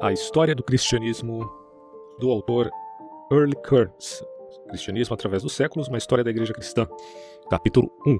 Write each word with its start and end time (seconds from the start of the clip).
A 0.00 0.12
história 0.12 0.54
do 0.54 0.62
cristianismo 0.62 1.50
do 2.20 2.30
autor 2.30 2.70
Earl 3.32 3.50
Kurtz. 3.68 4.24
Cristianismo 4.68 5.12
através 5.12 5.42
dos 5.42 5.54
séculos, 5.54 5.88
uma 5.88 5.98
história 5.98 6.22
da 6.22 6.30
igreja 6.30 6.52
cristã. 6.52 6.86
Capítulo 7.50 7.90
1. 8.06 8.16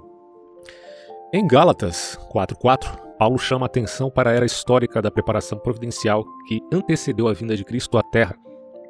Em 1.33 1.47
Gálatas 1.47 2.19
4:4, 2.33 3.17
Paulo 3.17 3.39
chama 3.39 3.65
a 3.65 3.69
atenção 3.69 4.11
para 4.11 4.31
a 4.31 4.33
era 4.33 4.45
histórica 4.45 5.01
da 5.01 5.09
preparação 5.09 5.57
providencial 5.57 6.25
que 6.49 6.61
antecedeu 6.73 7.29
a 7.29 7.33
vinda 7.33 7.57
de 7.57 7.65
Cristo 7.65 7.97
à 7.97 8.03
Terra 8.03 8.37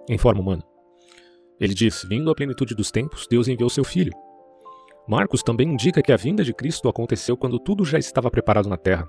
em 0.09 0.17
forma 0.17 0.41
humana. 0.41 0.65
Ele 1.61 1.75
diz: 1.75 2.07
Vindo 2.09 2.31
à 2.31 2.35
plenitude 2.35 2.75
dos 2.75 2.91
tempos, 2.91 3.27
Deus 3.29 3.49
enviou 3.49 3.69
seu 3.69 3.85
filho. 3.85 4.13
Marcos 5.09 5.43
também 5.43 5.67
indica 5.67 6.03
que 6.03 6.13
a 6.13 6.17
vinda 6.19 6.45
de 6.45 6.53
Cristo 6.53 6.87
aconteceu 6.87 7.35
quando 7.35 7.59
tudo 7.59 7.83
já 7.83 7.99
estava 7.99 8.31
preparado 8.31 8.69
na 8.69 8.77
Terra. 8.77 9.09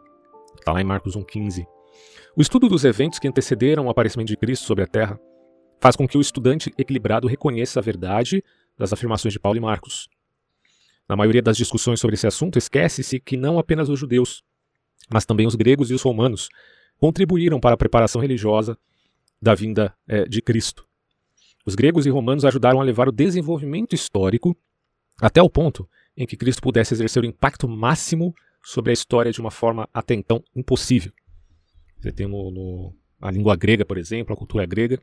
Está 0.57 0.71
lá 0.71 0.79
em 0.79 0.85
Marcos 0.85 1.17
1,15. 1.17 1.65
O 2.37 2.41
estudo 2.41 2.69
dos 2.69 2.85
eventos 2.85 3.19
que 3.19 3.27
antecederam 3.27 3.85
o 3.85 3.89
aparecimento 3.89 4.29
de 4.29 4.37
Cristo 4.37 4.65
sobre 4.65 4.85
a 4.85 4.87
Terra 4.87 5.19
faz 5.81 5.97
com 5.97 6.07
que 6.07 6.17
o 6.17 6.21
estudante 6.21 6.73
equilibrado 6.77 7.27
reconheça 7.27 7.81
a 7.81 7.83
verdade 7.83 8.41
das 8.77 8.93
afirmações 8.93 9.33
de 9.33 9.39
Paulo 9.41 9.57
e 9.57 9.59
Marcos. 9.59 10.07
Na 11.07 11.17
maioria 11.17 11.41
das 11.41 11.57
discussões 11.57 11.99
sobre 11.99 12.13
esse 12.13 12.27
assunto, 12.27 12.57
esquece-se 12.57 13.19
que 13.19 13.35
não 13.35 13.59
apenas 13.59 13.89
os 13.89 13.99
judeus, 13.99 14.41
mas 15.11 15.25
também 15.25 15.47
os 15.47 15.55
gregos 15.55 15.91
e 15.91 15.93
os 15.93 16.01
romanos 16.01 16.47
contribuíram 16.97 17.59
para 17.59 17.73
a 17.73 17.77
preparação 17.77 18.21
religiosa 18.21 18.77
da 19.41 19.53
vinda 19.53 19.93
é, 20.07 20.23
de 20.23 20.41
Cristo. 20.41 20.85
Os 21.65 21.75
gregos 21.75 22.05
e 22.05 22.09
romanos 22.09 22.45
ajudaram 22.45 22.79
a 22.79 22.83
levar 22.83 23.09
o 23.09 23.11
desenvolvimento 23.11 23.93
histórico 23.93 24.55
até 25.21 25.41
o 25.41 25.49
ponto 25.49 25.87
em 26.15 26.25
que 26.25 26.37
Cristo 26.37 26.61
pudesse 26.61 26.93
exercer 26.93 27.23
o 27.23 27.25
impacto 27.25 27.67
máximo 27.67 28.33
sobre 28.63 28.91
a 28.91 28.93
história 28.93 29.31
de 29.31 29.39
uma 29.39 29.51
forma 29.51 29.87
até 29.93 30.13
então 30.13 30.43
impossível. 30.55 31.11
Você 31.99 32.11
tem 32.11 32.27
no, 32.27 32.51
no, 32.51 32.95
a 33.21 33.31
língua 33.31 33.55
grega, 33.55 33.85
por 33.85 33.97
exemplo, 33.97 34.33
a 34.33 34.37
cultura 34.37 34.65
grega, 34.65 34.99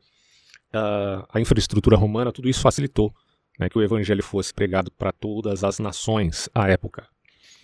a, 0.73 1.27
a 1.33 1.39
infraestrutura 1.39 1.95
romana, 1.95 2.31
tudo 2.31 2.49
isso 2.49 2.61
facilitou 2.61 3.13
né, 3.59 3.69
que 3.69 3.77
o 3.77 3.81
evangelho 3.81 4.23
fosse 4.23 4.53
pregado 4.53 4.91
para 4.91 5.11
todas 5.11 5.63
as 5.63 5.79
nações 5.79 6.49
à 6.53 6.67
época. 6.69 7.07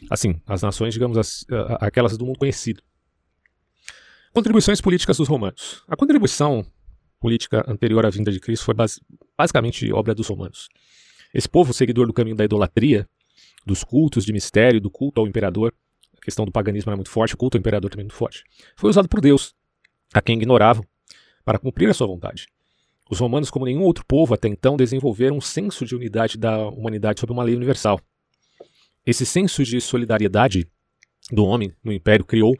Assim, 0.10 0.42
as 0.46 0.62
nações, 0.62 0.94
digamos, 0.94 1.18
as, 1.18 1.46
aquelas 1.80 2.18
do 2.18 2.26
mundo 2.26 2.40
conhecido. 2.40 2.82
Contribuições 4.34 4.82
políticas 4.82 5.18
dos 5.18 5.28
romanos. 5.28 5.84
A 5.88 5.96
contribuição 5.96 6.66
política 7.20 7.64
anterior 7.68 8.06
à 8.06 8.10
vinda 8.10 8.32
de 8.32 8.40
Cristo 8.40 8.66
foi 8.66 8.74
base, 8.74 9.00
basicamente 9.38 9.92
obra 9.94 10.14
dos 10.14 10.28
romanos. 10.28 10.68
Esse 11.34 11.50
povo, 11.50 11.74
seguidor 11.74 12.08
do 12.08 12.14
caminho 12.14 12.36
da 12.36 12.46
idolatria, 12.46 13.08
dos 13.66 13.84
cultos 13.84 14.26
de 14.26 14.32
mistério, 14.32 14.80
do 14.80 14.90
culto 14.90 15.20
ao 15.20 15.28
imperador, 15.28 15.74
a 16.18 16.22
questão 16.24 16.46
do 16.46 16.52
paganismo 16.52 16.90
era 16.90 16.98
muito 16.98 17.10
forte, 17.10 17.34
o 17.34 17.38
culto 17.38 17.58
ao 17.58 17.60
imperador 17.60 17.90
também 17.90 18.06
muito 18.06 18.16
forte. 18.16 18.44
Foi 18.76 18.90
usado 18.90 19.10
por 19.10 19.20
Deus, 19.20 19.56
a 20.14 20.22
quem 20.22 20.38
ignoravam, 20.38 20.86
para 21.44 21.58
cumprir 21.58 21.90
a 21.90 21.94
sua 21.94 22.08
vontade. 22.08 22.48
Os 23.10 23.20
romanos, 23.20 23.50
como 23.50 23.66
nenhum 23.66 23.82
outro 23.82 24.06
povo 24.06 24.34
até 24.34 24.48
então, 24.48 24.78
desenvolveram 24.78 25.38
um 25.38 25.42
senso 25.42 25.86
de 25.86 25.96
unidade 25.96 26.38
da 26.38 26.68
humanidade 26.70 27.20
sob 27.20 27.34
uma 27.34 27.44
lei 27.44 27.56
universal. 27.56 28.00
Esse 29.06 29.26
senso 29.26 29.64
de 29.64 29.82
solidariedade 29.82 30.68
do 31.32 31.46
homem 31.46 31.74
no 31.84 31.92
império 31.92 32.26
criou 32.26 32.56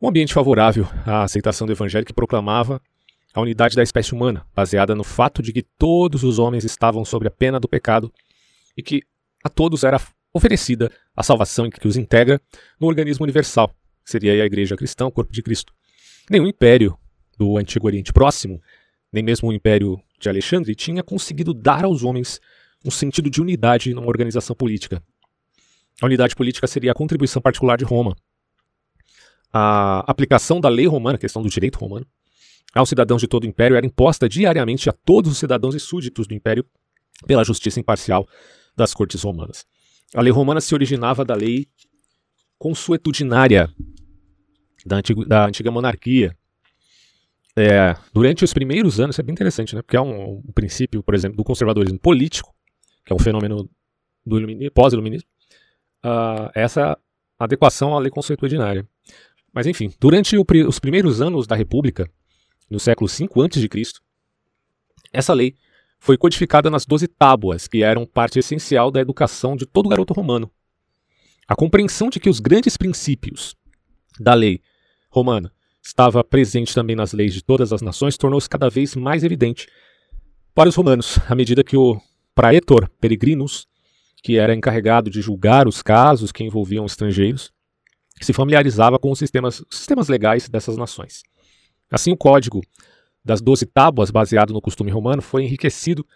um 0.00 0.08
ambiente 0.08 0.34
favorável 0.34 0.86
à 1.04 1.22
aceitação 1.22 1.66
do 1.66 1.72
evangelho 1.72 2.04
que 2.04 2.12
proclamava 2.12 2.80
a 3.36 3.40
unidade 3.42 3.76
da 3.76 3.82
espécie 3.82 4.14
humana, 4.14 4.46
baseada 4.54 4.94
no 4.94 5.04
fato 5.04 5.42
de 5.42 5.52
que 5.52 5.62
todos 5.62 6.24
os 6.24 6.38
homens 6.38 6.64
estavam 6.64 7.04
sob 7.04 7.28
a 7.28 7.30
pena 7.30 7.60
do 7.60 7.68
pecado 7.68 8.10
e 8.74 8.82
que 8.82 9.02
a 9.44 9.50
todos 9.50 9.84
era 9.84 10.00
oferecida 10.32 10.90
a 11.14 11.22
salvação 11.22 11.68
que 11.68 11.86
os 11.86 11.98
integra 11.98 12.40
no 12.80 12.86
organismo 12.86 13.24
universal, 13.24 13.68
que 14.02 14.10
seria 14.10 14.42
a 14.42 14.46
Igreja 14.46 14.74
Cristã, 14.74 15.04
o 15.04 15.12
corpo 15.12 15.30
de 15.30 15.42
Cristo. 15.42 15.70
Nenhum 16.30 16.46
império 16.46 16.98
do 17.36 17.58
Antigo 17.58 17.86
Oriente 17.86 18.10
Próximo, 18.10 18.58
nem 19.12 19.22
mesmo 19.22 19.50
o 19.50 19.52
Império 19.52 20.00
de 20.18 20.30
Alexandre, 20.30 20.74
tinha 20.74 21.02
conseguido 21.02 21.52
dar 21.52 21.84
aos 21.84 22.02
homens 22.04 22.40
um 22.86 22.90
sentido 22.90 23.28
de 23.28 23.42
unidade 23.42 23.92
numa 23.92 24.08
organização 24.08 24.56
política. 24.56 25.02
A 26.00 26.06
unidade 26.06 26.34
política 26.34 26.66
seria 26.66 26.92
a 26.92 26.94
contribuição 26.94 27.42
particular 27.42 27.76
de 27.76 27.84
Roma. 27.84 28.16
A 29.52 30.10
aplicação 30.10 30.58
da 30.58 30.70
lei 30.70 30.86
romana, 30.86 31.16
a 31.16 31.20
questão 31.20 31.42
do 31.42 31.50
direito 31.50 31.78
romano, 31.78 32.06
aos 32.78 32.88
cidadãos 32.88 33.20
de 33.20 33.26
todo 33.26 33.44
o 33.44 33.46
império 33.46 33.76
era 33.76 33.86
imposta 33.86 34.28
diariamente 34.28 34.88
a 34.88 34.92
todos 34.92 35.32
os 35.32 35.38
cidadãos 35.38 35.74
e 35.74 35.80
súditos 35.80 36.26
do 36.26 36.34
império 36.34 36.64
pela 37.26 37.44
justiça 37.44 37.80
imparcial 37.80 38.28
das 38.76 38.92
cortes 38.92 39.22
romanas. 39.22 39.64
A 40.14 40.20
lei 40.20 40.32
romana 40.32 40.60
se 40.60 40.74
originava 40.74 41.24
da 41.24 41.34
lei 41.34 41.66
consuetudinária 42.58 43.70
da 44.84 44.96
antiga, 44.96 45.24
da 45.24 45.46
antiga 45.46 45.70
monarquia. 45.70 46.36
É, 47.56 47.96
durante 48.12 48.44
os 48.44 48.52
primeiros 48.52 49.00
anos, 49.00 49.14
isso 49.14 49.20
é 49.20 49.24
bem 49.24 49.32
interessante, 49.32 49.74
né? 49.74 49.82
porque 49.82 49.96
é 49.96 50.00
um, 50.00 50.42
um 50.46 50.52
princípio, 50.52 51.02
por 51.02 51.14
exemplo, 51.14 51.36
do 51.36 51.44
conservadorismo 51.44 51.98
político, 51.98 52.54
que 53.04 53.12
é 53.12 53.16
um 53.16 53.18
fenômeno 53.18 53.68
do 54.24 54.70
pós-iluminismo, 54.72 55.28
uh, 56.04 56.50
essa 56.54 56.98
adequação 57.38 57.96
à 57.96 57.98
lei 57.98 58.10
consuetudinária. 58.10 58.86
Mas 59.52 59.66
enfim, 59.66 59.92
durante 59.98 60.36
o, 60.36 60.44
os 60.68 60.78
primeiros 60.78 61.22
anos 61.22 61.46
da 61.46 61.56
República, 61.56 62.10
no 62.70 62.80
século 62.80 63.08
V 63.08 63.24
a.C., 63.24 64.00
essa 65.12 65.32
lei 65.32 65.54
foi 65.98 66.16
codificada 66.16 66.70
nas 66.70 66.84
doze 66.84 67.08
tábuas, 67.08 67.66
que 67.66 67.82
eram 67.82 68.06
parte 68.06 68.38
essencial 68.38 68.90
da 68.90 69.00
educação 69.00 69.56
de 69.56 69.66
todo 69.66 69.88
garoto 69.88 70.12
romano. 70.12 70.50
A 71.48 71.54
compreensão 71.54 72.08
de 72.08 72.20
que 72.20 72.28
os 72.28 72.40
grandes 72.40 72.76
princípios 72.76 73.54
da 74.18 74.34
lei 74.34 74.60
romana 75.10 75.52
estava 75.82 76.22
presente 76.24 76.74
também 76.74 76.96
nas 76.96 77.12
leis 77.12 77.32
de 77.32 77.42
todas 77.42 77.72
as 77.72 77.80
nações 77.80 78.16
tornou-se 78.16 78.48
cada 78.48 78.68
vez 78.68 78.96
mais 78.96 79.22
evidente 79.22 79.68
para 80.54 80.68
os 80.68 80.74
romanos, 80.74 81.18
à 81.28 81.34
medida 81.34 81.62
que 81.62 81.76
o 81.76 82.00
praetor 82.34 82.90
peregrinus, 83.00 83.66
que 84.22 84.36
era 84.36 84.54
encarregado 84.54 85.08
de 85.08 85.20
julgar 85.20 85.68
os 85.68 85.82
casos 85.82 86.32
que 86.32 86.42
envolviam 86.42 86.84
estrangeiros, 86.84 87.52
se 88.20 88.32
familiarizava 88.32 88.98
com 88.98 89.10
os 89.10 89.18
sistemas, 89.18 89.62
sistemas 89.70 90.08
legais 90.08 90.48
dessas 90.48 90.76
nações. 90.76 91.22
Assim, 91.90 92.12
o 92.12 92.16
código 92.16 92.60
das 93.24 93.40
doze 93.40 93.66
tábuas, 93.66 94.10
baseado 94.10 94.52
no 94.52 94.60
costume 94.60 94.90
romano, 94.90 95.20
foi 95.20 95.42
enriquecido 95.44 96.06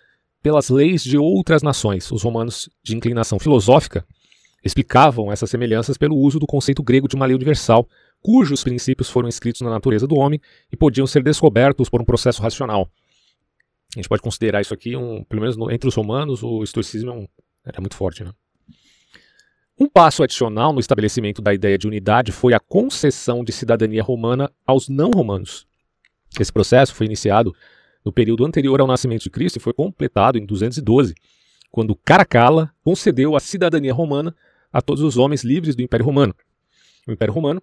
pelas 0.43 0.71
leis 0.71 1.03
de 1.03 1.19
outras 1.19 1.63
nações. 1.63 2.11
Os 2.11 2.23
romanos, 2.23 2.69
de 2.83 2.97
inclinação 2.97 3.39
filosófica, 3.39 4.07
explicavam 4.65 5.33
essas 5.33 5.51
semelhanças 5.51 5.97
pelo 5.97 6.17
uso 6.17 6.39
do 6.39 6.47
conceito 6.47 6.83
grego 6.83 7.09
de 7.09 7.17
uma 7.17 7.27
lei 7.27 7.35
universal, 7.35 7.89
cujos 8.21 8.63
princípios 8.63 9.09
foram 9.09 9.29
escritos 9.29 9.61
na 9.63 9.71
natureza 9.71 10.07
do 10.07 10.17
homem 10.17 10.41
e 10.71 10.77
podiam 10.77 11.07
ser 11.07 11.23
descobertos 11.23 11.89
por 11.89 12.01
um 12.01 12.05
processo 12.05 12.43
racional. 12.43 12.89
A 13.97 13.99
gente 13.99 14.09
pode 14.09 14.23
considerar 14.23 14.61
isso 14.61 14.73
aqui, 14.73 14.95
um, 14.95 15.25
pelo 15.25 15.43
menos 15.43 15.57
entre 15.73 15.89
os 15.89 15.95
romanos, 15.95 16.43
o 16.43 16.63
estoicismo 16.63 17.11
é 17.11 17.15
um, 17.15 17.27
era 17.65 17.81
muito 17.81 17.97
forte. 17.97 18.23
Né? 18.23 18.31
Um 19.83 19.89
passo 19.89 20.23
adicional 20.23 20.75
no 20.75 20.81
estabelecimento 20.81 21.41
da 21.41 21.55
ideia 21.55 21.79
de 21.79 21.87
unidade 21.87 22.33
foi 22.33 22.53
a 22.53 22.61
concessão 22.61 23.43
de 23.43 23.51
cidadania 23.51 24.03
romana 24.03 24.53
aos 24.67 24.91
não-romanos. 24.91 25.67
Esse 26.39 26.53
processo 26.53 26.95
foi 26.95 27.07
iniciado 27.07 27.57
no 28.05 28.13
período 28.13 28.45
anterior 28.45 28.79
ao 28.83 28.87
nascimento 28.87 29.23
de 29.23 29.31
Cristo 29.31 29.57
e 29.57 29.61
foi 29.61 29.73
completado 29.73 30.37
em 30.37 30.45
212, 30.45 31.15
quando 31.71 31.97
Caracalla 31.97 32.71
concedeu 32.85 33.35
a 33.35 33.41
cidadania 33.41 33.95
romana 33.95 34.37
a 34.71 34.83
todos 34.83 35.03
os 35.03 35.17
homens 35.17 35.43
livres 35.45 35.75
do 35.75 35.81
Império 35.81 36.05
Romano. 36.05 36.35
O 37.09 37.13
Império 37.13 37.33
Romano 37.33 37.63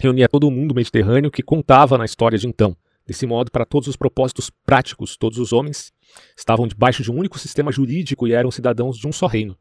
reunia 0.00 0.28
todo 0.28 0.46
o 0.46 0.52
mundo 0.52 0.72
mediterrâneo 0.72 1.32
que 1.32 1.42
contava 1.42 1.98
na 1.98 2.04
história 2.04 2.38
de 2.38 2.46
então. 2.46 2.76
Desse 3.04 3.26
modo, 3.26 3.50
para 3.50 3.66
todos 3.66 3.88
os 3.88 3.96
propósitos 3.96 4.50
práticos, 4.64 5.16
todos 5.16 5.36
os 5.36 5.52
homens 5.52 5.92
estavam 6.36 6.68
debaixo 6.68 7.02
de 7.02 7.10
um 7.10 7.18
único 7.18 7.40
sistema 7.40 7.72
jurídico 7.72 8.28
e 8.28 8.32
eram 8.32 8.52
cidadãos 8.52 8.96
de 8.96 9.08
um 9.08 9.10
só 9.10 9.26
reino. 9.26 9.58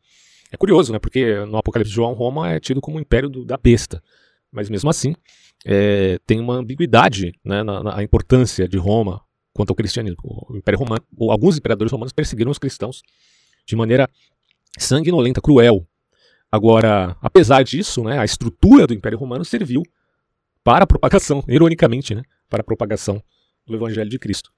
É 0.51 0.57
curioso, 0.57 0.91
né? 0.91 0.99
Porque 0.99 1.45
no 1.45 1.57
Apocalipse 1.57 1.89
de 1.89 1.95
João, 1.95 2.13
Roma 2.13 2.49
é 2.51 2.59
tido 2.59 2.81
como 2.81 2.97
o 2.97 3.01
império 3.01 3.29
do, 3.29 3.45
da 3.45 3.57
besta. 3.57 4.01
Mas 4.51 4.69
mesmo 4.69 4.89
assim, 4.89 5.13
é, 5.65 6.19
tem 6.25 6.39
uma 6.39 6.55
ambiguidade 6.55 7.33
né, 7.43 7.63
na, 7.63 7.83
na 7.83 8.03
importância 8.03 8.67
de 8.67 8.77
Roma 8.77 9.21
quanto 9.53 9.69
ao 9.69 9.75
cristianismo. 9.75 10.17
O 10.23 10.57
Império 10.57 10.79
Romano, 10.79 11.03
alguns 11.29 11.57
imperadores 11.57 11.91
romanos 11.91 12.13
perseguiram 12.13 12.51
os 12.51 12.57
cristãos 12.57 13.01
de 13.65 13.75
maneira 13.75 14.09
sanguinolenta, 14.77 15.41
cruel. 15.41 15.85
Agora, 16.51 17.15
apesar 17.21 17.63
disso, 17.63 18.03
né, 18.03 18.17
a 18.17 18.25
estrutura 18.25 18.87
do 18.87 18.93
Império 18.93 19.17
Romano 19.17 19.45
serviu 19.45 19.83
para 20.63 20.83
a 20.83 20.87
propagação, 20.87 21.43
ironicamente, 21.47 22.15
né, 22.15 22.23
para 22.49 22.61
a 22.61 22.63
propagação 22.63 23.21
do 23.67 23.75
Evangelho 23.75 24.09
de 24.09 24.17
Cristo. 24.17 24.51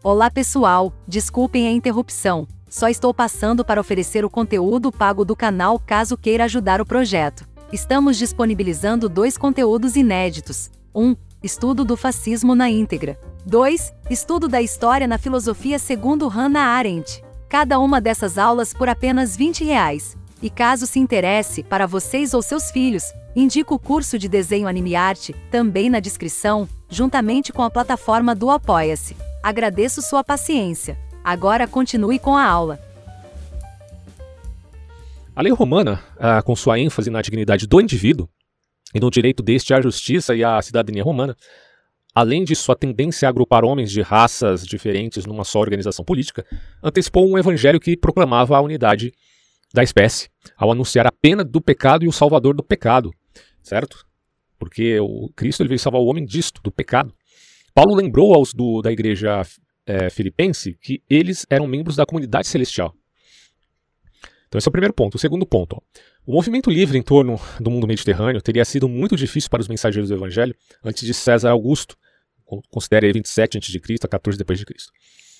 Olá 0.00 0.30
pessoal, 0.30 0.92
desculpem 1.08 1.66
a 1.66 1.72
interrupção. 1.72 2.46
Só 2.70 2.88
estou 2.88 3.12
passando 3.12 3.64
para 3.64 3.80
oferecer 3.80 4.24
o 4.24 4.30
conteúdo 4.30 4.92
pago 4.92 5.24
do 5.24 5.34
canal 5.34 5.76
caso 5.76 6.16
queira 6.16 6.44
ajudar 6.44 6.80
o 6.80 6.86
projeto. 6.86 7.44
Estamos 7.72 8.16
disponibilizando 8.16 9.08
dois 9.08 9.36
conteúdos 9.36 9.96
inéditos. 9.96 10.70
1. 10.94 11.04
Um, 11.04 11.16
estudo 11.42 11.84
do 11.84 11.96
fascismo 11.96 12.54
na 12.54 12.70
íntegra. 12.70 13.18
2. 13.44 13.92
Estudo 14.08 14.46
da 14.46 14.62
história 14.62 15.08
na 15.08 15.18
filosofia 15.18 15.80
segundo 15.80 16.28
Hannah 16.28 16.76
Arendt. 16.76 17.24
Cada 17.48 17.80
uma 17.80 18.00
dessas 18.00 18.38
aulas 18.38 18.72
por 18.72 18.88
apenas 18.88 19.36
20 19.36 19.64
reais. 19.64 20.16
E 20.40 20.48
caso 20.48 20.86
se 20.86 21.00
interesse, 21.00 21.64
para 21.64 21.88
vocês 21.88 22.34
ou 22.34 22.40
seus 22.40 22.70
filhos, 22.70 23.02
indico 23.34 23.74
o 23.74 23.78
curso 23.80 24.16
de 24.16 24.28
desenho 24.28 24.68
anime 24.68 24.94
arte, 24.94 25.34
também 25.50 25.90
na 25.90 25.98
descrição, 25.98 26.68
juntamente 26.88 27.52
com 27.52 27.64
a 27.64 27.70
plataforma 27.70 28.32
do 28.32 28.48
Apoia-se. 28.48 29.16
Agradeço 29.42 30.02
sua 30.02 30.24
paciência. 30.24 30.98
Agora 31.22 31.66
continue 31.66 32.18
com 32.18 32.36
a 32.36 32.44
aula. 32.44 32.80
A 35.34 35.42
lei 35.42 35.52
romana, 35.52 36.02
ah, 36.18 36.42
com 36.42 36.56
sua 36.56 36.78
ênfase 36.78 37.10
na 37.10 37.22
dignidade 37.22 37.66
do 37.66 37.80
indivíduo 37.80 38.28
e 38.94 38.98
no 38.98 39.10
direito 39.10 39.42
deste 39.42 39.72
à 39.72 39.80
justiça 39.80 40.34
e 40.34 40.42
à 40.42 40.60
cidadania 40.60 41.04
romana, 41.04 41.36
além 42.14 42.42
de 42.42 42.56
sua 42.56 42.74
tendência 42.74 43.28
a 43.28 43.30
agrupar 43.30 43.64
homens 43.64 43.92
de 43.92 44.02
raças 44.02 44.66
diferentes 44.66 45.24
numa 45.24 45.44
só 45.44 45.60
organização 45.60 46.04
política, 46.04 46.44
antecipou 46.82 47.28
um 47.28 47.38
evangelho 47.38 47.78
que 47.78 47.96
proclamava 47.96 48.56
a 48.56 48.60
unidade 48.60 49.12
da 49.72 49.82
espécie, 49.82 50.28
ao 50.56 50.72
anunciar 50.72 51.06
a 51.06 51.12
pena 51.12 51.44
do 51.44 51.60
pecado 51.60 52.04
e 52.04 52.08
o 52.08 52.12
salvador 52.12 52.56
do 52.56 52.62
pecado, 52.62 53.12
certo? 53.62 54.04
Porque 54.58 54.98
o 54.98 55.30
Cristo 55.36 55.62
ele 55.62 55.68
veio 55.68 55.78
salvar 55.78 56.00
o 56.00 56.06
homem 56.06 56.24
disto, 56.24 56.60
do 56.62 56.72
pecado. 56.72 57.14
Paulo 57.78 57.94
lembrou 57.94 58.34
aos 58.34 58.52
do, 58.52 58.82
da 58.82 58.90
igreja 58.90 59.40
é, 59.86 60.10
filipense 60.10 60.76
que 60.82 61.00
eles 61.08 61.46
eram 61.48 61.64
membros 61.68 61.94
da 61.94 62.04
comunidade 62.04 62.48
celestial. 62.48 62.92
Então 64.48 64.58
esse 64.58 64.66
é 64.66 64.68
o 64.68 64.72
primeiro 64.72 64.92
ponto. 64.92 65.14
O 65.14 65.18
segundo 65.18 65.46
ponto, 65.46 65.76
ó. 65.76 66.00
o 66.26 66.32
movimento 66.32 66.70
livre 66.70 66.98
em 66.98 67.02
torno 67.02 67.40
do 67.60 67.70
mundo 67.70 67.86
mediterrâneo 67.86 68.42
teria 68.42 68.64
sido 68.64 68.88
muito 68.88 69.14
difícil 69.14 69.48
para 69.48 69.60
os 69.60 69.68
mensageiros 69.68 70.08
do 70.10 70.16
evangelho 70.16 70.56
antes 70.82 71.06
de 71.06 71.14
César 71.14 71.50
Augusto, 71.50 71.96
considere 72.68 73.12
27 73.12 73.58
a.C. 73.58 73.80
a 74.02 74.08
14 74.08 74.36
depois 74.36 74.58
de 74.58 74.66
Cristo. 74.66 74.90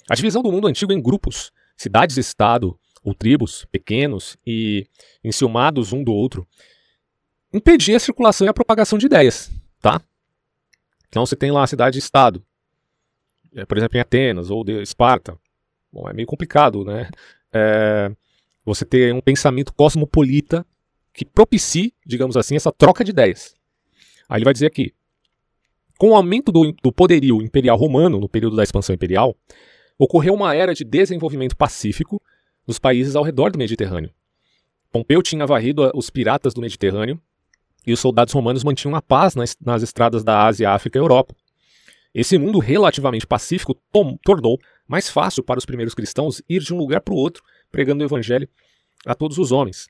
A 0.09 0.15
divisão 0.15 0.41
do 0.41 0.53
mundo 0.53 0.69
antigo 0.69 0.93
em 0.93 1.03
grupos, 1.03 1.51
cidades-estado 1.77 2.79
ou 3.03 3.15
tribos 3.15 3.67
pequenos 3.73 4.37
e 4.47 4.87
enciumados 5.25 5.93
um 5.93 6.05
do 6.05 6.13
outro, 6.13 6.47
impedia 7.53 7.97
a 7.97 8.01
circulação 8.01 8.47
e 8.47 8.49
a 8.49 8.55
propagação 8.55 8.97
de 8.97 9.07
ideias, 9.07 9.51
tá? 9.81 10.01
Então 11.09 11.25
você 11.25 11.37
tem 11.37 11.51
lá 11.51 11.63
a 11.63 11.67
cidade-estado, 11.67 12.43
é, 13.55 13.65
por 13.65 13.77
exemplo 13.77 13.97
em 13.97 14.01
Atenas 14.01 14.51
ou 14.51 14.63
de 14.63 14.83
Esparta. 14.83 15.39
Bom, 15.93 16.09
é 16.09 16.13
meio 16.13 16.27
complicado, 16.27 16.85
né? 16.85 17.09
É, 17.53 18.11
você 18.65 18.85
ter 18.85 19.15
um 19.15 19.21
pensamento 19.21 19.73
cosmopolita 19.73 20.67
que 21.13 21.25
propicie, 21.25 21.95
digamos 22.07 22.37
assim, 22.37 22.57
essa 22.57 22.71
troca 22.71 23.03
de 23.03 23.11
ideias. 23.11 23.55
Aí 24.29 24.39
ele 24.39 24.45
vai 24.45 24.53
dizer 24.53 24.67
aqui: 24.67 24.93
com 25.97 26.11
o 26.11 26.15
aumento 26.15 26.53
do, 26.53 26.73
do 26.83 26.93
poderio 26.93 27.41
imperial 27.43 27.77
romano 27.77 28.21
no 28.21 28.29
período 28.29 28.57
da 28.57 28.63
expansão 28.63 28.95
imperial, 28.95 29.37
ocorreu 29.99 30.35
uma 30.35 30.55
era 30.55 30.75
de 30.75 30.85
desenvolvimento 30.85 31.57
pacífico 31.57 32.23
nos 32.67 32.79
países 32.79 33.17
ao 33.17 33.25
redor 33.25 33.51
do 33.51 33.59
Mediterrâneo. 33.59 34.11
Pompeu 34.93 35.23
tinha 35.23 35.47
varrido 35.47 35.91
os 35.95 36.09
piratas 36.11 36.55
do 36.55 36.61
Mediterrâneo 36.61 37.21
e 37.91 37.93
os 37.93 38.01
soldados 38.01 38.35
romanos 38.35 38.65
mantinham 38.65 38.95
a 38.95 39.03
paz 39.03 39.35
nas, 39.35 39.57
nas 39.61 39.83
estradas 39.83 40.23
da 40.23 40.45
Ásia, 40.47 40.71
África 40.71 40.99
e 40.99 41.01
Europa. 41.01 41.35
Esse 42.15 42.39
mundo 42.39 42.59
relativamente 42.59 43.27
pacífico 43.27 43.75
tom, 43.93 44.17
tornou 44.25 44.59
mais 44.87 45.09
fácil 45.09 45.43
para 45.43 45.59
os 45.59 45.67
primeiros 45.67 45.95
cristãos 45.95 46.43
ir 46.49 46.61
de 46.61 46.73
um 46.73 46.79
lugar 46.79 47.01
para 47.01 47.15
o 47.15 47.17
outro, 47.17 47.43
pregando 47.71 48.03
o 48.03 48.07
evangelho 48.07 48.49
a 49.07 49.15
todos 49.15 49.39
os 49.39 49.53
homens. 49.53 49.89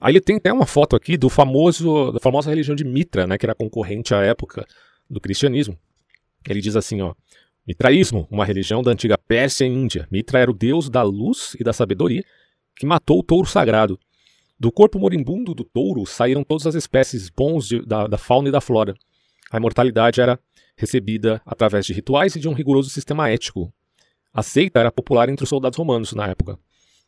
Aí 0.00 0.12
ele 0.12 0.20
tem 0.20 0.36
até 0.36 0.52
uma 0.52 0.66
foto 0.66 0.94
aqui 0.94 1.16
do 1.16 1.28
famoso, 1.28 2.12
da 2.12 2.20
famosa 2.20 2.50
religião 2.50 2.76
de 2.76 2.84
Mitra, 2.84 3.26
né, 3.26 3.36
que 3.36 3.44
era 3.44 3.54
concorrente 3.54 4.14
à 4.14 4.22
época 4.22 4.64
do 5.10 5.20
cristianismo. 5.20 5.76
Ele 6.48 6.60
diz 6.60 6.76
assim, 6.76 7.00
ó, 7.00 7.14
Mitraísmo, 7.66 8.26
uma 8.30 8.44
religião 8.44 8.82
da 8.82 8.92
antiga 8.92 9.18
Pérsia 9.18 9.64
e 9.64 9.68
Índia. 9.68 10.06
Mitra 10.10 10.38
era 10.38 10.50
o 10.50 10.54
deus 10.54 10.88
da 10.88 11.02
luz 11.02 11.56
e 11.58 11.64
da 11.64 11.72
sabedoria 11.72 12.24
que 12.76 12.86
matou 12.86 13.18
o 13.18 13.22
touro 13.22 13.48
sagrado. 13.48 13.98
Do 14.58 14.72
corpo 14.72 14.98
moribundo 14.98 15.54
do 15.54 15.62
touro 15.62 16.04
saíram 16.04 16.42
todas 16.42 16.66
as 16.66 16.74
espécies 16.74 17.30
bons 17.30 17.68
de, 17.68 17.80
da, 17.86 18.06
da 18.06 18.18
fauna 18.18 18.48
e 18.48 18.52
da 18.52 18.60
flora. 18.60 18.94
A 19.52 19.56
imortalidade 19.56 20.20
era 20.20 20.38
recebida 20.76 21.40
através 21.46 21.86
de 21.86 21.92
rituais 21.92 22.34
e 22.34 22.40
de 22.40 22.48
um 22.48 22.52
rigoroso 22.52 22.90
sistema 22.90 23.30
ético. 23.30 23.72
A 24.32 24.42
seita 24.42 24.80
era 24.80 24.90
popular 24.90 25.28
entre 25.28 25.44
os 25.44 25.48
soldados 25.48 25.78
romanos 25.78 26.12
na 26.12 26.26
época. 26.26 26.58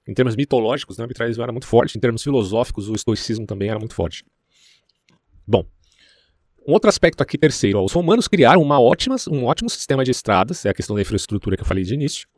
Em 0.07 0.15
termos 0.15 0.37
mitológicos, 0.37 0.97
né, 0.97 1.07
o 1.07 1.43
era 1.43 1.53
muito 1.53 1.67
forte. 1.67 1.99
Em 1.99 2.01
termos 2.01 2.23
filosóficos, 2.23 2.89
o 2.89 2.95
estoicismo 2.95 3.47
também 3.47 3.69
era 3.69 3.79
muito 3.79 3.95
forte. 3.95 4.25
Bom, 5.47 5.65
um 6.67 6.73
outro 6.73 6.89
aspecto 6.89 7.23
aqui, 7.23 7.37
terceiro, 7.37 7.81
ó, 7.81 7.85
os 7.85 7.93
romanos 7.93 8.29
criaram 8.29 8.63
uma 8.63 8.81
ótima, 8.81 9.17
um 9.29 9.45
ótimo 9.45 9.69
sistema 9.69 10.05
de 10.05 10.11
estradas, 10.11 10.65
é 10.65 10.71
a 10.71 10.75
questão 10.75 10.95
da 10.95 11.03
infraestrutura 11.03 11.57
que 11.57 11.63
eu 11.63 11.67
falei 11.67 11.85
de 11.85 11.95
início, 11.95 12.29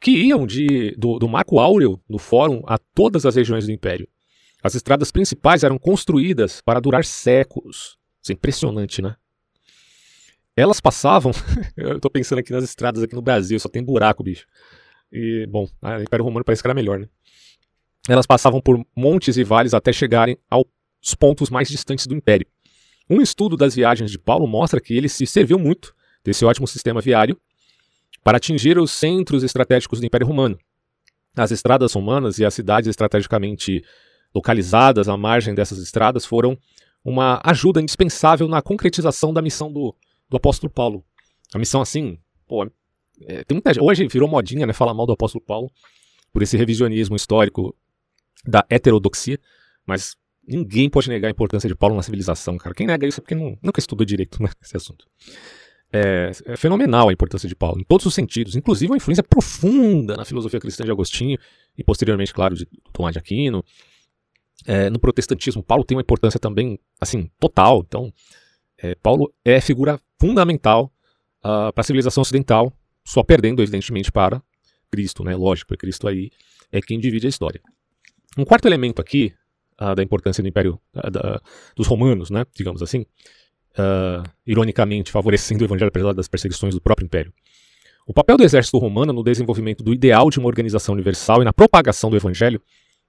que 0.00 0.10
iam 0.10 0.46
de, 0.46 0.94
do, 0.96 1.18
do 1.18 1.28
Marco 1.28 1.58
Áureo, 1.58 2.00
no 2.08 2.18
Fórum, 2.18 2.62
a 2.66 2.76
todas 2.76 3.24
as 3.24 3.36
regiões 3.36 3.66
do 3.66 3.72
Império. 3.72 4.08
As 4.62 4.74
estradas 4.74 5.10
principais 5.10 5.64
eram 5.64 5.78
construídas 5.78 6.60
para 6.60 6.80
durar 6.80 7.04
séculos. 7.04 7.98
Isso 8.22 8.30
é 8.30 8.34
impressionante, 8.34 9.02
né? 9.02 9.16
Elas 10.56 10.80
passavam. 10.80 11.32
eu 11.76 11.98
tô 11.98 12.08
pensando 12.08 12.38
aqui 12.38 12.52
nas 12.52 12.64
estradas 12.64 13.02
aqui 13.02 13.14
no 13.14 13.22
Brasil, 13.22 13.58
só 13.58 13.68
tem 13.68 13.82
buraco, 13.82 14.22
bicho. 14.22 14.46
E, 15.10 15.46
bom, 15.46 15.68
o 15.82 16.02
Império 16.02 16.24
Romano 16.24 16.44
parece 16.44 16.62
que 16.62 16.66
era 16.66 16.74
melhor, 16.74 16.98
né? 16.98 17.08
Elas 18.08 18.26
passavam 18.26 18.60
por 18.60 18.84
montes 18.96 19.36
e 19.36 19.44
vales 19.44 19.74
até 19.74 19.92
chegarem 19.92 20.38
aos 20.48 20.66
pontos 21.18 21.50
mais 21.50 21.68
distantes 21.68 22.06
do 22.06 22.14
Império. 22.14 22.46
Um 23.08 23.20
estudo 23.20 23.56
das 23.56 23.74
viagens 23.74 24.10
de 24.10 24.18
Paulo 24.18 24.46
mostra 24.46 24.80
que 24.80 24.96
ele 24.96 25.08
se 25.08 25.26
serviu 25.26 25.58
muito 25.58 25.94
desse 26.24 26.44
ótimo 26.44 26.66
sistema 26.66 27.00
viário 27.00 27.38
para 28.22 28.36
atingir 28.36 28.78
os 28.78 28.90
centros 28.90 29.42
estratégicos 29.42 30.00
do 30.00 30.06
Império 30.06 30.26
Romano. 30.26 30.58
As 31.36 31.50
estradas 31.50 31.92
romanas 31.92 32.38
e 32.38 32.44
as 32.44 32.54
cidades 32.54 32.88
estrategicamente 32.88 33.84
localizadas 34.34 35.08
à 35.08 35.16
margem 35.16 35.54
dessas 35.54 35.78
estradas 35.78 36.24
foram 36.24 36.56
uma 37.04 37.40
ajuda 37.44 37.80
indispensável 37.80 38.48
na 38.48 38.62
concretização 38.62 39.32
da 39.32 39.42
missão 39.42 39.72
do, 39.72 39.94
do 40.28 40.36
apóstolo 40.36 40.72
Paulo. 40.72 41.04
A 41.54 41.58
missão, 41.58 41.80
assim, 41.80 42.18
pô, 42.46 42.64
é, 43.26 43.44
tem 43.44 43.56
muita, 43.56 43.82
hoje 43.82 44.06
virou 44.08 44.28
modinha, 44.28 44.66
né, 44.66 44.72
falar 44.72 44.94
mal 44.94 45.06
do 45.06 45.12
apóstolo 45.12 45.44
Paulo 45.44 45.70
por 46.32 46.42
esse 46.42 46.56
revisionismo 46.56 47.16
histórico 47.16 47.76
da 48.46 48.64
heterodoxia, 48.70 49.38
mas 49.86 50.16
ninguém 50.46 50.88
pode 50.88 51.08
negar 51.08 51.28
a 51.28 51.30
importância 51.30 51.68
de 51.68 51.74
Paulo 51.74 51.94
na 51.94 52.02
civilização, 52.02 52.56
cara. 52.56 52.74
Quem 52.74 52.86
nega 52.86 53.06
isso 53.06 53.20
é 53.20 53.22
porque 53.22 53.34
não, 53.34 53.56
nunca 53.62 53.78
estudou 53.78 54.04
direito 54.04 54.42
né, 54.42 54.48
esse 54.62 54.76
assunto. 54.76 55.06
É, 55.92 56.30
é, 56.46 56.56
fenomenal 56.56 57.10
a 57.10 57.12
importância 57.12 57.46
de 57.46 57.54
Paulo, 57.54 57.78
em 57.78 57.84
todos 57.84 58.06
os 58.06 58.14
sentidos, 58.14 58.56
inclusive 58.56 58.90
uma 58.90 58.96
influência 58.96 59.22
profunda 59.22 60.16
na 60.16 60.24
filosofia 60.24 60.58
cristã 60.58 60.84
de 60.84 60.90
Agostinho 60.90 61.38
e 61.76 61.84
posteriormente, 61.84 62.32
claro, 62.32 62.54
de 62.54 62.66
Tomás 62.92 63.12
de 63.12 63.18
Aquino. 63.18 63.62
É, 64.66 64.90
no 64.90 64.98
protestantismo, 64.98 65.62
Paulo 65.62 65.84
tem 65.84 65.96
uma 65.96 66.02
importância 66.02 66.38
também, 66.38 66.78
assim, 67.00 67.30
total. 67.38 67.84
Então, 67.86 68.12
é, 68.78 68.94
Paulo 68.96 69.32
é 69.44 69.60
figura 69.60 70.00
fundamental 70.20 70.92
uh, 71.38 71.72
para 71.72 71.80
a 71.80 71.82
civilização 71.82 72.22
ocidental, 72.22 72.72
só 73.04 73.22
perdendo, 73.22 73.62
evidentemente, 73.62 74.10
para 74.10 74.42
Cristo, 74.90 75.24
né? 75.24 75.34
Lógico, 75.34 75.68
porque 75.68 75.86
Cristo 75.86 76.08
aí 76.08 76.30
é 76.70 76.80
quem 76.80 76.98
divide 76.98 77.26
a 77.26 77.30
história. 77.30 77.60
Um 78.36 78.44
quarto 78.44 78.66
elemento 78.66 79.00
aqui 79.00 79.32
uh, 79.80 79.94
da 79.94 80.02
importância 80.02 80.42
do 80.42 80.48
Império 80.48 80.80
uh, 80.94 81.10
da, 81.10 81.40
dos 81.76 81.86
romanos, 81.86 82.30
né? 82.30 82.44
Digamos 82.54 82.82
assim, 82.82 83.06
ironicamente 84.46 85.10
favorecendo 85.10 85.64
o 85.64 85.66
Evangelho 85.66 85.88
apesar 85.88 86.12
das 86.12 86.28
perseguições 86.28 86.74
do 86.74 86.80
próprio 86.80 87.06
Império. 87.06 87.32
O 88.06 88.12
papel 88.12 88.36
do 88.36 88.44
exército 88.44 88.76
romano 88.76 89.14
no 89.14 89.22
desenvolvimento 89.22 89.82
do 89.82 89.94
ideal 89.94 90.28
de 90.28 90.38
uma 90.38 90.48
organização 90.48 90.92
universal 90.92 91.40
e 91.40 91.44
na 91.44 91.54
propagação 91.54 92.10
do 92.10 92.16
Evangelho 92.16 92.60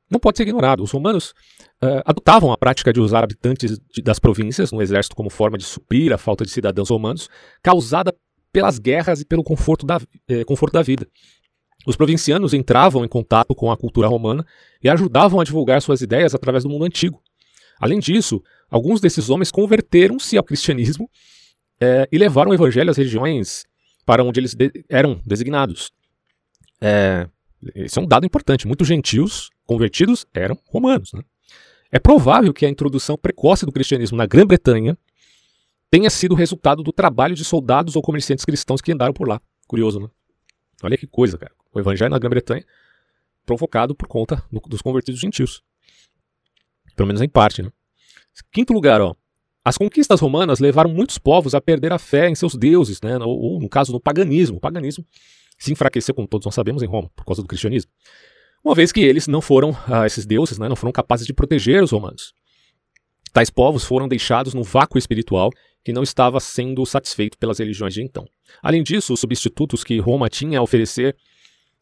não 0.09 0.19
pode 0.19 0.37
ser 0.37 0.43
ignorado. 0.43 0.83
Os 0.83 0.91
romanos 0.91 1.31
uh, 1.83 2.01
adotavam 2.05 2.51
a 2.51 2.57
prática 2.57 2.93
de 2.93 2.99
usar 2.99 3.23
habitantes 3.23 3.79
de, 3.93 4.01
das 4.01 4.19
províncias 4.19 4.71
no 4.71 4.81
exército 4.81 5.15
como 5.15 5.29
forma 5.29 5.57
de 5.57 5.63
suprir 5.63 6.13
a 6.13 6.17
falta 6.17 6.45
de 6.45 6.51
cidadãos 6.51 6.89
romanos 6.89 7.29
causada 7.61 8.13
pelas 8.51 8.77
guerras 8.77 9.21
e 9.21 9.25
pelo 9.25 9.43
conforto 9.43 9.83
da, 9.85 9.99
eh, 10.29 10.43
conforto 10.45 10.73
da 10.73 10.83
vida. 10.83 11.07
Os 11.87 11.95
provincianos 11.95 12.53
entravam 12.53 13.03
em 13.03 13.07
contato 13.07 13.55
com 13.55 13.71
a 13.71 13.75
cultura 13.75 14.07
romana 14.07 14.45
e 14.81 14.87
ajudavam 14.87 15.39
a 15.41 15.43
divulgar 15.43 15.81
suas 15.81 16.01
ideias 16.01 16.35
através 16.35 16.63
do 16.63 16.69
mundo 16.69 16.85
antigo. 16.85 17.19
Além 17.81 17.99
disso, 17.99 18.43
alguns 18.69 19.01
desses 19.01 19.31
homens 19.31 19.49
converteram-se 19.49 20.37
ao 20.37 20.43
cristianismo 20.43 21.09
eh, 21.81 22.07
e 22.11 22.17
levaram 22.17 22.51
o 22.51 22.53
evangelho 22.53 22.91
às 22.91 22.97
regiões 22.97 23.65
para 24.05 24.23
onde 24.23 24.39
eles 24.39 24.53
de 24.53 24.85
eram 24.87 25.19
designados. 25.25 25.91
É, 26.79 27.27
esse 27.75 27.97
é 27.97 28.01
um 28.01 28.07
dado 28.07 28.25
importante. 28.25 28.67
Muitos 28.67 28.87
gentios 28.87 29.49
convertidos 29.73 30.25
eram 30.33 30.57
romanos. 30.67 31.13
Né? 31.13 31.23
É 31.91 31.99
provável 31.99 32.53
que 32.53 32.65
a 32.65 32.69
introdução 32.69 33.17
precoce 33.17 33.65
do 33.65 33.71
cristianismo 33.71 34.15
na 34.15 34.27
Grã-Bretanha 34.27 34.95
tenha 35.89 36.09
sido 36.09 36.35
resultado 36.35 36.83
do 36.83 36.91
trabalho 36.91 37.35
de 37.35 37.43
soldados 37.43 37.95
ou 37.95 38.01
comerciantes 38.01 38.45
cristãos 38.45 38.81
que 38.81 38.91
andaram 38.91 39.13
por 39.13 39.27
lá. 39.27 39.41
Curioso, 39.67 39.99
né? 39.99 40.07
Olha 40.83 40.97
que 40.97 41.07
coisa, 41.07 41.37
cara. 41.37 41.51
O 41.73 41.79
evangelho 41.79 42.11
na 42.11 42.19
Grã-Bretanha 42.19 42.63
provocado 43.45 43.95
por 43.95 44.07
conta 44.07 44.43
do, 44.51 44.59
dos 44.61 44.81
convertidos 44.81 45.19
gentios. 45.19 45.63
Pelo 46.95 47.07
menos 47.07 47.21
em 47.21 47.29
parte, 47.29 47.63
né? 47.63 47.71
Quinto 48.51 48.73
lugar, 48.73 49.01
ó. 49.01 49.15
As 49.65 49.77
conquistas 49.77 50.19
romanas 50.19 50.59
levaram 50.59 50.89
muitos 50.89 51.17
povos 51.17 51.55
a 51.55 51.61
perder 51.61 51.93
a 51.93 51.97
fé 51.97 52.29
em 52.29 52.35
seus 52.35 52.55
deuses, 52.55 53.01
né? 53.01 53.17
ou, 53.17 53.39
ou 53.39 53.59
no 53.59 53.69
caso, 53.69 53.91
no 53.91 53.99
paganismo. 53.99 54.57
O 54.57 54.59
paganismo 54.59 55.05
se 55.57 55.71
enfraqueceu, 55.71 56.13
como 56.13 56.27
todos 56.27 56.45
nós 56.45 56.53
sabemos, 56.53 56.83
em 56.83 56.87
Roma, 56.87 57.09
por 57.15 57.25
causa 57.25 57.41
do 57.41 57.47
cristianismo. 57.47 57.89
Uma 58.63 58.73
vez 58.73 58.91
que 58.91 59.01
eles 59.01 59.27
não 59.27 59.41
foram, 59.41 59.75
ah, 59.87 60.05
esses 60.05 60.25
deuses, 60.25 60.57
né, 60.57 60.69
não 60.69 60.75
foram 60.75 60.91
capazes 60.91 61.25
de 61.27 61.33
proteger 61.33 61.83
os 61.83 61.91
romanos. 61.91 62.33
Tais 63.33 63.49
povos 63.49 63.83
foram 63.83 64.07
deixados 64.07 64.53
no 64.53 64.63
vácuo 64.63 64.97
espiritual 64.97 65.51
que 65.83 65.91
não 65.91 66.03
estava 66.03 66.39
sendo 66.39 66.85
satisfeito 66.85 67.37
pelas 67.37 67.59
religiões 67.59 67.93
de 67.93 68.01
então. 68.01 68.25
Além 68.61 68.83
disso, 68.83 69.13
os 69.13 69.19
substitutos 69.19 69.83
que 69.83 69.99
Roma 69.99 70.29
tinha 70.29 70.59
a 70.59 70.61
oferecer 70.61 71.15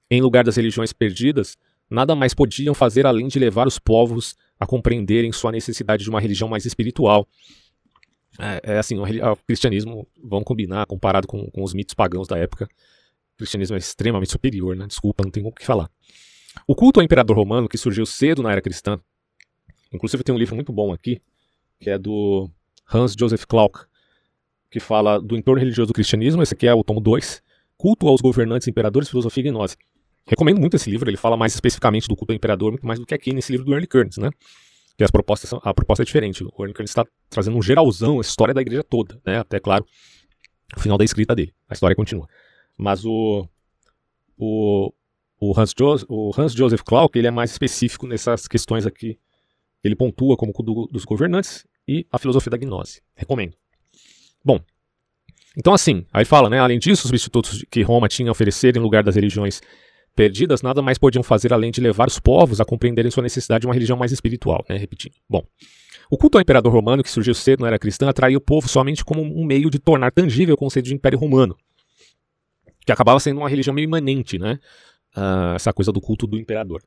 em 0.10 0.22
lugar 0.22 0.44
das 0.44 0.56
religiões 0.56 0.92
perdidas 0.92 1.58
nada 1.90 2.16
mais 2.16 2.34
podiam 2.34 2.74
fazer 2.74 3.06
além 3.06 3.28
de 3.28 3.38
levar 3.38 3.68
os 3.68 3.78
povos 3.78 4.36
a 4.58 4.66
compreenderem 4.66 5.32
sua 5.32 5.52
necessidade 5.52 6.04
de 6.04 6.10
uma 6.10 6.22
religião 6.22 6.48
mais 6.48 6.66
espiritual. 6.66 7.28
É, 8.40 8.76
é 8.76 8.78
assim, 8.78 8.98
o, 8.98 9.04
o, 9.04 9.36
cristianismo, 9.46 10.08
vamos 10.24 10.46
combinar, 10.46 10.86
comparado 10.86 11.28
com, 11.28 11.52
com, 11.52 11.64
os 11.64 11.74
mitos 11.74 11.94
pagãos 11.94 12.28
da 12.28 12.38
época, 12.38 12.66
o 13.34 13.38
cristianismo 13.38 13.76
é 13.76 13.80
extremamente 13.80 14.32
superior, 14.32 14.76
né? 14.76 14.88
Desculpa, 14.88 15.24
não 15.24 15.32
tem 15.32 15.46
o 15.46 15.52
que 15.52 15.66
falar. 15.66 15.92
O 16.68 16.76
culto 16.76 17.00
ao 17.00 17.04
imperador 17.04 17.36
romano, 17.36 17.68
que 17.68 17.78
surgiu 17.78 18.06
cedo 18.06 18.42
na 18.44 18.52
era 18.52 18.62
cristã, 18.62 19.00
inclusive 19.92 20.24
tem 20.24 20.34
um 20.34 20.38
livro 20.38 20.56
muito 20.56 20.72
bom 20.72 20.94
aqui, 20.94 21.22
que 21.80 21.90
é 21.90 21.98
do 21.98 22.50
Hans 22.94 23.16
Joseph 23.18 23.46
Clark, 23.46 23.86
que 24.70 24.80
fala 24.80 25.20
do 25.20 25.36
entorno 25.36 25.60
religioso 25.60 25.88
do 25.88 25.94
cristianismo, 25.94 26.42
esse 26.42 26.54
aqui 26.54 26.68
é 26.68 26.74
o 26.74 26.84
tomo 26.84 27.00
2, 27.00 27.42
Culto 27.82 28.08
aos 28.08 28.22
governantes, 28.22 28.68
imperadores, 28.68 29.10
filosofia 29.10 29.42
e 29.42 29.50
gnose. 29.50 29.76
Recomendo 30.28 30.60
muito 30.60 30.76
esse 30.76 30.88
livro, 30.88 31.10
ele 31.10 31.18
fala 31.18 31.36
mais 31.36 31.56
especificamente 31.56 32.08
do 32.08 32.16
culto 32.16 32.32
ao 32.32 32.36
imperador, 32.36 32.70
muito 32.70 32.86
mais 32.86 33.00
do 33.00 33.08
que 33.08 33.16
aqui 33.16 33.34
nesse 33.34 33.52
livro 33.52 33.66
do 33.66 33.72
Early 33.72 33.88
Kearns, 33.88 34.18
né? 34.18 34.30
Que 34.96 35.04
as 35.04 35.10
propostas 35.10 35.50
são, 35.50 35.60
a 35.64 35.74
proposta 35.74 36.04
é 36.04 36.06
diferente. 36.06 36.44
O 36.44 36.52
Early 36.60 36.76
Kearns 36.76 36.92
está 36.92 37.04
trazendo 37.28 37.58
um 37.58 37.62
geralzão, 37.62 38.20
a 38.20 38.22
história 38.22 38.54
da 38.54 38.62
igreja 38.62 38.84
toda, 38.84 39.20
né? 39.26 39.40
Até, 39.40 39.60
claro, 39.60 39.84
o 40.78 40.80
final 40.80 40.96
da 40.96 41.04
escrita 41.04 41.34
dele. 41.34 41.56
A 41.68 41.74
história 41.74 41.96
continua. 41.96 42.30
Mas 42.78 43.04
o, 43.04 43.48
o, 44.38 44.94
o, 45.42 45.60
Hans, 45.60 45.74
Joseph, 45.78 46.08
o 46.08 46.32
Hans 46.38 46.54
Joseph 46.54 46.84
Clark, 46.84 47.18
ele 47.18 47.28
é 47.28 47.32
mais 47.32 47.50
específico 47.50 48.06
nessas 48.06 48.48
questões 48.48 48.86
aqui. 48.86 49.18
Ele 49.84 49.96
pontua 49.96 50.38
como 50.38 50.54
do, 50.54 50.88
dos 50.92 51.04
governantes 51.04 51.66
e 51.88 52.06
a 52.12 52.20
filosofia 52.20 52.52
da 52.52 52.58
gnose. 52.58 53.02
Recomendo. 53.16 53.58
Bom, 54.46 54.60
então 55.58 55.74
assim, 55.74 56.06
aí 56.14 56.26
fala, 56.26 56.48
né? 56.48 56.60
Além 56.60 56.78
disso, 56.78 57.02
os 57.02 57.10
substitutos 57.10 57.66
que 57.72 57.82
Roma 57.82 58.08
tinha 58.08 58.30
a 58.30 58.32
oferecer 58.32 58.78
em 58.78 58.80
lugar 58.80 59.04
das 59.04 59.16
religiões 59.16 59.62
perdidas 60.16 60.62
nada 60.62 60.82
mais 60.82 61.00
podiam 61.00 61.24
fazer 61.24 61.52
além 61.52 61.72
de 61.72 61.82
levar 61.82 62.08
os 62.08 62.20
povos 62.20 62.62
a 62.62 62.66
compreenderem 62.66 63.10
sua 63.10 63.24
necessidade 63.24 63.62
de 63.62 63.68
uma 63.68 63.74
religião 63.74 63.98
mais 63.98 64.12
espiritual, 64.12 64.64
né? 64.70 64.78
Repetindo. 64.78 65.16
Bom, 65.28 65.44
o 66.12 66.18
culto 66.18 66.38
ao 66.38 66.42
imperador 66.42 66.72
romano, 66.72 67.02
que 67.02 67.10
surgiu 67.10 67.34
cedo 67.34 67.62
na 67.62 67.68
era 67.68 67.80
cristã, 67.80 68.10
atraiu 68.10 68.38
o 68.38 68.42
povo 68.42 68.70
somente 68.70 69.04
como 69.04 69.24
um 69.24 69.44
meio 69.44 69.72
de 69.72 69.80
tornar 69.80 70.12
tangível 70.12 70.54
o 70.54 70.58
conceito 70.58 70.86
de 70.86 70.94
império 70.94 71.18
romano, 71.18 71.58
que 72.86 72.92
acabava 72.92 73.20
sendo 73.20 73.40
uma 73.40 73.50
religião 73.50 73.74
meio 73.74 73.86
imanente, 73.86 74.38
né? 74.38 74.60
Uh, 75.16 75.56
essa 75.56 75.74
coisa 75.74 75.92
do 75.92 76.00
culto 76.00 76.26
do 76.26 76.40
imperador. 76.40 76.82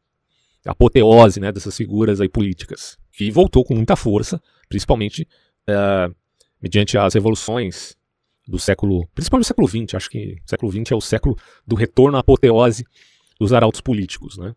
A 0.67 0.73
apoteose 0.73 1.41
né, 1.41 1.53
dessas 1.53 1.77
figuras 1.77 2.21
aí 2.21 2.29
políticas, 2.29 2.97
que 3.13 3.31
voltou 3.31 3.63
com 3.65 3.75
muita 3.75 3.97
força, 3.97 4.41
principalmente 4.69 5.29
uh, 5.69 6.15
mediante 6.61 6.97
as 6.97 7.13
revoluções 7.13 7.97
do 8.49 8.59
século, 8.59 9.07
principalmente 9.15 9.45
do 9.45 9.49
século 9.49 9.69
XX, 9.69 9.95
acho 9.95 10.09
que 10.09 10.39
o 10.45 10.49
século 10.49 10.73
XX 10.73 10.93
é 10.93 10.95
o 10.95 11.01
século 11.01 11.37
do 11.67 11.77
retorno 11.77 12.17
à 12.17 12.21
apoteose 12.21 12.85
dos 13.39 13.53
arautos 13.53 13.83
políticos. 13.83 14.39
Né? 14.39 14.55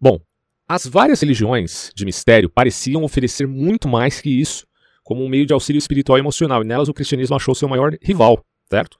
Bom, 0.00 0.18
as 0.66 0.86
várias 0.86 1.20
religiões 1.20 1.90
de 1.94 2.04
mistério 2.06 2.48
pareciam 2.48 3.04
oferecer 3.04 3.46
muito 3.46 3.88
mais 3.88 4.20
que 4.20 4.30
isso 4.30 4.66
como 5.08 5.24
um 5.24 5.28
meio 5.28 5.46
de 5.46 5.54
auxílio 5.54 5.78
espiritual 5.78 6.18
e 6.18 6.20
emocional, 6.20 6.62
e 6.62 6.66
nelas 6.66 6.86
o 6.86 6.92
cristianismo 6.92 7.34
achou 7.34 7.54
seu 7.54 7.66
maior 7.66 7.96
rival, 8.02 8.44
certo? 8.68 8.98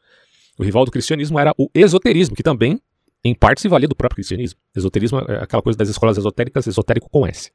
O 0.59 0.65
rival 0.65 0.87
do 0.87 0.91
cristianismo 0.91 1.38
era 1.38 1.53
o 1.59 1.69
esoterismo, 1.75 2.35
que 2.35 2.43
também, 2.43 2.81
em 3.25 3.35
parte, 3.35 3.61
se 3.61 3.69
valia 3.69 3.89
do 3.89 3.97
próprio 3.97 4.17
cristianismo. 4.17 4.59
Esoterismo 4.75 5.19
é 5.21 5.43
aquela 5.43 5.63
coisa 5.63 5.77
das 5.77 5.89
escolas 5.89 6.17
esotéricas, 6.17 6.67
esotérico 6.67 7.11
com 7.11 7.27
S. 7.27 7.51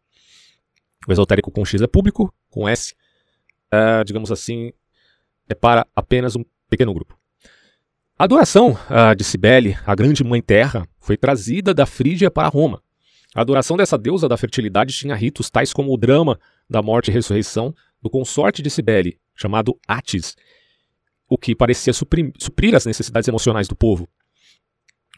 O 1.07 1.11
esotérico 1.11 1.51
com 1.51 1.65
X 1.65 1.81
é 1.81 1.87
público, 1.87 2.33
com 2.49 2.67
S, 2.67 2.93
é, 3.71 4.03
digamos 4.03 4.31
assim, 4.31 4.71
é 5.49 5.55
para 5.55 5.85
apenas 5.95 6.35
um 6.35 6.43
pequeno 6.69 6.93
grupo. 6.93 7.17
A 8.17 8.25
adoração 8.25 8.71
uh, 8.71 9.15
de 9.15 9.23
Cibele, 9.23 9.77
a 9.85 9.95
grande 9.95 10.23
mãe 10.23 10.41
terra, 10.41 10.87
foi 10.99 11.17
trazida 11.17 11.73
da 11.73 11.85
Frígia 11.85 12.29
para 12.29 12.47
Roma. 12.47 12.81
A 13.35 13.41
adoração 13.41 13.75
dessa 13.75 13.97
deusa 13.97 14.29
da 14.29 14.37
fertilidade 14.37 14.93
tinha 14.93 15.15
ritos 15.15 15.49
tais 15.49 15.73
como 15.73 15.91
o 15.91 15.97
drama 15.97 16.39
da 16.69 16.81
morte 16.81 17.09
e 17.09 17.13
ressurreição 17.13 17.73
do 18.01 18.09
consorte 18.09 18.61
de 18.61 18.69
Cibele, 18.69 19.19
chamado 19.35 19.77
Atis, 19.87 20.35
o 21.27 21.37
que 21.37 21.55
parecia 21.55 21.91
suprir 21.91 22.75
as 22.75 22.85
necessidades 22.85 23.27
emocionais 23.27 23.67
do 23.67 23.75
povo. 23.75 24.07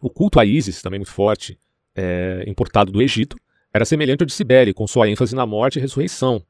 O 0.02 0.10
culto 0.10 0.40
a 0.40 0.46
Ísis, 0.46 0.82
também 0.82 1.00
muito 1.00 1.12
forte, 1.12 1.58
é, 1.96 2.44
importado 2.48 2.92
do 2.92 3.02
Egito, 3.02 3.38
era 3.74 3.86
semelhante 3.86 4.22
ao 4.22 4.26
de 4.26 4.34
Cibele, 4.34 4.74
com 4.74 4.88
sua 4.88 5.10
ênfase 5.10 5.36
na 5.36 5.46
morte 5.46 5.78
e 5.78 5.82
ressurreição. 5.82 6.42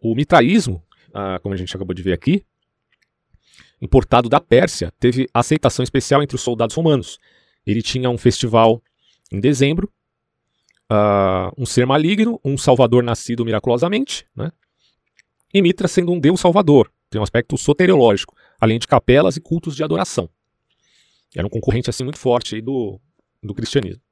O 0.00 0.14
mitraísmo, 0.14 0.82
ah, 1.14 1.38
como 1.42 1.54
a 1.54 1.56
gente 1.56 1.74
acabou 1.74 1.94
de 1.94 2.02
ver 2.02 2.12
aqui, 2.12 2.44
importado 3.80 4.28
da 4.28 4.40
Pérsia, 4.40 4.92
teve 5.00 5.28
aceitação 5.32 5.82
especial 5.82 6.22
entre 6.22 6.36
os 6.36 6.42
soldados 6.42 6.76
romanos. 6.76 7.18
Ele 7.66 7.82
tinha 7.82 8.10
um 8.10 8.18
festival 8.18 8.82
em 9.30 9.40
dezembro, 9.40 9.90
uh, 10.90 11.52
um 11.56 11.64
ser 11.64 11.86
maligno, 11.86 12.38
um 12.44 12.58
salvador 12.58 13.02
nascido 13.02 13.44
miraculosamente, 13.44 14.26
né? 14.36 14.52
e 15.52 15.62
Mitra 15.62 15.88
sendo 15.88 16.12
um 16.12 16.20
deus 16.20 16.40
salvador, 16.40 16.92
tem 17.08 17.20
um 17.20 17.24
aspecto 17.24 17.56
soteriológico, 17.56 18.36
além 18.60 18.78
de 18.78 18.86
capelas 18.86 19.36
e 19.36 19.40
cultos 19.40 19.74
de 19.74 19.82
adoração. 19.82 20.28
Era 21.36 21.46
um 21.46 21.50
concorrente 21.50 21.88
assim 21.88 22.04
muito 22.04 22.18
forte 22.18 22.60
do, 22.60 23.00
do 23.42 23.54
cristianismo. 23.54 24.02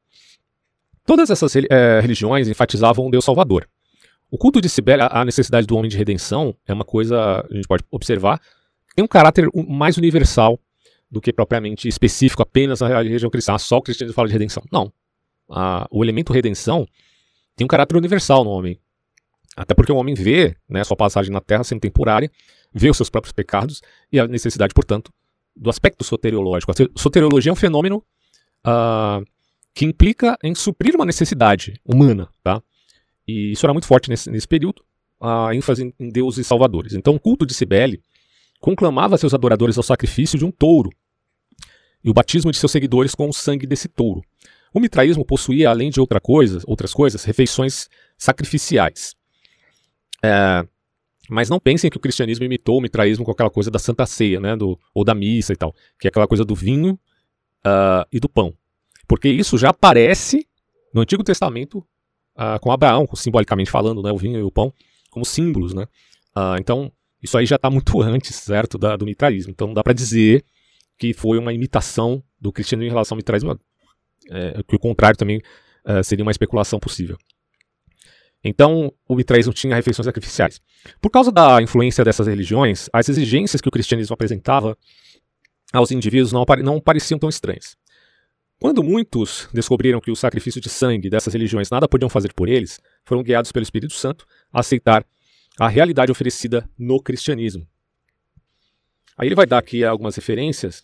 Todas 1.05 1.31
essas 1.31 1.55
é, 1.57 2.01
religiões 2.01 2.49
enfatizavam 2.49 3.07
um 3.07 3.11
deus 3.11 3.25
salvador. 3.25 3.69
O 4.31 4.39
culto 4.39 4.61
de 4.61 4.69
Cibele, 4.69 5.03
a 5.11 5.25
necessidade 5.25 5.67
do 5.67 5.77
homem 5.77 5.91
de 5.91 5.97
redenção, 5.97 6.55
é 6.67 6.73
uma 6.73 6.85
coisa 6.85 7.45
a 7.51 7.55
gente 7.55 7.67
pode 7.67 7.85
observar 7.91 8.41
tem 8.95 9.05
um 9.05 9.09
caráter 9.09 9.49
mais 9.69 9.97
universal 9.97 10.59
do 11.11 11.21
que 11.21 11.33
propriamente 11.33 11.89
específico 11.89 12.43
apenas 12.43 12.81
na 12.81 12.89
religião 13.03 13.31
cristã. 13.31 13.57
Só 13.59 13.79
o 13.79 13.83
cristianismo 13.83 14.15
fala 14.15 14.29
de 14.29 14.33
redenção. 14.33 14.63
Não. 14.71 14.93
o 15.91 16.05
elemento 16.05 16.33
redenção 16.33 16.87
tem 17.57 17.65
um 17.65 17.69
caráter 17.69 17.97
universal 17.97 18.45
no 18.45 18.51
homem. 18.51 18.79
Até 19.57 19.75
porque 19.75 19.91
o 19.91 19.97
homem 19.97 20.15
vê 20.15 20.57
né, 20.69 20.85
sua 20.85 20.97
passagem 20.97 21.33
na 21.33 21.41
terra 21.41 21.65
sendo 21.65 21.81
temporária, 21.81 22.31
vê 22.73 22.89
os 22.89 22.97
seus 22.97 23.11
próprios 23.11 23.33
pecados 23.33 23.83
e 24.13 24.21
a 24.21 24.29
necessidade, 24.29 24.73
portanto, 24.73 25.13
do 25.61 25.69
aspecto 25.69 26.03
soteriológico. 26.03 26.73
A 26.73 26.99
soteriologia 26.99 27.51
é 27.51 27.53
um 27.53 27.57
fenômeno 27.57 28.03
uh, 28.67 29.23
que 29.75 29.85
implica 29.85 30.39
em 30.43 30.55
suprir 30.55 30.95
uma 30.97 31.05
necessidade 31.05 31.79
humana. 31.85 32.29
Tá? 32.43 32.63
E 33.29 33.53
isso 33.53 33.67
era 33.67 33.75
muito 33.75 33.87
forte 33.87 34.09
nesse, 34.09 34.31
nesse 34.31 34.49
período, 34.49 34.83
a 35.21 35.55
ênfase 35.55 35.95
em 36.01 36.09
deuses 36.09 36.47
salvadores. 36.47 36.95
Então, 36.95 37.15
o 37.15 37.21
culto 37.21 37.45
de 37.45 37.53
Cibele 37.53 38.03
conclamava 38.59 39.19
seus 39.19 39.35
adoradores 39.35 39.77
ao 39.77 39.85
sacrifício 39.85 40.39
de 40.39 40.47
um 40.47 40.51
touro 40.51 40.91
e 42.03 42.09
o 42.09 42.15
batismo 42.15 42.51
de 42.51 42.57
seus 42.57 42.73
seguidores 42.73 43.15
com 43.15 43.29
o 43.29 43.33
sangue 43.33 43.67
desse 43.67 43.87
touro. 43.87 44.23
O 44.73 44.81
mitraísmo 44.81 45.27
possuía, 45.27 45.69
além 45.69 45.91
de 45.91 46.01
outra 46.01 46.21
coisa, 46.21 46.61
outras 46.67 46.95
coisas, 46.95 47.25
refeições 47.25 47.89
sacrificiais. 48.17 49.15
É, 50.23 50.67
mas 51.31 51.49
não 51.49 51.61
pensem 51.61 51.89
que 51.89 51.97
o 51.97 52.01
cristianismo 52.01 52.45
imitou 52.45 52.79
o 52.79 52.81
mitraísmo 52.81 53.25
com 53.25 53.31
aquela 53.31 53.51
coisa 53.51 53.71
da 53.71 53.79
Santa 53.79 54.05
Ceia, 54.05 54.41
né, 54.41 54.57
do, 54.57 54.79
ou 54.95 55.05
da 55.05 55.15
missa 55.15 55.53
e 55.53 55.57
tal, 55.57 55.75
que 55.99 56.07
é 56.07 56.11
aquela 56.11 56.27
coisa 56.27 56.45
do 56.45 56.55
vinho 56.55 56.99
uh, 57.65 58.05
e 58.13 58.19
do 58.19 58.29
pão. 58.29 58.53
Porque 59.07 59.29
isso 59.29 59.57
já 59.57 59.71
aparece 59.71 60.47
no 60.93 61.01
Antigo 61.01 61.23
Testamento 61.23 61.79
uh, 62.37 62.59
com 62.61 62.73
Abraão, 62.73 63.09
simbolicamente 63.15 63.71
falando, 63.71 64.03
né, 64.03 64.11
o 64.11 64.17
vinho 64.19 64.39
e 64.39 64.43
o 64.43 64.51
pão 64.51 64.73
como 65.11 65.25
símbolos. 65.25 65.73
Né? 65.73 65.85
Uh, 66.37 66.59
então, 66.59 66.93
isso 67.23 67.37
aí 67.39 67.47
já 67.47 67.57
está 67.57 67.71
muito 67.71 68.01
antes, 68.03 68.35
certo, 68.37 68.77
da, 68.77 68.97
do 68.97 69.05
mitraísmo. 69.05 69.53
Então 69.53 69.69
não 69.69 69.75
dá 69.75 69.83
para 69.83 69.93
dizer 69.93 70.45
que 70.99 71.15
foi 71.15 71.39
uma 71.39 71.53
imitação 71.53 72.23
do 72.41 72.53
cristianismo 72.53 72.89
em 72.89 72.93
relação 72.93 73.15
ao 73.15 73.19
mitraísmo, 73.19 73.59
é, 74.29 74.63
que 74.67 74.77
o 74.77 74.79
contrário 74.79 75.17
também 75.17 75.41
é, 75.85 76.03
seria 76.03 76.23
uma 76.23 76.31
especulação 76.31 76.79
possível. 76.79 77.17
Então, 78.43 78.93
o 79.07 79.15
mitraísmo 79.15 79.53
tinha 79.53 79.75
refeições 79.75 80.07
sacrificiais. 80.07 80.61
Por 81.01 81.11
causa 81.11 81.31
da 81.31 81.61
influência 81.61 82.05
dessas 82.05 82.27
religiões, 82.27 82.89
as 82.93 83.09
exigências 83.09 83.61
que 83.61 83.69
o 83.69 83.71
cristianismo 83.71 84.15
apresentava 84.15 84.77
aos 85.73 85.91
indivíduos 85.91 86.33
não, 86.33 86.45
não 86.63 86.81
pareciam 86.81 87.19
tão 87.19 87.29
estranhas. 87.29 87.77
Quando 88.59 88.83
muitos 88.83 89.49
descobriram 89.53 90.01
que 90.01 90.11
o 90.11 90.17
sacrifício 90.17 90.61
de 90.61 90.69
sangue 90.69 91.09
dessas 91.09 91.33
religiões 91.33 91.71
nada 91.71 91.89
podiam 91.89 92.11
fazer 92.11 92.33
por 92.35 92.49
eles, 92.49 92.79
foram 93.05 93.23
guiados 93.23 93.53
pelo 93.53 93.63
Espírito 93.63 93.95
Santo 93.95 94.27
a 94.53 94.61
aceitar 94.61 95.05
a 95.59 95.69
realidade 95.69 96.13
oferecida 96.13 96.69
no 96.79 97.03
cristianismo. 97.03 97.67
Aí 99.17 99.29
ele 99.29 99.35
vai 99.35 99.47
dar 99.47 99.59
aqui 99.59 99.85
algumas 99.85 100.17
referências. 100.17 100.83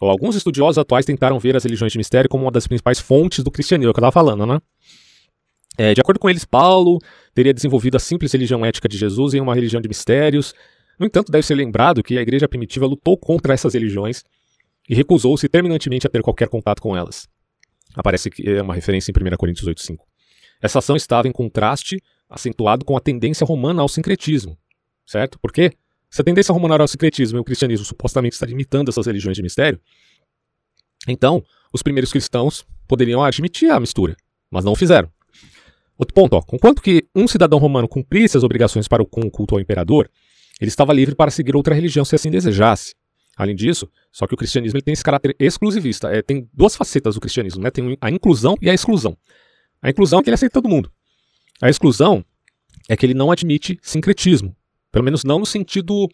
Alguns 0.00 0.34
estudiosos 0.34 0.78
atuais 0.78 1.06
tentaram 1.06 1.38
ver 1.38 1.56
as 1.56 1.64
religiões 1.64 1.92
de 1.92 1.98
mistério 1.98 2.28
como 2.28 2.44
uma 2.44 2.50
das 2.50 2.66
principais 2.66 2.98
fontes 2.98 3.44
do 3.44 3.50
cristianismo, 3.50 3.88
é 3.88 3.90
o 3.90 3.94
que 3.94 4.00
eu 4.00 4.08
estava 4.08 4.12
falando, 4.12 4.46
né? 4.46 4.60
É, 5.78 5.94
de 5.94 6.00
acordo 6.00 6.18
com 6.18 6.28
eles, 6.28 6.44
Paulo 6.44 6.98
teria 7.34 7.54
desenvolvido 7.54 7.96
a 7.96 7.98
simples 7.98 8.32
religião 8.32 8.64
ética 8.64 8.88
de 8.88 8.96
Jesus 8.96 9.34
em 9.34 9.40
uma 9.40 9.54
religião 9.54 9.80
de 9.80 9.88
mistérios. 9.88 10.54
No 10.98 11.06
entanto, 11.06 11.32
deve 11.32 11.46
ser 11.46 11.54
lembrado 11.54 12.02
que 12.02 12.18
a 12.18 12.22
igreja 12.22 12.46
primitiva 12.46 12.86
lutou 12.86 13.16
contra 13.16 13.54
essas 13.54 13.74
religiões 13.74 14.22
e 14.88 14.94
recusou-se 14.94 15.48
terminantemente 15.48 16.06
a 16.06 16.10
ter 16.10 16.22
qualquer 16.22 16.48
contato 16.48 16.82
com 16.82 16.96
elas. 16.96 17.28
Aparece 17.94 18.30
que 18.30 18.48
é 18.48 18.62
uma 18.62 18.74
referência 18.74 19.10
em 19.10 19.32
1 19.32 19.36
Coríntios 19.36 19.66
8,5. 19.66 19.98
Essa 20.60 20.78
ação 20.78 20.96
estava 20.96 21.26
em 21.26 21.32
contraste 21.32 22.02
acentuado 22.28 22.84
com 22.84 22.96
a 22.96 23.00
tendência 23.00 23.44
romana 23.44 23.82
ao 23.82 23.88
sincretismo, 23.88 24.56
certo? 25.06 25.38
Por 25.38 25.52
quê? 25.52 25.72
Se 26.10 26.20
a 26.20 26.24
tendência 26.24 26.52
romana 26.52 26.82
ao 26.82 26.88
sincretismo 26.88 27.38
e 27.38 27.40
o 27.40 27.44
cristianismo 27.44 27.84
supostamente 27.84 28.34
está 28.34 28.46
imitando 28.46 28.88
essas 28.88 29.06
religiões 29.06 29.36
de 29.36 29.42
mistério, 29.42 29.80
então 31.08 31.42
os 31.72 31.82
primeiros 31.82 32.12
cristãos 32.12 32.64
poderiam 32.86 33.22
admitir 33.22 33.70
a 33.70 33.80
mistura, 33.80 34.16
mas 34.50 34.64
não 34.64 34.72
o 34.72 34.76
fizeram. 34.76 35.10
Outro 36.02 36.14
ponto, 36.14 36.32
ó, 36.32 36.42
conquanto 36.42 36.82
que 36.82 37.06
um 37.14 37.28
cidadão 37.28 37.60
romano 37.60 37.86
cumprisse 37.86 38.36
as 38.36 38.42
obrigações 38.42 38.88
para 38.88 39.00
o, 39.00 39.06
culto 39.06 39.54
ao 39.54 39.60
imperador, 39.60 40.10
ele 40.60 40.68
estava 40.68 40.92
livre 40.92 41.14
para 41.14 41.30
seguir 41.30 41.54
outra 41.54 41.76
religião 41.76 42.04
se 42.04 42.16
assim 42.16 42.28
desejasse. 42.28 42.96
Além 43.36 43.54
disso, 43.54 43.88
só 44.10 44.26
que 44.26 44.34
o 44.34 44.36
cristianismo 44.36 44.82
tem 44.82 44.92
esse 44.92 45.04
caráter 45.04 45.36
exclusivista. 45.38 46.08
É, 46.08 46.20
tem 46.20 46.48
duas 46.52 46.74
facetas 46.74 47.14
do 47.14 47.20
cristianismo, 47.20 47.62
né? 47.62 47.70
Tem 47.70 47.96
a 48.00 48.10
inclusão 48.10 48.56
e 48.60 48.68
a 48.68 48.74
exclusão. 48.74 49.16
A 49.80 49.90
inclusão 49.90 50.18
é 50.18 50.22
que 50.24 50.28
ele 50.28 50.34
aceita 50.34 50.54
todo 50.54 50.68
mundo. 50.68 50.90
A 51.62 51.70
exclusão 51.70 52.24
é 52.88 52.96
que 52.96 53.06
ele 53.06 53.14
não 53.14 53.30
admite 53.30 53.78
sincretismo. 53.80 54.56
Pelo 54.90 55.04
menos 55.04 55.22
não 55.22 55.38
no 55.38 55.46
sentido 55.46 56.08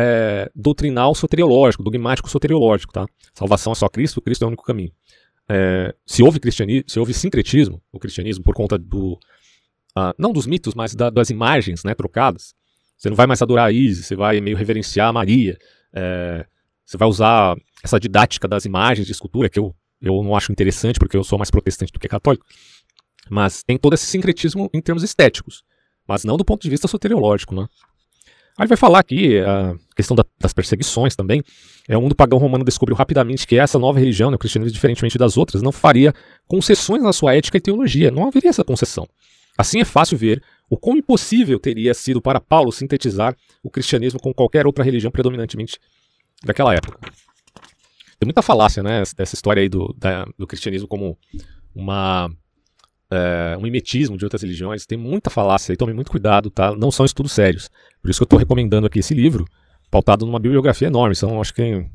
é, 0.00 0.50
doutrinal 0.54 1.14
soteriológico, 1.14 1.82
dogmático 1.82 2.30
soteriológico. 2.30 2.90
Tá? 2.90 3.04
Salvação 3.34 3.72
é 3.72 3.76
só 3.76 3.86
Cristo, 3.86 4.22
Cristo 4.22 4.44
é 4.44 4.46
o 4.46 4.48
único 4.48 4.64
caminho. 4.64 4.92
É, 5.48 5.94
se 6.04 6.22
houve 6.22 6.40
cristianismo, 6.40 6.84
se 6.88 6.98
houve 6.98 7.14
sincretismo, 7.14 7.80
o 7.92 7.98
cristianismo 7.98 8.42
por 8.42 8.54
conta 8.54 8.76
do 8.76 9.12
uh, 9.96 10.12
não 10.18 10.32
dos 10.32 10.46
mitos, 10.46 10.74
mas 10.74 10.94
da, 10.94 11.08
das 11.10 11.30
imagens, 11.30 11.84
né, 11.84 11.94
trocadas. 11.94 12.54
Você 12.96 13.08
não 13.08 13.16
vai 13.16 13.26
mais 13.26 13.42
adorar 13.42 13.66
a 13.66 13.72
Isis, 13.72 14.06
você 14.06 14.16
vai 14.16 14.40
meio 14.40 14.56
reverenciar 14.56 15.08
a 15.08 15.12
Maria. 15.12 15.58
É, 15.92 16.46
você 16.84 16.96
vai 16.96 17.06
usar 17.06 17.56
essa 17.84 18.00
didática 18.00 18.48
das 18.48 18.64
imagens 18.64 19.06
de 19.06 19.12
escultura 19.12 19.48
que 19.48 19.58
eu 19.58 19.74
eu 20.00 20.22
não 20.22 20.36
acho 20.36 20.52
interessante 20.52 20.98
porque 20.98 21.16
eu 21.16 21.24
sou 21.24 21.38
mais 21.38 21.50
protestante 21.50 21.92
do 21.92 21.98
que 21.98 22.08
católico. 22.08 22.44
Mas 23.30 23.62
tem 23.62 23.78
todo 23.78 23.94
esse 23.94 24.06
sincretismo 24.06 24.70
em 24.72 24.80
termos 24.80 25.02
estéticos, 25.02 25.64
mas 26.06 26.24
não 26.24 26.36
do 26.36 26.44
ponto 26.44 26.62
de 26.62 26.70
vista 26.70 26.86
soteriológico, 26.86 27.54
né? 27.54 27.66
Aí 28.58 28.66
vai 28.66 28.76
falar 28.76 29.00
aqui 29.00 29.38
a 29.40 29.74
questão 29.96 30.14
da, 30.14 30.24
das 30.38 30.52
perseguições 30.52 31.16
também. 31.16 31.42
É, 31.88 31.96
o 31.96 32.02
mundo 32.02 32.14
pagão 32.14 32.38
romano 32.38 32.64
descobriu 32.64 32.96
rapidamente 32.96 33.46
que 33.46 33.58
essa 33.58 33.78
nova 33.78 33.98
religião, 33.98 34.30
né, 34.30 34.36
o 34.36 34.38
cristianismo, 34.38 34.74
diferentemente 34.74 35.16
das 35.16 35.36
outras, 35.36 35.62
não 35.62 35.72
faria 35.72 36.14
concessões 36.46 37.02
na 37.02 37.12
sua 37.12 37.34
ética 37.34 37.56
e 37.56 37.60
teologia. 37.60 38.10
Não 38.10 38.28
haveria 38.28 38.50
essa 38.50 38.62
concessão. 38.62 39.08
Assim 39.56 39.80
é 39.80 39.84
fácil 39.84 40.18
ver 40.18 40.42
o 40.68 40.76
quão 40.76 40.98
impossível 40.98 41.58
teria 41.58 41.94
sido 41.94 42.20
para 42.20 42.38
Paulo 42.38 42.70
sintetizar 42.70 43.34
o 43.62 43.70
cristianismo 43.70 44.20
com 44.20 44.34
qualquer 44.34 44.66
outra 44.66 44.84
religião 44.84 45.10
predominantemente 45.10 45.78
daquela 46.44 46.74
época. 46.74 46.98
Tem 48.18 48.26
muita 48.26 48.42
falácia, 48.42 48.82
né, 48.82 49.02
dessa 49.16 49.34
história 49.34 49.62
aí 49.62 49.68
do, 49.68 49.94
da, 49.98 50.26
do 50.38 50.46
cristianismo 50.46 50.86
como 50.86 51.18
uma 51.74 52.30
é, 53.10 53.56
um 53.56 53.62
mimetismo 53.62 54.16
de 54.16 54.24
outras 54.24 54.42
religiões, 54.42 54.84
tem 54.84 54.98
muita 54.98 55.30
falácia 55.30 55.72
e 55.72 55.76
tome 55.76 55.92
muito 55.92 56.10
cuidado, 56.10 56.50
tá? 56.50 56.74
Não 56.74 56.90
são 56.90 57.06
estudos 57.06 57.32
sérios. 57.32 57.70
Por 58.02 58.10
isso 58.10 58.18
que 58.18 58.22
eu 58.22 58.26
estou 58.26 58.38
recomendando 58.38 58.86
aqui 58.86 58.98
esse 58.98 59.14
livro, 59.14 59.44
pautado 59.96 60.26
numa 60.26 60.38
bibliografia 60.38 60.88
enorme. 60.88 61.14
São, 61.14 61.40
acho 61.40 61.54
que, 61.54 61.86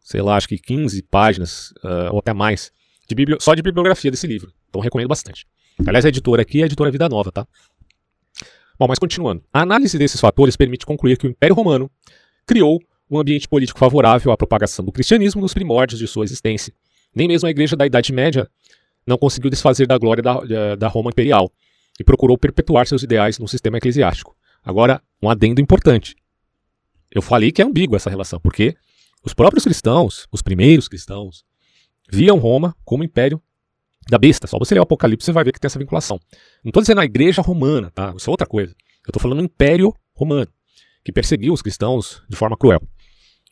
sei 0.00 0.20
lá, 0.20 0.36
acho 0.36 0.48
que 0.48 0.58
15 0.58 1.02
páginas, 1.04 1.72
uh, 1.82 2.12
ou 2.12 2.18
até 2.18 2.34
mais, 2.34 2.70
de 3.08 3.16
só 3.40 3.54
de 3.54 3.62
bibliografia 3.62 4.10
desse 4.10 4.26
livro. 4.26 4.52
Então 4.68 4.80
recomendo 4.80 5.08
bastante. 5.08 5.46
Aliás, 5.86 6.04
a 6.04 6.08
editora 6.08 6.42
aqui 6.42 6.60
é 6.60 6.64
a 6.64 6.66
editora 6.66 6.90
Vida 6.90 7.08
Nova, 7.08 7.32
tá? 7.32 7.46
Bom, 8.78 8.86
mas 8.88 8.98
continuando. 8.98 9.42
A 9.52 9.62
análise 9.62 9.96
desses 9.96 10.20
fatores 10.20 10.56
permite 10.56 10.84
concluir 10.84 11.16
que 11.16 11.26
o 11.26 11.30
Império 11.30 11.54
Romano 11.54 11.90
criou 12.46 12.78
um 13.10 13.18
ambiente 13.18 13.48
político 13.48 13.78
favorável 13.78 14.32
à 14.32 14.36
propagação 14.36 14.84
do 14.84 14.92
cristianismo 14.92 15.40
nos 15.40 15.54
primórdios 15.54 15.98
de 15.98 16.06
sua 16.06 16.24
existência. 16.24 16.74
Nem 17.14 17.26
mesmo 17.26 17.46
a 17.46 17.50
Igreja 17.50 17.76
da 17.76 17.86
Idade 17.86 18.12
Média 18.12 18.48
não 19.06 19.16
conseguiu 19.16 19.48
desfazer 19.48 19.86
da 19.86 19.96
glória 19.96 20.22
da, 20.22 20.74
da 20.76 20.88
Roma 20.88 21.10
imperial 21.10 21.50
e 21.98 22.04
procurou 22.04 22.36
perpetuar 22.36 22.86
seus 22.86 23.02
ideais 23.02 23.38
no 23.38 23.48
sistema 23.48 23.78
eclesiástico. 23.78 24.36
Agora, 24.62 25.00
um 25.22 25.30
adendo 25.30 25.60
importante. 25.60 26.16
Eu 27.16 27.22
falei 27.22 27.50
que 27.50 27.62
é 27.62 27.64
ambígua 27.64 27.96
essa 27.96 28.10
relação, 28.10 28.38
porque 28.38 28.76
os 29.24 29.32
próprios 29.32 29.64
cristãos, 29.64 30.28
os 30.30 30.42
primeiros 30.42 30.86
cristãos, 30.86 31.46
viam 32.12 32.36
Roma 32.36 32.76
como 32.84 33.02
império 33.02 33.40
da 34.10 34.18
besta. 34.18 34.46
Só 34.46 34.58
você 34.58 34.74
ler 34.74 34.80
o 34.80 34.82
Apocalipse 34.82 35.24
você 35.24 35.32
vai 35.32 35.42
ver 35.42 35.52
que 35.52 35.58
tem 35.58 35.66
essa 35.66 35.78
vinculação. 35.78 36.20
Não 36.62 36.68
estou 36.68 36.82
dizendo 36.82 37.00
a 37.00 37.06
igreja 37.06 37.40
romana, 37.40 37.90
tá? 37.90 38.12
Isso 38.14 38.28
é 38.28 38.30
outra 38.30 38.46
coisa. 38.46 38.74
Eu 39.06 39.08
estou 39.08 39.22
falando 39.22 39.38
do 39.38 39.44
império 39.44 39.94
romano, 40.14 40.46
que 41.02 41.10
perseguiu 41.10 41.54
os 41.54 41.62
cristãos 41.62 42.22
de 42.28 42.36
forma 42.36 42.54
cruel. 42.54 42.82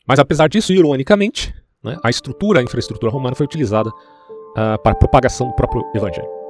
Mas 0.07 0.19
apesar 0.19 0.47
disso, 0.47 0.71
ironicamente, 0.71 1.51
né, 1.83 1.97
a 2.03 2.11
estrutura, 2.11 2.59
a 2.59 2.63
infraestrutura 2.63 3.11
romana 3.11 3.35
foi 3.35 3.47
utilizada 3.47 3.89
uh, 3.89 4.79
para 4.83 4.91
a 4.91 4.95
propagação 4.95 5.47
do 5.47 5.55
próprio 5.55 5.81
evangelho. 5.95 6.44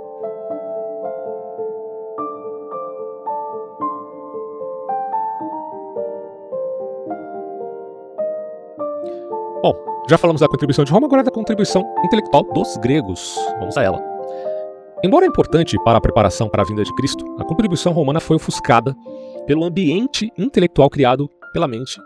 Bom, 9.65 9.73
já 10.07 10.15
falamos 10.15 10.41
da 10.41 10.47
contribuição 10.47 10.85
de 10.85 10.91
Roma, 10.91 11.07
agora 11.07 11.23
da 11.23 11.31
contribuição 11.31 11.81
intelectual 12.05 12.43
dos 12.53 12.77
gregos. 12.77 13.33
Vamos 13.57 13.75
a 13.75 13.81
ela. 13.81 13.99
Embora 15.03 15.25
importante 15.25 15.75
para 15.83 15.97
a 15.97 16.01
preparação 16.01 16.47
para 16.47 16.61
a 16.61 16.65
vinda 16.65 16.83
de 16.83 16.93
Cristo, 16.93 17.25
a 17.39 17.43
contribuição 17.43 17.91
romana 17.91 18.19
foi 18.19 18.35
ofuscada 18.35 18.95
pelo 19.47 19.63
ambiente 19.63 20.31
intelectual 20.37 20.87
criado 20.87 21.27
pela 21.51 21.67
mente 21.67 21.99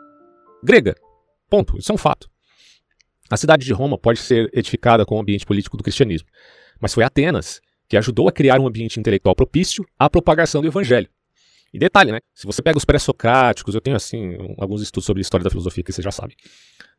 grega. 0.64 0.96
Ponto. 1.50 1.78
Isso 1.78 1.92
é 1.92 1.96
um 1.96 1.98
fato. 1.98 2.30
A 3.30 3.36
cidade 3.36 3.66
de 3.66 3.74
Roma 3.74 3.98
pode 3.98 4.20
ser 4.20 4.50
edificada 4.54 5.06
com 5.06 5.18
o 5.18 5.20
ambiente 5.20 5.46
político 5.46 5.76
do 5.76 5.84
cristianismo, 5.84 6.30
mas 6.80 6.94
foi 6.94 7.04
Atenas 7.04 7.60
que 7.90 7.98
ajudou 7.98 8.30
a 8.30 8.32
criar 8.32 8.58
um 8.62 8.68
ambiente 8.68 9.02
intelectual 9.02 9.36
propício 9.36 9.84
à 10.00 10.10
propagação 10.10 10.62
do 10.62 10.68
evangelho. 10.70 11.10
E 11.74 11.78
detalhe, 11.78 12.14
né? 12.14 12.20
Se 12.34 12.48
você 12.48 12.62
pega 12.62 12.78
os 12.78 12.86
pré-socráticos, 12.86 13.76
eu 13.76 13.82
tenho 13.82 13.98
assim 13.98 14.38
alguns 14.58 14.82
estudos 14.82 15.06
sobre 15.06 15.20
a 15.20 15.24
história 15.24 15.44
da 15.44 15.50
filosofia 15.50 15.84
que 15.84 15.92
você 15.92 16.02
já 16.02 16.10
sabe. 16.10 16.38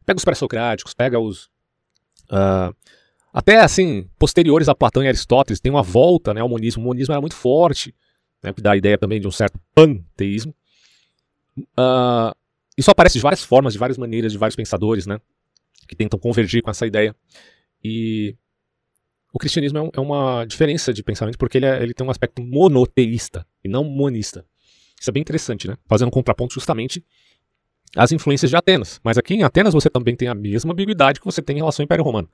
Pega 0.05 0.19
os 0.19 0.25
pré-socráticos, 0.25 0.95
pega 0.95 1.19
os 1.19 1.45
uh, 2.31 2.75
até 3.33 3.61
assim 3.61 4.09
posteriores 4.19 4.69
a 4.69 4.75
Platão 4.75 5.03
e 5.03 5.09
Aristóteles, 5.09 5.61
tem 5.61 5.71
uma 5.71 5.83
volta, 5.83 6.35
né, 6.35 6.41
ao 6.41 6.49
monismo. 6.49 6.83
O 6.83 6.87
monismo 6.87 7.13
era 7.13 7.21
muito 7.21 7.37
forte, 7.37 7.95
né, 8.43 8.53
que 8.53 8.61
dá 8.61 8.73
a 8.73 8.77
ideia 8.77 8.99
também 8.99 9.21
de 9.21 9.29
um 9.29 9.31
certo 9.31 9.59
panteísmo. 9.75 10.55
Uh, 11.59 12.35
isso 12.77 12.91
aparece 12.91 13.19
de 13.19 13.23
várias 13.23 13.45
formas, 13.45 13.73
de 13.73 13.79
várias 13.79 13.99
maneiras, 13.99 14.33
de 14.33 14.39
vários 14.39 14.57
pensadores, 14.57 15.07
né? 15.07 15.21
que 15.91 15.97
tentam 15.97 16.19
convergir 16.19 16.63
com 16.63 16.71
essa 16.71 16.87
ideia. 16.87 17.15
E 17.83 18.37
o 19.33 19.39
cristianismo 19.39 19.79
é, 19.79 19.83
um, 19.83 19.91
é 19.93 20.01
uma 20.01 20.45
diferença 20.45 20.93
de 20.93 21.03
pensamento 21.03 21.37
porque 21.37 21.59
ele, 21.59 21.67
é, 21.67 21.83
ele, 21.83 21.93
tem 21.93 22.07
um 22.07 22.11
aspecto 22.11 22.41
monoteísta 22.41 23.45
e 23.65 23.69
não 23.69 23.83
monista. 23.83 24.47
Isso 25.01 25.11
é 25.11 25.13
bem 25.13 25.21
interessante, 25.21 25.67
né? 25.67 25.77
Fazendo 25.87 26.09
um 26.09 26.13
contraponto 26.13 26.55
justamente 26.55 27.05
às 27.97 28.13
influências 28.13 28.51
de 28.51 28.57
Atenas. 28.57 29.01
Mas 29.03 29.19
aqui 29.19 29.35
em 29.35 29.43
Atenas 29.43 29.75
você 29.75 29.91
também 29.91 30.15
tem 30.15 30.29
a 30.29 30.35
mesma 30.35 30.73
ambiguidade 30.73 31.21
que 31.21 31.27
você 31.27 31.43
tem 31.43 31.57
em 31.57 31.59
relação 31.61 31.83
ao 31.83 31.85
Império 31.85 32.05
Romano. 32.05 32.29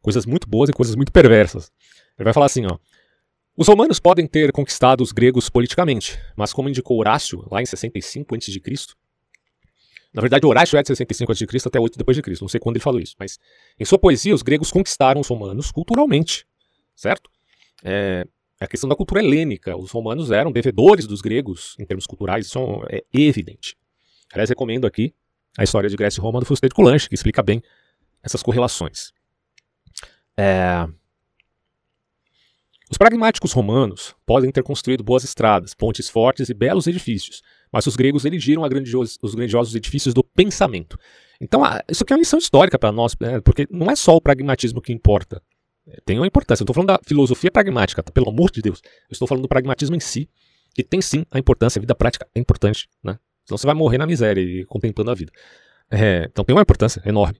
Coisas 0.00 0.24
muito 0.24 0.48
boas 0.48 0.70
e 0.70 0.72
coisas 0.72 0.94
muito 0.96 1.12
perversas. 1.12 1.70
Ele 2.18 2.24
vai 2.24 2.32
falar 2.32 2.46
assim, 2.46 2.64
ó. 2.66 2.78
Os 3.56 3.68
romanos 3.68 4.00
podem 4.00 4.26
ter 4.26 4.52
conquistado 4.52 5.02
os 5.02 5.12
gregos 5.12 5.50
politicamente, 5.50 6.18
mas 6.36 6.52
como 6.52 6.68
indicou 6.68 6.98
Horácio, 6.98 7.46
lá 7.50 7.60
em 7.60 7.66
65 7.66 8.34
a.C., 8.34 8.60
na 10.12 10.20
verdade, 10.20 10.44
Horácio 10.44 10.76
é 10.76 10.82
de 10.82 10.88
65 10.88 11.30
a.C. 11.30 11.46
até 11.66 11.78
8 11.78 11.96
depois 11.96 12.16
de 12.16 12.22
Cristo. 12.22 12.42
Não 12.42 12.48
sei 12.48 12.58
quando 12.58 12.76
ele 12.76 12.82
falou 12.82 13.00
isso, 13.00 13.14
mas 13.18 13.38
em 13.78 13.84
sua 13.84 13.98
poesia 13.98 14.34
os 14.34 14.42
gregos 14.42 14.72
conquistaram 14.72 15.20
os 15.20 15.28
romanos 15.28 15.70
culturalmente, 15.70 16.44
certo? 16.96 17.30
É, 17.84 18.26
a 18.58 18.66
questão 18.66 18.88
da 18.88 18.96
cultura 18.96 19.22
helênica. 19.22 19.76
Os 19.76 19.90
romanos 19.90 20.30
eram 20.30 20.50
devedores 20.50 21.06
dos 21.06 21.20
gregos 21.20 21.76
em 21.78 21.84
termos 21.84 22.06
culturais, 22.06 22.46
isso 22.46 22.58
é 22.90 23.04
evidente. 23.12 23.76
Aliás, 24.32 24.48
recomendo 24.48 24.86
aqui 24.86 25.14
a 25.58 25.64
história 25.64 25.88
de 25.88 25.96
Grécia 25.96 26.20
e 26.20 26.22
Roma 26.22 26.40
do 26.40 26.46
Fusté 26.46 26.68
de 26.68 26.74
Coulanges, 26.74 27.08
que 27.08 27.14
explica 27.14 27.42
bem 27.42 27.62
essas 28.22 28.42
correlações. 28.42 29.12
É... 30.36 30.86
Os 32.90 32.98
pragmáticos 32.98 33.52
romanos 33.52 34.16
podem 34.26 34.50
ter 34.50 34.62
construído 34.62 35.04
boas 35.04 35.22
estradas, 35.22 35.74
pontes 35.74 36.08
fortes 36.08 36.48
e 36.48 36.54
belos 36.54 36.88
edifícios, 36.88 37.40
mas 37.72 37.86
os 37.86 37.94
gregos 37.94 38.24
erigiram 38.24 38.62
os 38.62 39.34
grandiosos 39.34 39.74
edifícios 39.74 40.12
do 40.12 40.24
pensamento. 40.24 40.98
Então, 41.40 41.62
isso 41.88 42.02
aqui 42.02 42.12
é 42.12 42.16
uma 42.16 42.20
lição 42.20 42.38
histórica 42.38 42.78
para 42.78 42.90
nós, 42.90 43.14
né? 43.20 43.40
porque 43.40 43.66
não 43.70 43.90
é 43.90 43.94
só 43.94 44.16
o 44.16 44.20
pragmatismo 44.20 44.82
que 44.82 44.92
importa. 44.92 45.40
É, 45.86 45.98
tem 46.04 46.18
uma 46.18 46.26
importância. 46.26 46.62
Eu 46.62 46.64
estou 46.64 46.74
falando 46.74 46.88
da 46.88 47.00
filosofia 47.06 47.50
pragmática, 47.50 48.02
tá? 48.02 48.12
pelo 48.12 48.28
amor 48.28 48.50
de 48.50 48.60
Deus. 48.60 48.82
Eu 48.84 49.12
estou 49.12 49.26
falando 49.26 49.42
do 49.42 49.48
pragmatismo 49.48 49.94
em 49.94 50.00
si, 50.00 50.28
que 50.74 50.82
tem 50.82 51.00
sim 51.00 51.24
a 51.30 51.38
importância. 51.38 51.78
A 51.78 51.80
vida 51.80 51.94
prática 51.94 52.26
é 52.34 52.40
importante, 52.40 52.88
né? 53.02 53.18
Senão 53.50 53.58
você 53.58 53.66
vai 53.66 53.74
morrer 53.74 53.98
na 53.98 54.06
miséria 54.06 54.40
e 54.40 54.64
contemplando 54.64 55.10
a 55.10 55.14
vida. 55.14 55.32
É, 55.90 56.28
então 56.30 56.44
tem 56.44 56.54
uma 56.54 56.62
importância 56.62 57.02
enorme. 57.04 57.36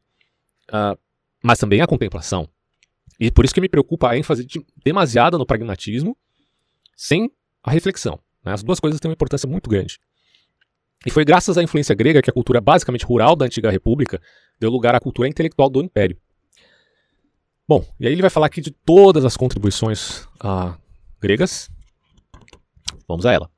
Uh, 0.69 0.99
mas 1.41 1.57
também 1.57 1.81
a 1.81 1.87
contemplação. 1.87 2.49
E 3.19 3.31
por 3.31 3.45
isso 3.45 3.55
que 3.55 3.61
me 3.61 3.69
preocupa 3.69 4.11
a 4.11 4.19
ênfase 4.19 4.45
de, 4.45 4.61
demasiada 4.85 5.39
no 5.39 5.47
pragmatismo 5.47 6.17
sem 6.97 7.31
a 7.63 7.71
reflexão. 7.71 8.19
Né? 8.45 8.53
As 8.53 8.61
duas 8.61 8.81
coisas 8.81 8.99
têm 8.99 9.09
uma 9.09 9.15
importância 9.15 9.49
muito 9.49 9.71
grande. 9.71 10.01
E 11.07 11.11
foi 11.11 11.25
graças 11.25 11.57
à 11.57 11.63
influência 11.63 11.95
grega 11.95 12.21
que 12.21 12.29
a 12.29 12.33
cultura 12.33 12.61
basicamente 12.61 13.07
rural 13.07 13.37
da 13.37 13.47
antiga 13.47 13.71
república 13.71 14.21
deu 14.59 14.69
lugar 14.69 14.97
à 14.97 15.01
cultura 15.01 15.29
intelectual 15.29 15.71
do 15.71 15.81
Império. 15.81 16.19
Bom, 17.69 17.87
e 18.01 18.07
aí 18.09 18.13
ele 18.13 18.21
vai 18.21 18.31
falar 18.31 18.47
aqui 18.47 18.61
de 18.61 18.73
todas 18.73 19.25
as 19.25 19.37
contribuições 19.37 20.27
ah, 20.41 20.77
gregas. 21.21 21.71
Vamos 23.07 23.25
a 23.25 23.33
ela. 23.33 23.49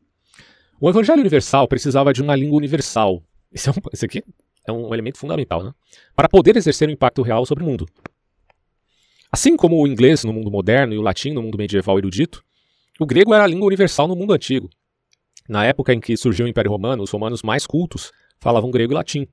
O 0.84 0.90
Evangelho 0.90 1.20
Universal 1.20 1.68
precisava 1.68 2.12
de 2.12 2.20
uma 2.20 2.34
língua 2.34 2.56
universal. 2.56 3.22
Esse, 3.52 3.68
é 3.68 3.72
um, 3.72 3.76
esse 3.92 4.04
aqui 4.04 4.24
é 4.66 4.72
um 4.72 4.92
elemento 4.92 5.16
fundamental, 5.16 5.62
né? 5.62 5.72
Para 6.12 6.28
poder 6.28 6.56
exercer 6.56 6.88
um 6.88 6.90
impacto 6.90 7.22
real 7.22 7.46
sobre 7.46 7.62
o 7.62 7.66
mundo. 7.68 7.86
Assim 9.30 9.56
como 9.56 9.80
o 9.80 9.86
inglês 9.86 10.24
no 10.24 10.32
mundo 10.32 10.50
moderno 10.50 10.92
e 10.92 10.98
o 10.98 11.00
latim 11.00 11.30
no 11.30 11.40
mundo 11.40 11.56
medieval 11.56 11.98
erudito, 11.98 12.44
o 12.98 13.06
grego 13.06 13.32
era 13.32 13.44
a 13.44 13.46
língua 13.46 13.68
universal 13.68 14.08
no 14.08 14.16
mundo 14.16 14.32
antigo. 14.32 14.68
Na 15.48 15.64
época 15.64 15.94
em 15.94 16.00
que 16.00 16.16
surgiu 16.16 16.46
o 16.46 16.48
Império 16.48 16.72
Romano, 16.72 17.04
os 17.04 17.12
romanos 17.12 17.44
mais 17.44 17.64
cultos 17.64 18.10
falavam 18.40 18.68
grego 18.68 18.92
e 18.92 18.96
latim. 18.96 19.28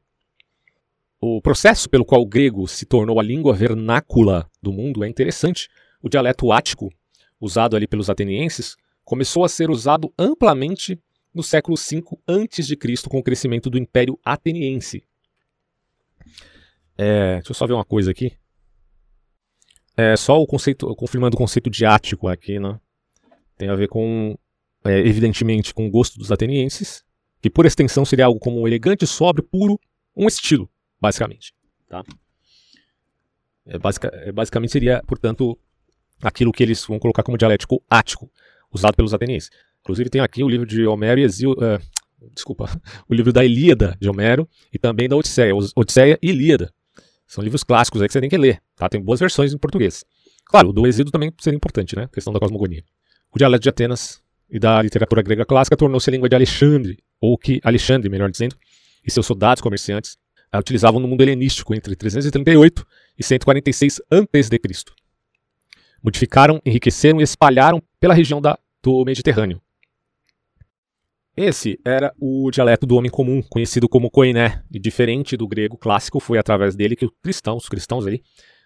O 1.20 1.42
processo 1.42 1.90
pelo 1.90 2.06
qual 2.06 2.22
o 2.22 2.28
grego 2.28 2.68
se 2.68 2.86
tornou 2.86 3.20
a 3.20 3.24
língua 3.24 3.56
vernácula 3.56 4.48
do 4.62 4.72
mundo 4.72 5.04
é 5.04 5.08
interessante. 5.08 5.68
O 6.00 6.10
dialeto 6.10 6.52
ático, 6.52 6.94
usado 7.42 7.76
ali 7.76 7.88
pelos 7.88 8.08
atenienses, 8.08 8.76
começou 9.04 9.44
a 9.44 9.50
ser 9.50 9.72
usado 9.72 10.14
amplamente 10.16 11.02
no 11.34 11.44
século 11.44 11.78
V 11.78 12.04
a.C., 12.28 12.76
com 13.10 13.20
o 13.20 13.24
crescimento 13.24 13.70
do 13.70 13.78
Império 13.78 14.20
Ateniense. 14.24 15.04
É, 16.98 17.36
deixa 17.36 17.52
eu 17.52 17.56
só 17.56 17.65
ver 17.65 17.74
uma 17.74 17.86
coisa 17.86 18.12
aqui. 18.12 18.34
É 19.96 20.15
só 20.15 20.42
o 20.42 20.48
conceito, 20.48 20.94
confirmando 20.96 21.36
o 21.36 21.38
conceito 21.38 21.70
de 21.70 21.86
ático 21.86 22.28
aqui, 22.28 22.60
né? 22.60 22.80
Tem 23.58 23.70
a 23.70 23.76
ver 23.76 23.88
com 23.88 24.38
é, 24.84 25.00
evidentemente, 25.00 25.74
com 25.74 25.88
o 25.88 25.92
gosto 25.92 26.18
dos 26.18 26.32
atenienses, 26.32 27.04
que 27.42 27.50
por 27.50 27.65
extensão 27.65 28.06
seria 28.06 28.26
algo 28.26 28.39
como 28.39 28.68
elegante, 28.68 29.06
sóbrio, 29.06 29.44
puro, 29.44 29.80
um 30.15 30.28
estilo, 30.28 30.70
basicamente. 31.00 31.54
Tá? 31.88 32.04
É, 33.65 33.78
basic, 33.78 34.08
é, 34.08 34.32
basicamente 34.32 34.72
seria, 34.72 35.04
portanto, 35.06 35.58
aquilo 36.22 36.52
que 36.52 36.63
eles 36.63 36.84
vão 36.86 37.00
colocar 37.00 37.24
como 37.24 37.38
dialético 37.38 37.84
ático, 37.89 38.32
usado 38.72 38.96
pelos 38.96 39.13
atenienses. 39.13 39.50
Inclusive 39.82 40.10
tem 40.10 40.22
aqui 40.22 40.44
o 40.44 40.50
livro 40.50 40.65
de 40.65 40.86
Homero 40.86 41.20
e 41.20 41.24
Exil, 41.24 41.52
uh, 41.52 41.80
desculpa, 42.34 42.70
o 43.08 43.13
livro 43.13 43.32
da 43.32 43.44
Ilíada 43.44 43.98
de 44.00 44.10
Homero 44.10 44.48
e 44.74 44.78
também 44.78 45.08
da 45.08 45.15
Odisseia, 45.15 45.54
Odisseia 45.76 46.18
e 46.22 46.30
Ilíada. 46.30 46.74
São 47.26 47.44
livros 47.44 47.63
clássicos 47.63 48.02
aí 48.02 48.08
que 48.08 48.13
você 48.13 48.22
tem 48.22 48.30
que 48.30 48.38
ler, 48.38 48.62
tá? 48.76 48.89
Tem 48.89 49.00
boas 49.00 49.20
versões 49.20 49.54
em 49.54 49.58
português. 49.58 50.04
Claro, 50.46 50.70
o 50.70 50.74
do 50.74 50.88
Exílio 50.88 51.12
também 51.12 51.32
seria 51.39 51.56
importante, 51.56 51.96
né? 51.96 52.06
A 52.06 52.08
questão 52.08 52.34
da 52.34 52.39
cosmogonia. 52.39 52.84
O 53.32 53.38
dialeto 53.38 53.62
de 53.62 53.70
Atenas 53.70 54.20
e 54.50 54.58
da 54.58 54.82
literatura 54.82 55.22
grega 55.22 55.46
clássica 55.46 55.78
tornou-se 55.78 56.10
a 56.10 56.12
língua 56.12 56.28
de 56.28 56.36
Alexandre, 56.36 56.98
ou 57.22 57.38
que 57.38 57.62
Alexandre, 57.63 58.10
melhor 58.10 58.32
dizendo, 58.32 58.56
e 59.06 59.12
seus 59.12 59.28
soldados 59.28 59.62
comerciantes 59.62 60.18
a 60.52 60.58
utilizavam 60.58 61.00
no 61.00 61.08
mundo 61.08 61.22
helenístico 61.22 61.76
entre 61.76 61.96
338 61.96 62.86
e 63.18 63.24
146 63.24 64.02
a.C. 64.10 64.60
Modificaram, 66.02 66.60
enriqueceram 66.65 67.20
e 67.20 67.24
espalharam 67.24 67.84
pela 68.00 68.15
região 68.15 68.42
da, 68.42 68.58
do 68.82 69.06
Mediterrâneo. 69.06 69.62
Esse 71.41 71.80
era 71.86 72.13
o 72.19 72.52
dialeto 72.52 72.86
do 72.86 72.95
homem 72.97 73.10
comum, 73.10 73.41
conhecido 73.41 73.88
como 73.88 74.12
koiné, 74.12 74.62
e 74.69 74.78
diferente 74.78 75.38
do 75.38 75.47
grego 75.47 75.78
clássico, 75.78 76.19
foi 76.19 76.38
através 76.38 76.75
dele 76.75 76.97
que 76.97 77.06
os 77.06 77.12
cristãos, 77.23 77.63
os 77.63 77.69
cristãos 77.69 78.06
ali, 78.06 78.21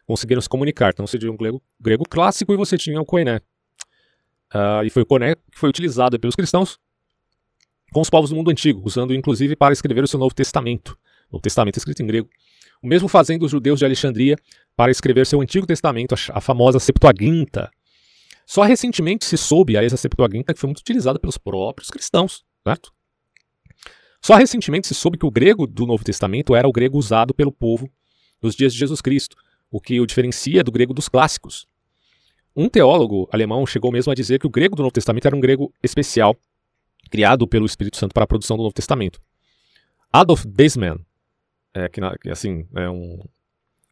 conseguiram 0.07 0.41
se 0.41 0.49
comunicar. 0.49 0.91
Então 0.91 1.05
você 1.05 1.19
tinha 1.19 1.31
um 1.31 1.38
grego, 1.38 1.62
grego 1.79 2.03
clássico 2.03 2.51
e 2.51 2.57
você 2.57 2.77
tinha 2.77 2.99
o 2.99 3.05
koiné, 3.05 3.39
Uh, 4.53 4.86
e 4.86 4.89
foi 4.91 5.01
o 5.01 5.05
Coné 5.05 5.33
que 5.33 5.57
foi 5.57 5.67
utilizado 5.67 6.19
pelos 6.19 6.36
cristãos 6.36 6.77
com 7.91 8.01
os 8.01 8.09
povos 8.09 8.29
do 8.29 8.36
mundo 8.36 8.51
antigo, 8.51 8.83
usando 8.86 9.13
inclusive 9.13 9.55
para 9.55 9.73
escrever 9.73 10.03
o 10.03 10.07
seu 10.07 10.19
Novo 10.19 10.33
Testamento. 10.33 10.95
O 11.31 11.39
Testamento 11.39 11.77
escrito 11.77 12.03
em 12.03 12.05
grego. 12.05 12.29
O 12.81 12.88
mesmo 12.88 13.07
fazendo 13.07 13.45
os 13.45 13.51
judeus 13.51 13.79
de 13.79 13.86
Alexandria 13.86 14.36
para 14.75 14.91
escrever 14.91 15.25
seu 15.25 15.41
Antigo 15.41 15.65
Testamento, 15.65 16.13
a 16.29 16.39
famosa 16.39 16.79
Septuaginta. 16.79 17.71
Só 18.45 18.62
recentemente 18.62 19.25
se 19.25 19.38
soube 19.38 19.75
a 19.75 19.83
essa 19.83 19.97
Septuaginta 19.97 20.53
que 20.53 20.59
foi 20.59 20.67
muito 20.67 20.79
utilizada 20.79 21.17
pelos 21.17 21.38
próprios 21.38 21.89
cristãos, 21.89 22.43
certo? 22.63 22.93
Só 24.21 24.36
recentemente 24.36 24.88
se 24.88 24.95
soube 24.95 25.17
que 25.17 25.26
o 25.26 25.32
grego 25.32 25.67
do 25.67 25.86
Novo 25.86 26.04
Testamento 26.04 26.56
era 26.56 26.67
o 26.67 26.71
grego 26.71 26.97
usado 26.97 27.34
pelo 27.34 27.52
povo 27.52 27.89
nos 28.41 28.56
dias 28.56 28.73
de 28.73 28.80
Jesus 28.80 29.02
Cristo, 29.02 29.36
o 29.69 29.82
que 29.82 29.99
o 29.99 30.06
diferencia 30.06 30.63
do 30.63 30.71
grego 30.71 30.93
dos 30.93 31.10
clássicos. 31.10 31.67
Um 32.56 32.69
teólogo 32.69 33.28
alemão 33.32 33.65
chegou 33.65 33.91
mesmo 33.91 34.12
a 34.12 34.15
dizer 34.15 34.39
que 34.39 34.47
o 34.47 34.49
grego 34.49 34.76
do 34.76 34.84
Novo 34.84 34.93
Testamento 34.93 35.26
era 35.26 35.36
um 35.36 35.39
grego 35.39 35.73
especial, 35.82 36.38
criado 37.10 37.47
pelo 37.47 37.65
Espírito 37.65 37.97
Santo 37.97 38.13
para 38.13 38.23
a 38.23 38.28
produção 38.28 38.56
do 38.56 38.63
Novo 38.63 38.76
Testamento. 38.76 39.19
Adolf 40.12 40.45
Desman, 40.45 40.99
é, 41.73 41.89
que, 41.89 41.99
que, 42.21 42.30
assim, 42.30 42.67
é 42.76 42.89
um 42.89 43.19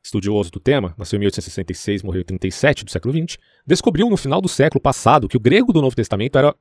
estudioso 0.04 0.52
do 0.52 0.60
tema, 0.60 0.94
nasceu 0.98 1.18
em 1.18 1.22
1866, 1.22 2.04
morreu 2.04 2.22
em 2.22 2.26
37 2.26 2.86
do 2.86 2.92
século 2.92 3.14
XX, 3.14 3.38
descobriu 3.66 4.10
no 4.10 4.18
final 4.18 4.40
do 4.40 4.48
século 4.48 4.80
passado 4.80 5.28
que 5.28 5.38
o 5.38 5.40
grego 5.40 5.74
do 5.74 5.82
Novo 5.82 5.96
Testamento 5.96 6.38
era 6.38 6.56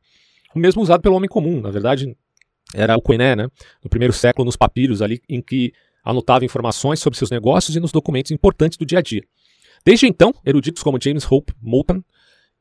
o 0.54 0.58
mesmo 0.58 0.82
usado 0.82 1.00
pelo 1.00 1.16
homem 1.16 1.28
comum. 1.28 1.60
Na 1.60 1.70
verdade, 1.70 2.16
era 2.74 2.96
o 2.96 3.02
koiné, 3.02 3.34
né? 3.36 3.48
No 3.82 3.90
primeiro 3.90 4.12
século, 4.12 4.44
nos 4.44 4.56
papiros 4.56 5.02
ali, 5.02 5.20
em 5.28 5.40
que 5.40 5.72
anotava 6.04 6.44
informações 6.44 7.00
sobre 7.00 7.18
seus 7.18 7.30
negócios 7.30 7.76
e 7.76 7.80
nos 7.80 7.92
documentos 7.92 8.30
importantes 8.30 8.78
do 8.78 8.86
dia 8.86 8.98
a 8.98 9.02
dia. 9.02 9.22
Desde 9.84 10.06
então, 10.06 10.32
eruditos 10.44 10.82
como 10.82 10.98
James 11.00 11.30
Hope 11.30 11.52
Moulton 11.60 12.02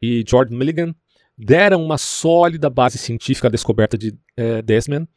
e 0.01 0.23
George 0.27 0.53
Milligan 0.53 0.93
deram 1.37 1.83
uma 1.83 1.97
sólida 1.97 2.69
base 2.69 2.97
científica 2.97 3.47
à 3.47 3.51
descoberta 3.51 3.97
de 3.97 4.13
eh, 4.35 4.61
Desmond 4.61 5.07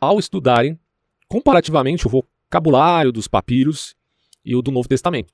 ao 0.00 0.18
estudarem 0.18 0.78
comparativamente 1.28 2.06
o 2.06 2.10
vocabulário 2.10 3.12
dos 3.12 3.28
papiros 3.28 3.94
e 4.44 4.54
o 4.54 4.62
do 4.62 4.70
Novo 4.70 4.88
Testamento. 4.88 5.32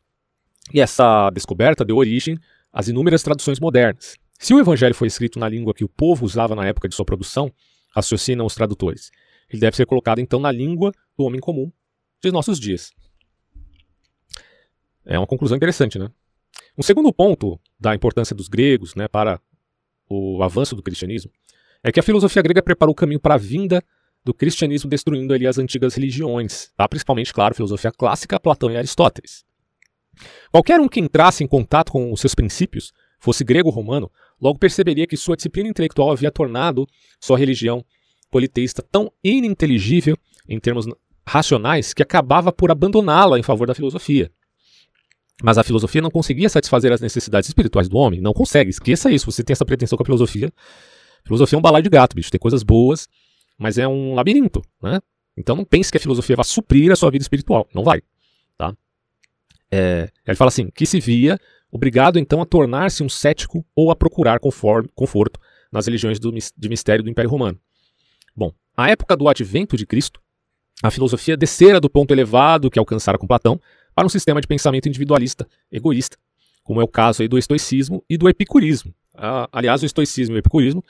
E 0.72 0.80
essa 0.80 1.30
descoberta 1.30 1.84
deu 1.84 1.96
origem 1.96 2.38
às 2.72 2.88
inúmeras 2.88 3.22
traduções 3.22 3.58
modernas. 3.58 4.16
Se 4.40 4.54
o 4.54 4.58
Evangelho 4.58 4.94
foi 4.94 5.06
escrito 5.06 5.38
na 5.38 5.46
língua 5.46 5.74
que 5.74 5.84
o 5.84 5.88
povo 5.88 6.24
usava 6.24 6.54
na 6.54 6.66
época 6.66 6.88
de 6.88 6.94
sua 6.94 7.04
produção, 7.04 7.52
raciocinam 7.94 8.46
os 8.46 8.54
tradutores, 8.54 9.10
ele 9.50 9.60
deve 9.60 9.76
ser 9.76 9.84
colocado 9.84 10.18
então 10.18 10.40
na 10.40 10.50
língua 10.50 10.92
do 11.14 11.24
homem 11.24 11.38
comum 11.38 11.70
de 12.22 12.32
nossos 12.32 12.58
dias. 12.58 12.90
É 15.04 15.18
uma 15.18 15.26
conclusão 15.26 15.58
interessante, 15.58 15.98
né? 15.98 16.10
Um 16.76 16.82
segundo 16.82 17.12
ponto 17.12 17.60
da 17.78 17.94
importância 17.94 18.34
dos 18.34 18.48
gregos 18.48 18.94
né, 18.94 19.06
para 19.08 19.38
o 20.08 20.42
avanço 20.42 20.74
do 20.74 20.82
cristianismo 20.82 21.30
é 21.82 21.92
que 21.92 22.00
a 22.00 22.02
filosofia 22.02 22.40
grega 22.40 22.62
preparou 22.62 22.92
o 22.92 22.96
caminho 22.96 23.20
para 23.20 23.34
a 23.34 23.38
vinda 23.38 23.84
do 24.24 24.32
cristianismo, 24.32 24.88
destruindo 24.88 25.34
ali 25.34 25.46
as 25.46 25.58
antigas 25.58 25.94
religiões, 25.94 26.72
tá? 26.78 26.88
principalmente, 26.88 27.32
claro, 27.32 27.54
filosofia 27.54 27.92
clássica, 27.92 28.40
Platão 28.40 28.70
e 28.70 28.76
Aristóteles. 28.76 29.44
Qualquer 30.50 30.80
um 30.80 30.88
que 30.88 31.00
entrasse 31.00 31.44
em 31.44 31.46
contato 31.46 31.92
com 31.92 32.10
os 32.10 32.20
seus 32.20 32.34
princípios, 32.34 32.92
fosse 33.20 33.44
grego 33.44 33.68
ou 33.68 33.74
romano, 33.74 34.10
logo 34.40 34.58
perceberia 34.58 35.06
que 35.06 35.16
sua 35.16 35.36
disciplina 35.36 35.68
intelectual 35.68 36.10
havia 36.10 36.30
tornado 36.30 36.86
sua 37.20 37.38
religião 37.38 37.84
politeísta 38.30 38.82
tão 38.82 39.12
ininteligível 39.22 40.16
em 40.48 40.58
termos 40.58 40.86
racionais 41.26 41.92
que 41.92 42.02
acabava 42.02 42.50
por 42.50 42.70
abandoná-la 42.70 43.38
em 43.38 43.42
favor 43.42 43.66
da 43.66 43.74
filosofia. 43.74 44.32
Mas 45.42 45.58
a 45.58 45.64
filosofia 45.64 46.02
não 46.02 46.10
conseguia 46.10 46.48
satisfazer 46.48 46.92
as 46.92 47.00
necessidades 47.00 47.48
espirituais 47.48 47.88
do 47.88 47.96
homem. 47.96 48.20
Não 48.20 48.32
consegue. 48.32 48.70
Esqueça 48.70 49.10
isso. 49.10 49.30
Você 49.30 49.42
tem 49.42 49.52
essa 49.52 49.64
pretensão 49.64 49.96
com 49.96 50.02
a 50.02 50.04
filosofia. 50.04 50.52
filosofia 51.24 51.56
é 51.56 51.58
um 51.58 51.62
balaio 51.62 51.82
de 51.82 51.88
gato, 51.88 52.14
bicho. 52.14 52.30
Tem 52.30 52.38
coisas 52.38 52.62
boas, 52.62 53.08
mas 53.56 53.78
é 53.78 53.88
um 53.88 54.14
labirinto, 54.14 54.60
né? 54.82 55.00
Então 55.36 55.56
não 55.56 55.64
pense 55.64 55.90
que 55.90 55.96
a 55.96 56.00
filosofia 56.00 56.36
vai 56.36 56.44
suprir 56.44 56.92
a 56.92 56.96
sua 56.96 57.10
vida 57.10 57.22
espiritual. 57.22 57.66
Não 57.74 57.82
vai. 57.82 58.02
Tá? 58.58 58.76
É, 59.70 60.10
ele 60.26 60.36
fala 60.36 60.48
assim: 60.48 60.68
que 60.70 60.84
se 60.84 61.00
via 61.00 61.38
obrigado 61.70 62.18
então 62.18 62.40
a 62.40 62.46
tornar-se 62.46 63.02
um 63.02 63.08
cético 63.08 63.64
ou 63.74 63.90
a 63.90 63.96
procurar 63.96 64.38
conforto 64.40 65.40
nas 65.70 65.86
religiões 65.86 66.18
do, 66.18 66.32
de 66.32 66.68
mistério 66.68 67.04
do 67.04 67.10
Império 67.10 67.30
Romano. 67.30 67.58
Bom, 68.34 68.52
a 68.76 68.90
época 68.90 69.16
do 69.16 69.28
advento 69.28 69.76
de 69.76 69.86
Cristo, 69.86 70.20
a 70.82 70.90
filosofia 70.90 71.36
descera 71.36 71.80
do 71.80 71.90
ponto 71.90 72.12
elevado 72.12 72.70
que 72.70 72.78
alcançara 72.78 73.18
com 73.18 73.26
Platão 73.26 73.60
para 73.94 74.06
um 74.06 74.08
sistema 74.08 74.40
de 74.40 74.46
pensamento 74.46 74.88
individualista, 74.88 75.46
egoísta, 75.70 76.16
como 76.62 76.80
é 76.80 76.84
o 76.84 76.88
caso 76.88 77.26
do 77.28 77.38
estoicismo 77.38 78.04
e 78.08 78.16
do 78.16 78.28
epicurismo. 78.28 78.94
Ah, 79.14 79.48
aliás, 79.52 79.82
o 79.82 79.86
estoicismo 79.86 80.34
e 80.34 80.38
o 80.38 80.40
epicurismo 80.40 80.82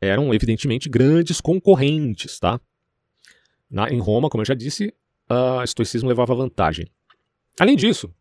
eram 0.00 0.32
evidentemente 0.34 0.88
grandes 0.88 1.40
concorrentes, 1.40 2.38
tá? 2.38 2.60
Na, 3.70 3.88
em 3.90 3.98
Roma, 3.98 4.28
como 4.28 4.42
eu 4.42 4.46
já 4.46 4.54
disse, 4.54 4.92
o 5.28 5.62
estoicismo 5.62 6.08
levava 6.08 6.34
vantagem. 6.34 6.86
Além 7.58 7.76
disso, 7.76 8.12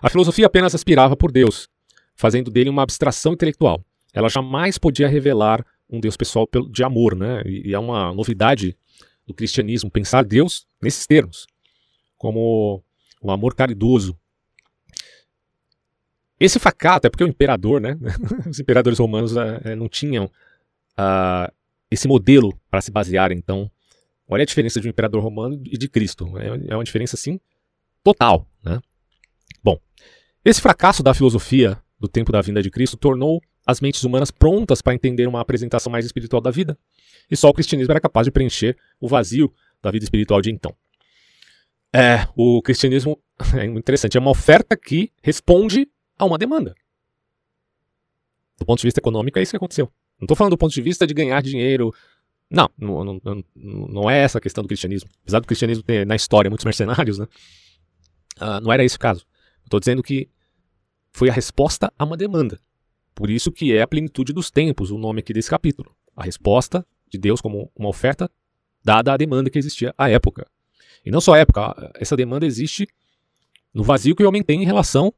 a 0.00 0.08
filosofia 0.08 0.46
apenas 0.46 0.74
aspirava 0.74 1.16
por 1.16 1.30
Deus, 1.30 1.68
fazendo 2.14 2.50
dele 2.50 2.70
uma 2.70 2.82
abstração 2.82 3.32
intelectual. 3.32 3.84
Ela 4.12 4.28
jamais 4.28 4.78
podia 4.78 5.08
revelar 5.08 5.64
um 5.88 6.00
Deus 6.00 6.16
pessoal 6.16 6.48
de 6.70 6.82
amor, 6.82 7.16
né? 7.16 7.42
E 7.44 7.74
é 7.74 7.78
uma 7.78 8.12
novidade 8.12 8.76
do 9.26 9.34
cristianismo 9.34 9.90
pensar 9.90 10.24
Deus 10.24 10.66
nesses 10.82 11.06
termos, 11.06 11.46
como 12.16 12.82
um 13.22 13.30
amor 13.30 13.54
caridoso. 13.54 14.16
Esse 16.38 16.58
facato 16.58 17.06
é 17.06 17.10
porque 17.10 17.24
o 17.24 17.28
imperador, 17.28 17.80
né? 17.80 17.98
Os 18.48 18.58
imperadores 18.58 18.98
romanos 18.98 19.36
uh, 19.36 19.76
não 19.76 19.88
tinham 19.88 20.24
uh, 20.24 21.52
esse 21.90 22.08
modelo 22.08 22.58
para 22.70 22.80
se 22.80 22.90
basear. 22.90 23.30
Então, 23.30 23.70
olha 24.26 24.42
a 24.42 24.46
diferença 24.46 24.80
de 24.80 24.88
um 24.88 24.90
imperador 24.90 25.22
romano 25.22 25.60
e 25.66 25.76
de 25.76 25.88
Cristo. 25.88 26.38
É, 26.38 26.72
é 26.72 26.74
uma 26.74 26.84
diferença 26.84 27.14
assim 27.14 27.38
total. 28.02 28.49
Bom, 29.62 29.78
esse 30.44 30.60
fracasso 30.60 31.02
da 31.02 31.14
filosofia 31.14 31.80
do 31.98 32.08
tempo 32.08 32.32
da 32.32 32.40
vinda 32.40 32.62
de 32.62 32.70
Cristo 32.70 32.96
tornou 32.96 33.40
as 33.66 33.80
mentes 33.80 34.02
humanas 34.04 34.30
prontas 34.30 34.80
para 34.80 34.94
entender 34.94 35.28
uma 35.28 35.40
apresentação 35.40 35.92
mais 35.92 36.04
espiritual 36.04 36.40
da 36.40 36.50
vida, 36.50 36.78
e 37.30 37.36
só 37.36 37.48
o 37.48 37.52
cristianismo 37.52 37.92
era 37.92 38.00
capaz 38.00 38.24
de 38.24 38.30
preencher 38.30 38.76
o 38.98 39.06
vazio 39.06 39.52
da 39.82 39.90
vida 39.90 40.04
espiritual 40.04 40.40
de 40.40 40.50
então. 40.50 40.74
É, 41.92 42.26
o 42.36 42.62
cristianismo 42.62 43.20
é 43.56 43.64
interessante, 43.64 44.16
é 44.16 44.20
uma 44.20 44.30
oferta 44.30 44.76
que 44.76 45.12
responde 45.22 45.88
a 46.18 46.24
uma 46.24 46.38
demanda. 46.38 46.74
Do 48.58 48.66
ponto 48.66 48.80
de 48.80 48.86
vista 48.86 49.00
econômico, 49.00 49.38
é 49.38 49.42
isso 49.42 49.52
que 49.52 49.56
aconteceu. 49.56 49.90
Não 50.20 50.26
estou 50.26 50.36
falando 50.36 50.52
do 50.52 50.58
ponto 50.58 50.72
de 50.72 50.82
vista 50.82 51.06
de 51.06 51.14
ganhar 51.14 51.40
dinheiro. 51.42 51.94
Não, 52.50 52.68
não, 52.76 53.20
não, 53.24 53.44
não, 53.54 54.10
é 54.10 54.18
essa 54.18 54.36
a 54.36 54.40
questão 54.40 54.62
do 54.62 54.68
cristianismo. 54.68 55.08
Apesar 55.22 55.40
do 55.40 55.46
cristianismo 55.46 55.82
ter 55.82 56.06
na 56.06 56.14
história 56.14 56.50
muitos 56.50 56.64
mercenários, 56.64 57.18
né? 57.18 57.26
Uh, 58.36 58.60
não 58.60 58.70
era 58.70 58.84
esse 58.84 58.96
o 58.96 58.98
caso. 58.98 59.24
Estou 59.70 59.78
dizendo 59.78 60.02
que 60.02 60.28
foi 61.12 61.28
a 61.28 61.32
resposta 61.32 61.92
a 61.96 62.04
uma 62.04 62.16
demanda. 62.16 62.58
Por 63.14 63.30
isso 63.30 63.52
que 63.52 63.72
é 63.72 63.80
a 63.80 63.86
plenitude 63.86 64.32
dos 64.32 64.50
tempos, 64.50 64.90
o 64.90 64.98
nome 64.98 65.20
aqui 65.20 65.32
desse 65.32 65.48
capítulo. 65.48 65.94
A 66.16 66.24
resposta 66.24 66.84
de 67.08 67.16
Deus 67.16 67.40
como 67.40 67.70
uma 67.76 67.88
oferta 67.88 68.28
dada 68.82 69.12
à 69.12 69.16
demanda 69.16 69.48
que 69.48 69.60
existia 69.60 69.94
à 69.96 70.10
época. 70.10 70.44
E 71.04 71.10
não 71.12 71.20
só 71.20 71.34
à 71.34 71.38
época, 71.38 71.92
essa 71.94 72.16
demanda 72.16 72.44
existe 72.44 72.88
no 73.72 73.84
vazio 73.84 74.16
que 74.16 74.24
o 74.24 74.28
homem 74.28 74.42
tem 74.42 74.60
em 74.60 74.66
relação 74.66 75.14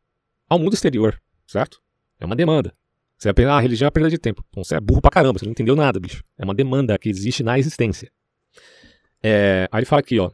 ao 0.47 0.59
mundo 0.59 0.75
exterior, 0.75 1.19
certo? 1.47 1.81
É 2.21 2.27
uma 2.27 2.37
demanda. 2.37 2.75
Você 3.17 3.29
vai 3.29 3.35
pensar, 3.35 3.55
ah, 3.55 3.57
a 3.57 3.61
religião 3.61 3.89
é 3.89 3.91
perda 3.91 4.11
de 4.11 4.19
tempo. 4.19 4.45
Então 4.51 4.63
você 4.63 4.75
é 4.75 4.81
burro 4.81 5.01
pra 5.01 5.11
caramba, 5.11 5.39
você 5.39 5.47
não 5.47 5.53
entendeu 5.53 5.75
nada, 5.75 5.99
bicho. 5.99 6.23
É 6.37 6.45
uma 6.45 6.55
demanda 6.55 6.99
que 6.99 7.09
existe 7.09 7.43
na 7.43 7.59
existência. 7.59 8.13
É, 9.23 9.67
aí 9.73 9.79
ele 9.79 9.87
fala 9.87 10.01
aqui, 10.01 10.19
ó. 10.19 10.31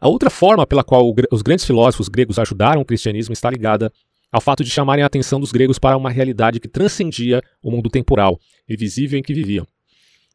A 0.00 0.08
outra 0.08 0.30
forma 0.30 0.66
pela 0.66 0.84
qual 0.84 1.12
os 1.32 1.42
grandes 1.42 1.64
filósofos 1.64 2.08
gregos 2.08 2.38
ajudaram 2.38 2.80
o 2.80 2.84
cristianismo 2.84 3.32
está 3.32 3.50
ligada 3.50 3.92
ao 4.30 4.40
fato 4.40 4.62
de 4.62 4.70
chamarem 4.70 5.02
a 5.02 5.06
atenção 5.06 5.40
dos 5.40 5.50
gregos 5.50 5.78
para 5.78 5.96
uma 5.96 6.10
realidade 6.10 6.60
que 6.60 6.68
transcendia 6.68 7.42
o 7.62 7.70
mundo 7.70 7.90
temporal 7.90 8.38
e 8.68 8.76
visível 8.76 9.18
em 9.18 9.22
que 9.22 9.34
viviam. 9.34 9.66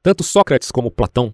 Tanto 0.02 0.23
Sócrates 0.23 0.71
como 0.71 0.91
Platão 0.91 1.32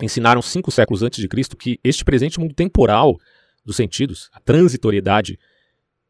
ensinaram 0.00 0.40
cinco 0.42 0.70
séculos 0.70 1.02
antes 1.02 1.20
de 1.20 1.26
Cristo 1.26 1.56
que 1.56 1.80
este 1.82 2.04
presente 2.04 2.38
mundo 2.38 2.54
temporal 2.54 3.16
dos 3.64 3.76
sentidos, 3.76 4.30
a 4.32 4.38
transitoriedade, 4.38 5.38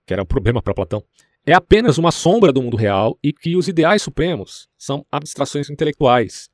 que 0.07 0.13
era 0.13 0.23
um 0.23 0.27
problema 0.27 0.61
para 0.61 0.75
Platão, 0.75 1.03
é 1.47 1.55
apenas 1.55 1.97
uma 1.97 2.11
sombra 2.11 2.53
do 2.53 2.61
mundo 2.61 2.77
real 2.77 3.17
e 3.23 3.33
que 3.33 3.57
os 3.57 3.69
ideais 3.69 4.03
supremos 4.03 4.69
são 4.77 5.07
abstrações 5.11 5.71
intelectuais, 5.71 6.51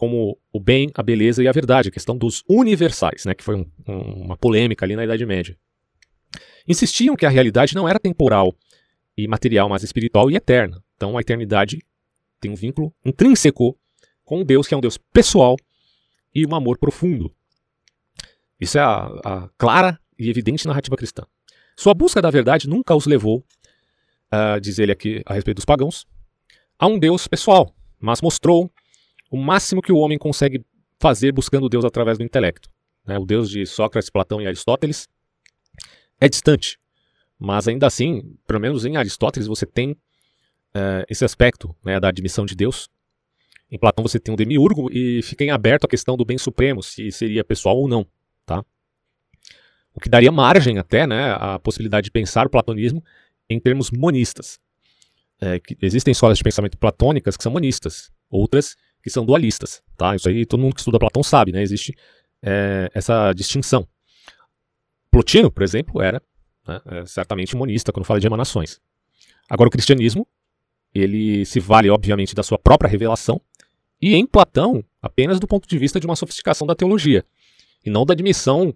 como 0.00 0.38
o 0.50 0.58
bem, 0.58 0.90
a 0.94 1.02
beleza 1.02 1.42
e 1.42 1.46
a 1.46 1.52
verdade, 1.52 1.90
a 1.90 1.92
questão 1.92 2.16
dos 2.16 2.42
universais, 2.48 3.26
né, 3.26 3.34
que 3.34 3.44
foi 3.44 3.54
um, 3.54 3.70
um, 3.86 4.24
uma 4.24 4.34
polêmica 4.34 4.86
ali 4.86 4.96
na 4.96 5.04
Idade 5.04 5.26
Média. 5.26 5.54
Insistiam 6.66 7.14
que 7.14 7.26
a 7.26 7.28
realidade 7.28 7.74
não 7.74 7.86
era 7.86 7.98
temporal 7.98 8.56
e 9.14 9.28
material, 9.28 9.68
mas 9.68 9.82
espiritual 9.82 10.30
e 10.30 10.36
eterna. 10.36 10.82
Então 10.96 11.18
a 11.18 11.20
eternidade 11.20 11.84
tem 12.40 12.50
um 12.50 12.54
vínculo 12.54 12.94
intrínseco 13.04 13.78
com 14.24 14.42
Deus, 14.42 14.66
que 14.66 14.72
é 14.72 14.76
um 14.78 14.80
Deus 14.80 14.96
pessoal 14.96 15.54
e 16.34 16.46
um 16.46 16.54
amor 16.54 16.78
profundo. 16.78 17.30
Isso 18.58 18.78
é 18.78 18.80
a, 18.80 19.04
a 19.22 19.50
clara 19.58 20.00
e 20.18 20.30
evidente 20.30 20.66
narrativa 20.66 20.96
cristã. 20.96 21.26
Sua 21.76 21.92
busca 21.92 22.22
da 22.22 22.30
verdade 22.30 22.66
nunca 22.66 22.94
os 22.94 23.04
levou 23.04 23.44
uh, 24.32 24.58
diz 24.58 24.78
ele 24.78 24.92
aqui 24.92 25.22
a 25.26 25.34
respeito 25.34 25.56
dos 25.56 25.66
pagãos, 25.66 26.06
a 26.78 26.86
um 26.86 26.98
Deus 26.98 27.28
pessoal, 27.28 27.74
mas 27.98 28.22
mostrou 28.22 28.72
o 29.30 29.36
máximo 29.36 29.80
que 29.80 29.92
o 29.92 29.96
homem 29.96 30.18
consegue 30.18 30.64
fazer 30.98 31.32
buscando 31.32 31.68
Deus 31.68 31.84
através 31.84 32.18
do 32.18 32.24
intelecto. 32.24 32.68
Né? 33.06 33.18
O 33.18 33.24
Deus 33.24 33.48
de 33.48 33.64
Sócrates, 33.64 34.10
Platão 34.10 34.40
e 34.40 34.46
Aristóteles 34.46 35.08
é 36.20 36.28
distante, 36.28 36.78
mas 37.38 37.66
ainda 37.66 37.86
assim, 37.86 38.36
pelo 38.46 38.60
menos 38.60 38.84
em 38.84 38.96
Aristóteles, 38.96 39.46
você 39.46 39.64
tem 39.64 39.92
uh, 39.92 41.04
esse 41.08 41.24
aspecto 41.24 41.74
né, 41.82 41.98
da 41.98 42.08
admissão 42.08 42.44
de 42.44 42.54
Deus. 42.54 42.90
Em 43.70 43.78
Platão 43.78 44.02
você 44.02 44.18
tem 44.18 44.34
um 44.34 44.36
demiurgo 44.36 44.90
e 44.92 45.22
fica 45.22 45.44
em 45.44 45.50
aberto 45.50 45.84
a 45.84 45.88
questão 45.88 46.16
do 46.16 46.24
bem 46.24 46.36
supremo, 46.36 46.82
se 46.82 47.10
seria 47.12 47.44
pessoal 47.44 47.78
ou 47.78 47.88
não. 47.88 48.06
Tá? 48.44 48.64
O 49.94 50.00
que 50.00 50.08
daria 50.08 50.30
margem 50.30 50.78
até 50.78 51.06
né, 51.06 51.32
à 51.38 51.58
possibilidade 51.58 52.06
de 52.06 52.10
pensar 52.10 52.46
o 52.46 52.50
platonismo 52.50 53.02
em 53.48 53.58
termos 53.58 53.90
monistas. 53.90 54.58
É, 55.40 55.58
existem 55.80 56.12
escolas 56.12 56.36
de 56.36 56.44
pensamento 56.44 56.76
platônicas 56.76 57.36
que 57.36 57.42
são 57.42 57.50
monistas, 57.50 58.12
outras 58.28 58.76
que 59.02 59.10
são 59.10 59.24
dualistas. 59.24 59.82
Tá? 59.96 60.14
Isso 60.14 60.28
aí 60.28 60.44
todo 60.46 60.60
mundo 60.60 60.74
que 60.74 60.80
estuda 60.80 60.98
Platão 60.98 61.22
sabe, 61.22 61.52
né? 61.52 61.62
existe 61.62 61.94
é, 62.42 62.90
essa 62.94 63.32
distinção. 63.32 63.86
Plotino, 65.10 65.50
por 65.50 65.62
exemplo, 65.62 66.00
era 66.00 66.22
né, 66.66 66.80
é 66.86 67.06
certamente 67.06 67.56
monista 67.56 67.92
quando 67.92 68.06
fala 68.06 68.20
de 68.20 68.26
emanações. 68.26 68.80
Agora, 69.48 69.68
o 69.68 69.72
cristianismo, 69.72 70.26
ele 70.94 71.44
se 71.44 71.58
vale, 71.58 71.90
obviamente, 71.90 72.34
da 72.34 72.42
sua 72.42 72.58
própria 72.58 72.88
revelação, 72.88 73.40
e 74.00 74.14
em 74.14 74.24
Platão, 74.24 74.84
apenas 75.02 75.40
do 75.40 75.46
ponto 75.46 75.68
de 75.68 75.76
vista 75.76 75.98
de 75.98 76.06
uma 76.06 76.16
sofisticação 76.16 76.66
da 76.66 76.74
teologia, 76.74 77.24
e 77.84 77.90
não 77.90 78.06
da 78.06 78.12
admissão 78.12 78.74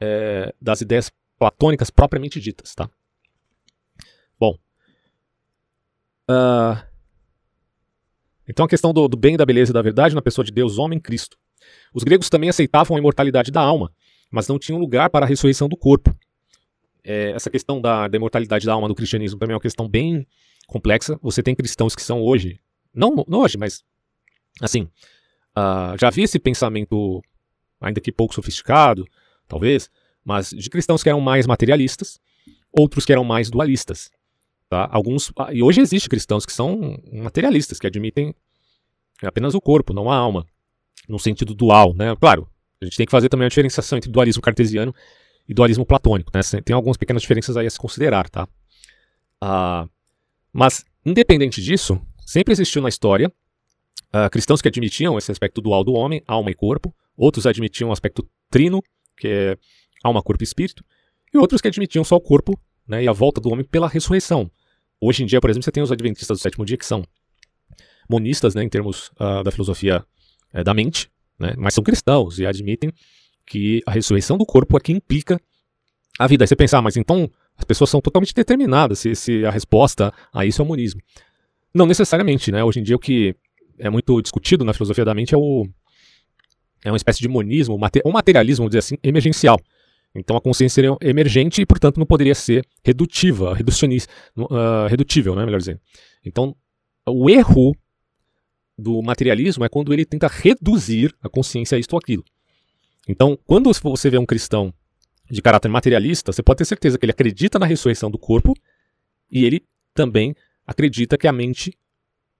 é, 0.00 0.52
das 0.60 0.80
ideias 0.80 1.10
platônicas 1.38 1.90
propriamente 1.90 2.40
ditas. 2.40 2.74
Tá? 2.74 2.90
Bom. 4.38 4.58
Uh, 6.28 6.82
então 8.48 8.64
a 8.64 8.68
questão 8.68 8.92
do, 8.92 9.06
do, 9.06 9.16
bem, 9.16 9.36
da 9.36 9.44
beleza 9.44 9.70
e 9.70 9.74
da 9.74 9.82
verdade 9.82 10.14
na 10.14 10.22
pessoa 10.22 10.44
de 10.44 10.50
Deus, 10.50 10.78
homem, 10.78 10.98
Cristo. 10.98 11.36
Os 11.92 12.02
gregos 12.02 12.28
também 12.28 12.48
aceitavam 12.48 12.96
a 12.96 13.00
imortalidade 13.00 13.50
da 13.50 13.60
alma, 13.60 13.92
mas 14.30 14.48
não 14.48 14.58
tinham 14.58 14.78
lugar 14.78 15.10
para 15.10 15.26
a 15.26 15.28
ressurreição 15.28 15.68
do 15.68 15.76
corpo. 15.76 16.16
É, 17.04 17.30
essa 17.30 17.50
questão 17.50 17.80
da, 17.80 18.08
da, 18.08 18.16
imortalidade 18.16 18.66
da 18.66 18.72
alma 18.72 18.88
no 18.88 18.94
cristianismo 18.94 19.38
também 19.38 19.52
é 19.52 19.56
uma 19.56 19.62
questão 19.62 19.88
bem 19.88 20.26
complexa. 20.66 21.18
Você 21.22 21.42
tem 21.42 21.54
cristãos 21.54 21.94
que 21.94 22.02
são 22.02 22.22
hoje, 22.22 22.60
não, 22.94 23.24
não 23.28 23.40
hoje, 23.40 23.56
mas 23.56 23.84
assim, 24.60 24.82
uh, 25.56 25.96
já 25.98 26.08
havia 26.08 26.24
esse 26.24 26.38
pensamento, 26.38 27.22
ainda 27.80 28.00
que 28.00 28.12
pouco 28.12 28.34
sofisticado, 28.34 29.06
talvez, 29.46 29.90
mas 30.24 30.50
de 30.50 30.68
cristãos 30.68 31.02
que 31.02 31.08
eram 31.08 31.20
mais 31.20 31.46
materialistas, 31.46 32.20
outros 32.72 33.04
que 33.04 33.12
eram 33.12 33.24
mais 33.24 33.50
dualistas. 33.50 34.10
Tá? 34.68 34.88
Alguns, 34.92 35.32
ah, 35.36 35.52
e 35.52 35.62
hoje 35.62 35.80
existem 35.80 36.08
cristãos 36.08 36.44
que 36.44 36.52
são 36.52 37.00
materialistas, 37.12 37.78
que 37.78 37.86
admitem 37.86 38.34
apenas 39.22 39.54
o 39.54 39.60
corpo, 39.60 39.94
não 39.94 40.10
a 40.10 40.16
alma, 40.16 40.46
no 41.08 41.18
sentido 41.18 41.54
dual. 41.54 41.94
Né? 41.94 42.14
Claro, 42.16 42.48
a 42.80 42.84
gente 42.84 42.96
tem 42.96 43.06
que 43.06 43.12
fazer 43.12 43.28
também 43.28 43.46
a 43.46 43.48
diferenciação 43.48 43.96
entre 43.96 44.10
dualismo 44.10 44.42
cartesiano 44.42 44.94
e 45.48 45.54
dualismo 45.54 45.86
platônico. 45.86 46.30
Né? 46.34 46.40
Tem 46.62 46.74
algumas 46.74 46.96
pequenas 46.96 47.22
diferenças 47.22 47.56
aí 47.56 47.66
a 47.66 47.70
se 47.70 47.78
considerar. 47.78 48.28
Tá? 48.28 48.46
Ah, 49.40 49.88
mas, 50.52 50.84
independente 51.04 51.62
disso, 51.62 52.00
sempre 52.26 52.52
existiu 52.52 52.82
na 52.82 52.88
história 52.88 53.32
ah, 54.12 54.28
cristãos 54.30 54.62
que 54.62 54.68
admitiam 54.68 55.18
esse 55.18 55.30
aspecto 55.30 55.60
dual 55.60 55.84
do 55.84 55.92
homem, 55.92 56.22
alma 56.26 56.50
e 56.50 56.54
corpo, 56.54 56.94
outros 57.16 57.46
admitiam 57.46 57.90
o 57.90 57.92
aspecto 57.92 58.26
trino, 58.50 58.82
que 59.16 59.28
é 59.28 59.58
alma, 60.02 60.22
corpo 60.22 60.42
e 60.42 60.44
espírito, 60.44 60.84
e 61.32 61.38
outros 61.38 61.60
que 61.60 61.68
admitiam 61.68 62.04
só 62.04 62.16
o 62.16 62.20
corpo 62.20 62.58
né, 62.86 63.04
e 63.04 63.08
a 63.08 63.12
volta 63.12 63.40
do 63.40 63.50
homem 63.50 63.64
pela 63.64 63.88
ressurreição. 63.88 64.50
Hoje 65.00 65.22
em 65.22 65.26
dia, 65.26 65.40
por 65.40 65.50
exemplo, 65.50 65.64
você 65.64 65.72
tem 65.72 65.82
os 65.82 65.92
adventistas 65.92 66.38
do 66.38 66.42
sétimo 66.42 66.64
dia 66.64 66.76
que 66.76 66.86
são 66.86 67.04
monistas, 68.08 68.54
né, 68.54 68.62
em 68.62 68.68
termos 68.68 69.10
uh, 69.20 69.42
da 69.44 69.50
filosofia 69.50 70.04
uh, 70.54 70.64
da 70.64 70.74
mente, 70.74 71.10
né, 71.38 71.54
mas 71.56 71.74
são 71.74 71.84
cristãos 71.84 72.38
e 72.38 72.46
admitem 72.46 72.92
que 73.46 73.82
a 73.86 73.90
ressurreição 73.90 74.36
do 74.36 74.44
corpo 74.44 74.76
é 74.76 74.80
que 74.80 74.92
implica 74.92 75.40
a 76.18 76.26
vida. 76.26 76.44
Aí 76.44 76.48
você 76.48 76.56
pensa, 76.56 76.78
ah, 76.78 76.82
mas 76.82 76.96
então 76.96 77.30
as 77.56 77.64
pessoas 77.64 77.90
são 77.90 78.00
totalmente 78.00 78.34
determinadas 78.34 78.98
se, 78.98 79.14
se 79.14 79.44
a 79.44 79.50
resposta 79.50 80.12
a 80.32 80.44
isso 80.44 80.60
é 80.60 80.64
o 80.64 80.68
monismo. 80.68 81.00
Não 81.72 81.86
necessariamente, 81.86 82.50
né? 82.50 82.64
Hoje 82.64 82.80
em 82.80 82.82
dia 82.82 82.96
o 82.96 82.98
que 82.98 83.34
é 83.78 83.88
muito 83.88 84.20
discutido 84.20 84.64
na 84.64 84.72
filosofia 84.72 85.04
da 85.04 85.14
mente 85.14 85.34
é 85.34 85.38
o 85.38 85.66
é 86.84 86.90
uma 86.90 86.96
espécie 86.96 87.20
de 87.20 87.28
monismo, 87.28 87.74
um 87.74 88.12
materialismo, 88.12 88.62
vamos 88.62 88.70
dizer 88.70 88.78
assim, 88.78 88.96
emergencial. 89.02 89.58
Então 90.18 90.36
a 90.36 90.40
consciência 90.40 90.74
seria 90.74 90.96
emergente 91.00 91.62
e, 91.62 91.66
portanto, 91.66 91.98
não 91.98 92.06
poderia 92.06 92.34
ser 92.34 92.66
redutiva, 92.84 93.54
reducionista, 93.54 94.12
uh, 94.36 94.86
redutível, 94.88 95.34
né, 95.34 95.44
melhor 95.44 95.58
dizendo. 95.58 95.80
Então, 96.24 96.54
o 97.06 97.30
erro 97.30 97.74
do 98.76 99.02
materialismo 99.02 99.64
é 99.64 99.68
quando 99.68 99.92
ele 99.92 100.04
tenta 100.04 100.28
reduzir 100.28 101.14
a 101.22 101.28
consciência 101.28 101.76
a 101.76 101.78
isto 101.78 101.92
ou 101.92 101.98
aquilo. 101.98 102.24
Então, 103.08 103.38
quando 103.46 103.72
você 103.72 104.10
vê 104.10 104.18
um 104.18 104.26
cristão 104.26 104.72
de 105.30 105.42
caráter 105.42 105.68
materialista, 105.68 106.32
você 106.32 106.42
pode 106.42 106.58
ter 106.58 106.64
certeza 106.64 106.98
que 106.98 107.04
ele 107.04 107.12
acredita 107.12 107.58
na 107.58 107.66
ressurreição 107.66 108.10
do 108.10 108.18
corpo 108.18 108.54
e 109.30 109.44
ele 109.44 109.62
também 109.94 110.34
acredita 110.66 111.18
que 111.18 111.26
a 111.26 111.32
mente 111.32 111.76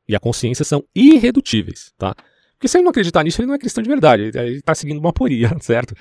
e 0.06 0.14
a 0.14 0.20
consciência 0.20 0.64
são 0.64 0.84
irredutíveis, 0.94 1.92
tá? 1.98 2.14
Porque 2.52 2.66
se 2.66 2.76
ele 2.76 2.84
não 2.84 2.90
acreditar 2.90 3.22
nisso, 3.22 3.40
ele 3.40 3.46
não 3.46 3.54
é 3.54 3.58
cristão 3.58 3.82
de 3.82 3.88
verdade, 3.88 4.22
ele 4.34 4.56
está 4.56 4.74
seguindo 4.74 4.98
uma 4.98 5.10
aporia, 5.10 5.54
certo? 5.60 5.94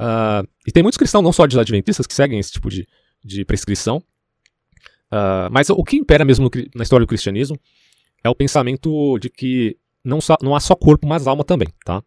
Uh, 0.00 0.48
e 0.66 0.72
tem 0.72 0.82
muitos 0.82 0.96
cristãos, 0.96 1.22
não 1.22 1.32
só 1.32 1.44
de 1.44 1.60
adventistas, 1.60 2.06
que 2.06 2.14
seguem 2.14 2.38
esse 2.38 2.52
tipo 2.52 2.70
de, 2.70 2.88
de 3.22 3.44
prescrição. 3.44 3.98
Uh, 5.12 5.50
mas 5.50 5.68
o 5.68 5.84
que 5.84 5.96
impera 5.96 6.24
mesmo 6.24 6.44
no, 6.44 6.50
na 6.74 6.82
história 6.82 7.04
do 7.04 7.08
cristianismo 7.08 7.60
é 8.24 8.30
o 8.30 8.34
pensamento 8.34 9.18
de 9.18 9.28
que 9.28 9.76
não, 10.02 10.20
só, 10.20 10.36
não 10.40 10.54
há 10.54 10.60
só 10.60 10.74
corpo, 10.74 11.06
mas 11.06 11.26
alma 11.26 11.44
também, 11.44 11.68
tá? 11.84 12.02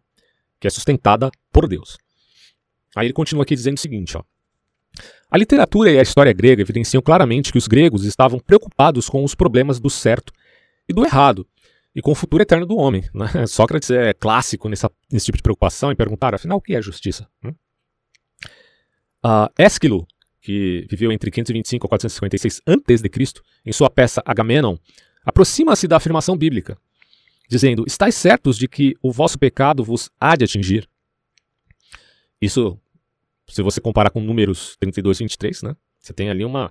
Que 0.58 0.66
é 0.66 0.70
sustentada 0.70 1.30
por 1.52 1.68
Deus. 1.68 1.96
Aí 2.96 3.06
ele 3.06 3.12
continua 3.12 3.44
aqui 3.44 3.54
dizendo 3.54 3.76
o 3.76 3.80
seguinte, 3.80 4.16
ó. 4.16 4.22
A 5.30 5.38
literatura 5.38 5.90
e 5.90 5.98
a 5.98 6.02
história 6.02 6.32
grega 6.32 6.62
evidenciam 6.62 7.02
claramente 7.02 7.52
que 7.52 7.58
os 7.58 7.66
gregos 7.66 8.04
estavam 8.04 8.38
preocupados 8.38 9.08
com 9.08 9.22
os 9.24 9.34
problemas 9.34 9.78
do 9.78 9.90
certo 9.90 10.32
e 10.88 10.92
do 10.92 11.04
errado, 11.04 11.46
e 11.94 12.00
com 12.00 12.12
o 12.12 12.14
futuro 12.14 12.42
eterno 12.42 12.66
do 12.66 12.76
homem. 12.76 13.04
Né? 13.12 13.26
Sócrates 13.46 13.90
é 13.90 14.12
clássico 14.12 14.68
nessa, 14.68 14.90
nesse 15.10 15.26
tipo 15.26 15.36
de 15.36 15.42
preocupação 15.42 15.90
e 15.92 15.96
perguntar, 15.96 16.34
afinal, 16.34 16.58
o 16.58 16.60
que 16.60 16.74
é 16.74 16.82
justiça? 16.82 17.28
Hum? 17.44 17.54
Uh, 19.24 19.48
Ésquilo, 19.56 20.06
que 20.42 20.86
viveu 20.90 21.10
entre 21.10 21.30
525 21.30 21.86
a 21.86 21.88
456 21.88 22.60
a.C., 22.66 23.42
em 23.64 23.72
sua 23.72 23.88
peça 23.88 24.22
Agamenon, 24.26 24.76
aproxima-se 25.24 25.88
da 25.88 25.96
afirmação 25.96 26.36
bíblica, 26.36 26.76
dizendo: 27.48 27.84
Estais 27.86 28.14
certos 28.14 28.58
de 28.58 28.68
que 28.68 28.94
o 29.02 29.10
vosso 29.10 29.38
pecado 29.38 29.82
vos 29.82 30.10
há 30.20 30.36
de 30.36 30.44
atingir? 30.44 30.86
Isso, 32.38 32.78
se 33.48 33.62
você 33.62 33.80
comparar 33.80 34.10
com 34.10 34.20
números 34.20 34.76
32 34.78 35.20
e 35.20 35.24
23, 35.24 35.62
né? 35.62 35.76
Você 35.98 36.12
tem 36.12 36.28
ali 36.28 36.44
uma, 36.44 36.70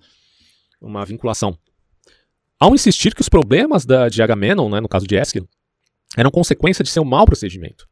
uma 0.79 1.03
vinculação. 1.03 1.57
Ao 2.59 2.75
insistir 2.75 3.15
que 3.15 3.21
os 3.21 3.29
problemas 3.29 3.83
da, 3.83 4.07
de 4.07 4.21
Agamenon, 4.21 4.69
né, 4.69 4.79
no 4.79 4.87
caso 4.87 5.07
de 5.07 5.15
Ésquilo, 5.15 5.49
eram 6.15 6.29
consequência 6.29 6.83
de 6.83 6.91
seu 6.91 7.03
mau 7.03 7.25
procedimento. 7.25 7.87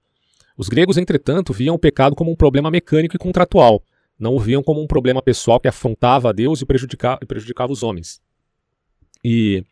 Os 0.56 0.70
gregos, 0.70 0.98
entretanto, 0.98 1.52
viam 1.52 1.74
o 1.74 1.80
pecado 1.80 2.16
como 2.16 2.32
um 2.32 2.36
problema 2.36 2.70
mecânico 2.70 3.16
e 3.16 3.20
contratual, 3.20 3.84
não 4.22 4.36
o 4.36 4.40
viam 4.40 4.62
como 4.62 4.82
um 4.82 4.88
problema 4.88 5.22
pessoal 5.22 5.60
que 5.60 5.68
afrontava 5.68 6.30
a 6.30 6.32
Deus 6.32 6.62
e 6.62 6.66
prejudicava, 6.66 7.20
e 7.22 7.26
prejudicava 7.26 7.74
os 7.74 7.82
homens. 7.82 8.22
E 9.24 9.66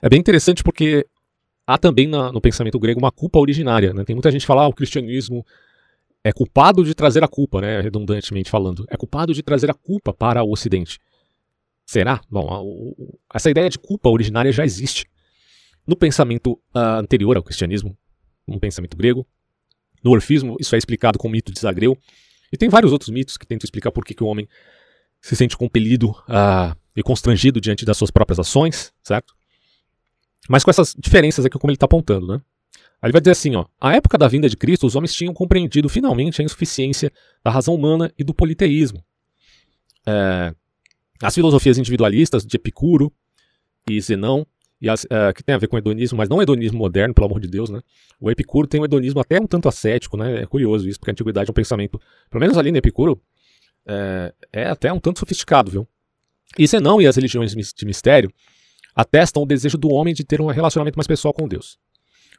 é 0.00 0.08
bem 0.08 0.18
interessante 0.18 0.62
porque 0.62 1.06
há 1.66 1.76
também 1.76 2.08
na, 2.08 2.32
no 2.32 2.40
pensamento 2.40 2.78
grego 2.78 2.98
uma 2.98 3.12
culpa 3.12 3.38
originária. 3.38 3.92
Né? 3.92 4.04
Tem 4.04 4.16
muita 4.16 4.30
gente 4.30 4.40
que 4.40 4.46
fala 4.46 4.62
ah, 4.62 4.68
o 4.68 4.72
cristianismo 4.72 5.44
é 6.24 6.32
culpado 6.32 6.82
de 6.82 6.94
trazer 6.94 7.22
a 7.22 7.28
culpa, 7.28 7.60
né, 7.60 7.82
redundantemente 7.82 8.50
falando. 8.50 8.86
É 8.88 8.96
culpado 8.96 9.34
de 9.34 9.42
trazer 9.42 9.70
a 9.70 9.74
culpa 9.74 10.12
para 10.14 10.42
o 10.42 10.50
Ocidente. 10.50 10.98
Será? 11.84 12.22
Bom, 12.30 12.94
essa 13.32 13.50
ideia 13.50 13.68
de 13.68 13.78
culpa 13.78 14.08
originária 14.08 14.50
já 14.50 14.64
existe 14.64 15.06
no 15.86 15.94
pensamento 15.94 16.52
uh, 16.74 16.98
anterior 16.98 17.36
ao 17.36 17.42
cristianismo, 17.42 17.94
no 18.46 18.58
pensamento 18.58 18.96
grego. 18.96 19.26
No 20.02 20.12
orfismo, 20.12 20.56
isso 20.58 20.74
é 20.74 20.78
explicado 20.78 21.18
com 21.18 21.28
o 21.28 21.30
mito 21.30 21.52
de 21.52 21.60
Zagreu. 21.60 21.98
E 22.54 22.56
tem 22.56 22.68
vários 22.68 22.92
outros 22.92 23.10
mitos 23.10 23.36
que 23.36 23.44
tentam 23.44 23.66
explicar 23.66 23.90
por 23.90 24.04
que, 24.04 24.14
que 24.14 24.22
o 24.22 24.28
homem 24.28 24.48
se 25.20 25.34
sente 25.34 25.56
compelido 25.56 26.10
uh, 26.10 26.78
e 26.94 27.02
constrangido 27.02 27.60
diante 27.60 27.84
das 27.84 27.96
suas 27.96 28.12
próprias 28.12 28.38
ações, 28.38 28.92
certo? 29.02 29.34
Mas 30.48 30.62
com 30.62 30.70
essas 30.70 30.94
diferenças 30.96 31.44
aqui, 31.44 31.58
como 31.58 31.72
ele 31.72 31.74
está 31.74 31.86
apontando, 31.86 32.28
né? 32.28 32.40
Aí 33.02 33.08
ele 33.08 33.12
vai 33.12 33.20
dizer 33.20 33.32
assim, 33.32 33.56
ó, 33.56 33.66
a 33.80 33.96
época 33.96 34.16
da 34.16 34.28
vinda 34.28 34.48
de 34.48 34.56
Cristo, 34.56 34.86
os 34.86 34.94
homens 34.94 35.12
tinham 35.12 35.34
compreendido 35.34 35.88
finalmente 35.88 36.40
a 36.40 36.44
insuficiência 36.44 37.12
da 37.42 37.50
razão 37.50 37.74
humana 37.74 38.12
e 38.16 38.22
do 38.22 38.32
politeísmo. 38.32 39.04
É, 40.06 40.54
as 41.20 41.34
filosofias 41.34 41.76
individualistas 41.76 42.46
de 42.46 42.56
Epicuro 42.56 43.12
e 43.90 44.00
Zenão, 44.00 44.46
e 44.84 44.88
as, 44.90 45.04
uh, 45.04 45.32
que 45.34 45.42
tem 45.42 45.54
a 45.54 45.58
ver 45.58 45.66
com 45.66 45.78
hedonismo, 45.78 46.18
mas 46.18 46.28
não 46.28 46.42
hedonismo 46.42 46.76
moderno, 46.76 47.14
pelo 47.14 47.26
amor 47.26 47.40
de 47.40 47.48
Deus, 47.48 47.70
né? 47.70 47.80
O 48.20 48.30
Epicuro 48.30 48.68
tem 48.68 48.82
um 48.82 48.84
hedonismo 48.84 49.18
até 49.18 49.40
um 49.40 49.46
tanto 49.46 49.66
ascético, 49.66 50.14
né? 50.14 50.42
É 50.42 50.46
curioso 50.46 50.86
isso, 50.86 50.98
porque 51.00 51.10
a 51.10 51.12
antiguidade 51.12 51.48
é 51.48 51.52
um 51.52 51.54
pensamento, 51.54 51.98
pelo 52.28 52.42
menos 52.42 52.58
ali 52.58 52.70
no 52.70 52.76
Epicuro, 52.76 53.18
é, 53.86 54.34
é 54.52 54.66
até 54.66 54.92
um 54.92 55.00
tanto 55.00 55.20
sofisticado, 55.20 55.70
viu? 55.70 55.88
E 56.58 56.66
Zenão 56.66 57.00
e 57.00 57.06
as 57.06 57.16
religiões 57.16 57.54
de 57.54 57.86
mistério 57.86 58.30
atestam 58.94 59.42
o 59.42 59.46
desejo 59.46 59.78
do 59.78 59.88
homem 59.88 60.12
de 60.12 60.22
ter 60.22 60.38
um 60.38 60.48
relacionamento 60.48 60.98
mais 60.98 61.06
pessoal 61.06 61.32
com 61.32 61.48
Deus. 61.48 61.78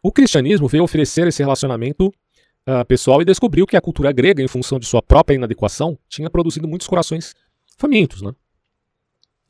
O 0.03 0.11
cristianismo 0.11 0.67
veio 0.67 0.83
oferecer 0.83 1.25
esse 1.25 1.41
relacionamento 1.41 2.09
uh, 2.09 2.85
pessoal 2.87 3.23
e 3.23 3.25
descobriu 3.25 3.65
que 3.65 3.75
a 3.75 3.81
cultura 3.81 4.11
grega, 4.11 4.43
em 4.43 4.47
função 4.47 4.77
de 4.77 4.85
sua 4.85 5.01
própria 5.01 5.35
inadequação, 5.35 5.97
tinha 6.07 6.29
produzido 6.29 6.67
muitos 6.67 6.87
corações 6.87 7.33
famintos, 7.75 8.21
né? 8.21 8.33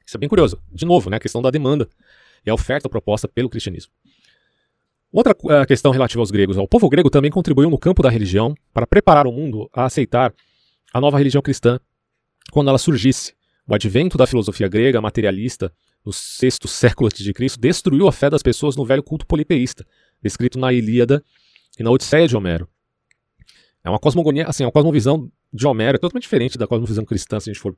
Isso 0.07 0.15
é 0.15 0.19
bem 0.19 0.29
curioso. 0.29 0.61
De 0.71 0.85
novo, 0.85 1.09
né, 1.09 1.17
a 1.17 1.19
questão 1.19 1.41
da 1.41 1.51
demanda 1.51 1.89
e 2.45 2.49
a 2.49 2.53
oferta 2.53 2.89
proposta 2.89 3.27
pelo 3.27 3.49
cristianismo. 3.49 3.91
Outra 5.11 5.33
uh, 5.33 5.65
questão 5.65 5.91
relativa 5.91 6.21
aos 6.21 6.29
gregos. 6.29 6.57
O 6.57 6.67
povo 6.67 6.89
grego 6.89 7.09
também 7.09 7.31
contribuiu 7.31 7.69
no 7.69 7.77
campo 7.77 8.03
da 8.03 8.09
religião 8.09 8.53
para 8.73 8.85
preparar 8.85 9.25
o 9.25 9.31
mundo 9.31 9.69
a 9.73 9.85
aceitar 9.85 10.33
a 10.93 10.99
nova 10.99 11.17
religião 11.17 11.41
cristã 11.41 11.79
quando 12.51 12.67
ela 12.67 12.77
surgisse. 12.77 13.33
O 13.67 13.73
advento 13.73 14.17
da 14.17 14.27
filosofia 14.27 14.67
grega 14.67 15.01
materialista 15.01 15.73
no 16.05 16.13
sexto 16.13 16.67
século 16.67 17.09
a.C. 17.09 17.33
destruiu 17.59 18.07
a 18.07 18.11
fé 18.11 18.29
das 18.29 18.43
pessoas 18.43 18.75
no 18.75 18.85
velho 18.85 19.01
culto 19.01 19.25
politeísta, 19.25 19.85
descrito 20.21 20.59
na 20.59 20.71
Ilíada 20.71 21.23
e 21.79 21.83
na 21.83 21.89
Odisseia 21.89 22.27
de 22.27 22.35
Homero. 22.37 22.67
É 23.83 23.89
uma 23.89 23.99
cosmogonia, 23.99 24.45
assim, 24.47 24.63
uma 24.63 24.71
cosmovisão 24.71 25.31
de 25.51 25.65
Homero 25.65 25.95
é 25.95 25.99
totalmente 25.99 26.23
diferente 26.23 26.57
da 26.57 26.67
cosmovisão 26.67 27.05
cristã, 27.05 27.39
se 27.39 27.49
a 27.49 27.53
gente 27.53 27.61
for 27.61 27.75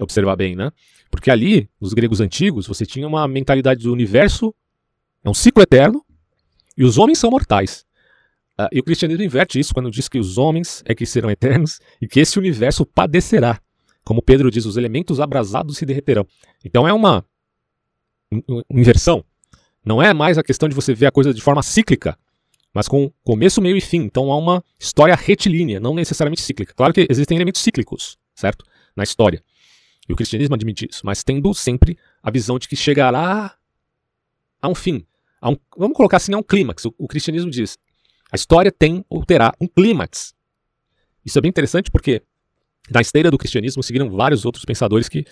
observar 0.00 0.36
bem, 0.36 0.54
né? 0.54 0.70
Porque 1.10 1.30
ali, 1.30 1.68
nos 1.80 1.92
gregos 1.92 2.20
antigos, 2.20 2.66
você 2.66 2.84
tinha 2.84 3.06
uma 3.06 3.26
mentalidade 3.28 3.82
do 3.82 3.92
universo, 3.92 4.54
é 5.22 5.30
um 5.30 5.34
ciclo 5.34 5.62
eterno, 5.62 6.04
e 6.76 6.84
os 6.84 6.98
homens 6.98 7.18
são 7.18 7.30
mortais. 7.30 7.84
Uh, 8.58 8.68
e 8.72 8.80
o 8.80 8.84
cristianismo 8.84 9.22
inverte 9.22 9.58
isso 9.58 9.74
quando 9.74 9.90
diz 9.90 10.08
que 10.08 10.18
os 10.18 10.38
homens 10.38 10.82
é 10.86 10.94
que 10.94 11.04
serão 11.04 11.30
eternos 11.30 11.80
e 12.00 12.06
que 12.06 12.20
esse 12.20 12.38
universo 12.38 12.86
padecerá. 12.86 13.60
Como 14.04 14.22
Pedro 14.22 14.50
diz, 14.50 14.64
os 14.66 14.76
elementos 14.76 15.20
abrasados 15.20 15.78
se 15.78 15.86
derreterão. 15.86 16.26
Então 16.64 16.86
é 16.86 16.92
uma, 16.92 17.24
inversão. 18.70 19.24
Não 19.84 20.02
é 20.02 20.14
mais 20.14 20.38
a 20.38 20.42
questão 20.42 20.68
de 20.68 20.74
você 20.74 20.94
ver 20.94 21.06
a 21.06 21.10
coisa 21.10 21.32
de 21.32 21.40
forma 21.40 21.62
cíclica, 21.62 22.18
mas 22.72 22.88
com 22.88 23.12
começo, 23.22 23.60
meio 23.60 23.76
e 23.76 23.80
fim. 23.80 24.02
Então 24.02 24.32
há 24.32 24.36
uma 24.36 24.64
história 24.78 25.14
retilínea, 25.14 25.78
não 25.78 25.94
necessariamente 25.94 26.42
cíclica. 26.42 26.74
Claro 26.74 26.92
que 26.92 27.06
existem 27.08 27.36
elementos 27.36 27.60
cíclicos, 27.60 28.18
certo? 28.34 28.64
Na 28.96 29.04
história. 29.04 29.42
E 30.08 30.12
o 30.12 30.16
cristianismo 30.16 30.54
admite 30.54 30.88
isso, 30.90 31.00
mas 31.04 31.22
tendo 31.22 31.52
sempre 31.54 31.98
a 32.22 32.30
visão 32.30 32.58
de 32.58 32.68
que 32.68 32.76
chegará 32.76 33.56
a 34.60 34.68
um 34.68 34.74
fim. 34.74 35.06
A 35.40 35.50
um, 35.50 35.56
vamos 35.76 35.96
colocar 35.96 36.18
assim, 36.18 36.34
a 36.34 36.38
um 36.38 36.42
clímax. 36.42 36.84
O, 36.84 36.94
o, 36.98 37.08
cristianismo 37.08 37.50
diz: 37.50 37.78
a 38.30 38.36
história 38.36 38.70
tem 38.70 39.04
ou 39.08 39.24
terá 39.24 39.52
um 39.60 39.66
clímax. 39.66 40.34
Isso 41.24 41.38
é 41.38 41.40
bem 41.40 41.48
interessante 41.48 41.90
porque 41.90 42.22
na 42.90 43.00
esteira 43.00 43.30
do 43.30 43.38
cristianismo 43.38 43.82
seguiram 43.82 44.10
vários 44.10 44.44
outros 44.44 44.64
pensadores 44.64 45.08
que, 45.08 45.24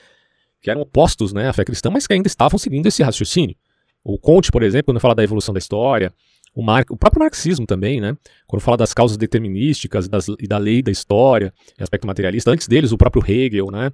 que 0.61 0.71
eram 0.71 0.81
opostos 0.81 1.33
né, 1.33 1.49
à 1.49 1.53
fé 1.53 1.65
cristã, 1.65 1.91
mas 1.91 2.07
que 2.07 2.15
ainda 2.15 2.27
estavam 2.27 2.59
seguindo 2.59 2.87
esse 2.87 3.03
raciocínio. 3.03 3.57
O 4.03 4.19
Conte, 4.19 4.51
por 4.51 4.63
exemplo, 4.63 4.87
quando 4.87 5.01
fala 5.01 5.15
da 5.15 5.23
evolução 5.23 5.53
da 5.53 5.59
história, 5.59 6.13
o, 6.55 6.63
Mar... 6.63 6.85
o 6.91 6.97
próprio 6.97 7.21
marxismo 7.21 7.67
também, 7.67 8.01
né? 8.01 8.17
Quando 8.47 8.63
fala 8.63 8.77
das 8.77 8.93
causas 8.93 9.17
determinísticas 9.17 10.09
das... 10.09 10.29
e 10.29 10.47
da 10.47 10.59
lei 10.59 10.83
da 10.83 10.91
história, 10.91 11.53
aspecto 11.79 12.07
materialista, 12.07 12.51
antes 12.51 12.67
deles 12.67 12.91
o 12.91 12.99
próprio 12.99 13.23
Hegel, 13.27 13.71
né? 13.71 13.93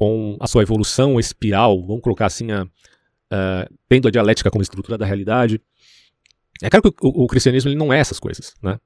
Com 0.00 0.34
a 0.40 0.46
sua 0.46 0.62
evolução 0.62 1.20
espiral, 1.20 1.78
vamos 1.86 2.00
colocar 2.00 2.24
assim, 2.24 2.50
a, 2.50 2.66
a, 3.30 3.68
tendo 3.86 4.08
a 4.08 4.10
dialética 4.10 4.50
como 4.50 4.62
estrutura 4.62 4.96
da 4.96 5.04
realidade. 5.04 5.60
É 6.62 6.70
claro 6.70 6.90
que 6.90 7.06
o, 7.06 7.24
o 7.24 7.26
cristianismo 7.26 7.68
ele 7.68 7.76
não 7.76 7.92
é 7.92 7.98
essas 7.98 8.18
coisas, 8.18 8.54
né? 8.62 8.78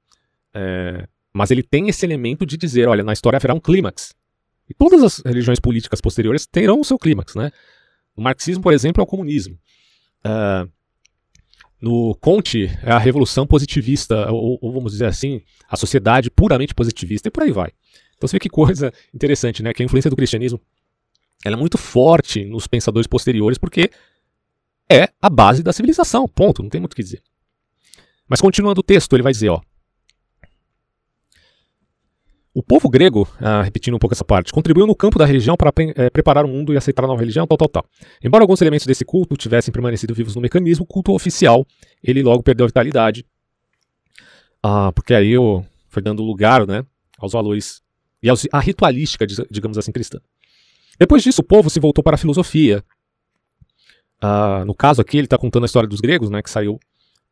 É, 0.53 1.07
mas 1.33 1.53
ele 1.53 1.63
tem 1.63 1.89
esse 1.89 2.05
elemento 2.05 2.45
de 2.45 2.57
dizer, 2.57 2.89
olha, 2.89 3.05
na 3.05 3.13
história 3.13 3.37
haverá 3.37 3.55
um 3.55 3.61
clímax. 3.61 4.13
E 4.69 4.75
todas 4.75 5.05
as 5.05 5.19
religiões 5.25 5.61
políticas 5.61 6.01
posteriores 6.01 6.49
terão 6.49 6.81
o 6.81 6.85
seu 6.85 6.99
clímax, 6.99 7.37
né? 7.37 7.53
O 8.17 8.21
marxismo, 8.21 8.61
por 8.61 8.73
exemplo, 8.73 9.01
é 9.01 9.05
o 9.05 9.07
comunismo. 9.07 9.57
Uh, 10.27 10.69
no 11.81 12.17
Conte 12.17 12.77
é 12.83 12.91
a 12.91 12.99
revolução 12.99 13.47
positivista, 13.47 14.33
ou, 14.33 14.59
ou, 14.61 14.73
vamos 14.73 14.91
dizer 14.91 15.07
assim, 15.07 15.43
a 15.69 15.77
sociedade 15.77 16.29
puramente 16.29 16.75
positivista, 16.75 17.29
e 17.29 17.31
por 17.31 17.45
aí 17.45 17.53
vai. 17.53 17.71
Então 18.17 18.27
você 18.27 18.35
vê 18.35 18.41
que 18.41 18.49
coisa 18.49 18.93
interessante, 19.15 19.63
né? 19.63 19.73
Que 19.73 19.85
a 19.85 19.87
influência 19.87 20.11
do 20.11 20.17
cristianismo 20.17 20.61
ela 21.45 21.57
é 21.57 21.59
muito 21.59 21.77
forte 21.77 22.45
nos 22.45 22.67
pensadores 22.67 23.07
posteriores 23.07 23.59
porque 23.59 23.91
é 24.91 25.11
a 25.21 25.29
base 25.29 25.63
da 25.63 25.73
civilização, 25.73 26.27
ponto, 26.27 26.63
não 26.63 26.71
tem 26.71 26.81
muito 26.81 26.95
o 26.95 26.97
que 26.97 27.03
dizer. 27.03 27.23
Mas 28.29 28.41
continuando 28.41 28.81
o 28.81 28.83
texto, 28.83 29.15
ele 29.15 29.23
vai 29.23 29.33
dizer, 29.33 29.51
ó, 29.51 29.61
o 32.55 32.63
povo 32.63 32.89
grego, 32.89 33.29
ah, 33.41 33.63
repetindo 33.63 33.95
um 33.95 33.99
pouco 33.99 34.15
essa 34.15 34.25
parte, 34.25 34.53
contribuiu 34.53 34.87
no 34.87 34.95
campo 34.95 35.19
da 35.19 35.27
religião 35.27 35.57
para 35.57 35.73
é, 35.97 36.09
preparar 36.09 36.45
o 36.45 36.49
mundo 36.49 36.73
e 36.73 36.77
aceitar 36.77 37.05
a 37.05 37.09
nova 37.09 37.21
religião, 37.21 37.47
tal, 37.47 37.59
tal, 37.59 37.69
tal. 37.69 37.85
Embora 38.23 38.45
alguns 38.45 38.63
elementos 38.63 38.87
desse 38.87 39.05
culto 39.05 39.37
tivessem 39.37 39.73
permanecido 39.73 40.15
vivos 40.15 40.37
no 40.37 40.41
mecanismo, 40.41 40.85
o 40.85 40.87
culto 40.87 41.13
oficial, 41.13 41.67
ele 42.03 42.23
logo 42.23 42.43
perdeu 42.43 42.65
a 42.65 42.69
vitalidade, 42.69 43.27
ah, 44.63 44.93
porque 44.93 45.13
aí 45.13 45.37
o, 45.37 45.65
foi 45.89 46.03
dando 46.03 46.23
lugar 46.23 46.67
né, 46.67 46.87
aos 47.19 47.33
valores 47.33 47.83
e 48.23 48.31
aos, 48.31 48.47
à 48.53 48.61
ritualística, 48.61 49.27
digamos 49.51 49.77
assim, 49.77 49.93
cristã. 49.93 50.21
Depois 50.99 51.23
disso, 51.23 51.41
o 51.41 51.45
povo 51.45 51.69
se 51.69 51.81
voltou 51.81 52.03
para 52.03 52.15
a 52.15 52.19
filosofia. 52.19 52.85
Uh, 54.23 54.65
no 54.65 54.75
caso 54.75 55.01
aqui, 55.01 55.19
ele 55.19 55.27
está 55.27 55.37
contando 55.37 55.65
a 55.65 55.67
história 55.67 55.89
dos 55.89 56.01
gregos, 56.01 56.31
né, 56.31 56.43
que 56.43 56.51
saiu 56.51 56.79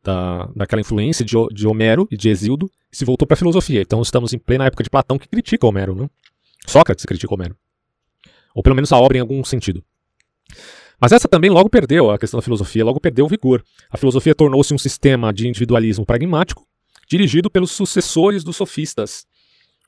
da, 0.03 0.49
daquela 0.55 0.81
influência 0.81 1.23
de, 1.23 1.35
de 1.51 1.67
Homero 1.67 2.07
e 2.11 2.17
de 2.17 2.29
Exildo 2.29 2.69
e 2.91 2.95
se 2.95 3.05
voltou 3.05 3.25
para 3.25 3.35
a 3.35 3.37
filosofia. 3.37 3.81
Então 3.81 4.01
estamos 4.01 4.33
em 4.33 4.37
plena 4.37 4.65
época 4.65 4.83
de 4.83 4.89
Platão 4.89 5.17
que 5.17 5.27
critica 5.27 5.65
Homero. 5.65 5.95
Né? 5.95 6.09
Sócrates 6.67 7.05
critica 7.05 7.33
Homero. 7.33 7.55
Ou 8.53 8.61
pelo 8.61 8.75
menos 8.75 8.91
a 8.91 8.97
obra 8.97 9.17
em 9.17 9.21
algum 9.21 9.43
sentido. 9.43 9.83
Mas 10.99 11.11
essa 11.11 11.27
também 11.27 11.49
logo 11.49 11.69
perdeu, 11.69 12.11
a 12.11 12.19
questão 12.19 12.37
da 12.37 12.41
filosofia, 12.43 12.85
logo 12.85 12.99
perdeu 12.99 13.25
o 13.25 13.27
vigor. 13.27 13.63
A 13.89 13.97
filosofia 13.97 14.35
tornou-se 14.35 14.73
um 14.73 14.77
sistema 14.77 15.33
de 15.33 15.47
individualismo 15.47 16.05
pragmático, 16.05 16.65
dirigido 17.09 17.49
pelos 17.49 17.71
sucessores 17.71 18.43
dos 18.43 18.55
sofistas, 18.55 19.25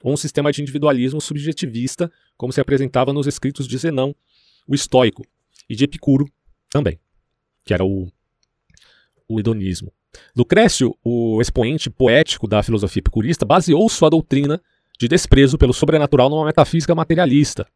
ou 0.05 0.13
um 0.13 0.17
sistema 0.17 0.51
de 0.51 0.61
individualismo 0.61 1.19
subjetivista, 1.19 2.11
como 2.37 2.53
se 2.53 2.61
apresentava 2.61 3.11
nos 3.11 3.25
escritos 3.25 3.67
de 3.67 3.75
Zenão, 3.75 4.15
o 4.67 4.75
estoico, 4.75 5.25
e 5.67 5.75
de 5.75 5.83
Epicuro 5.83 6.29
também, 6.69 6.99
que 7.65 7.73
era 7.73 7.83
o, 7.83 8.07
o 9.27 9.39
hedonismo. 9.39 9.91
Lucrécio, 10.35 10.95
o 11.03 11.41
expoente 11.41 11.89
poético 11.89 12.47
da 12.47 12.61
filosofia 12.61 12.99
epicurista, 12.99 13.47
baseou 13.47 13.89
sua 13.89 14.11
doutrina 14.11 14.61
de 14.99 15.07
desprezo 15.07 15.57
pelo 15.57 15.73
sobrenatural 15.73 16.29
numa 16.29 16.45
metafísica 16.45 16.93
materialista, 16.93 17.67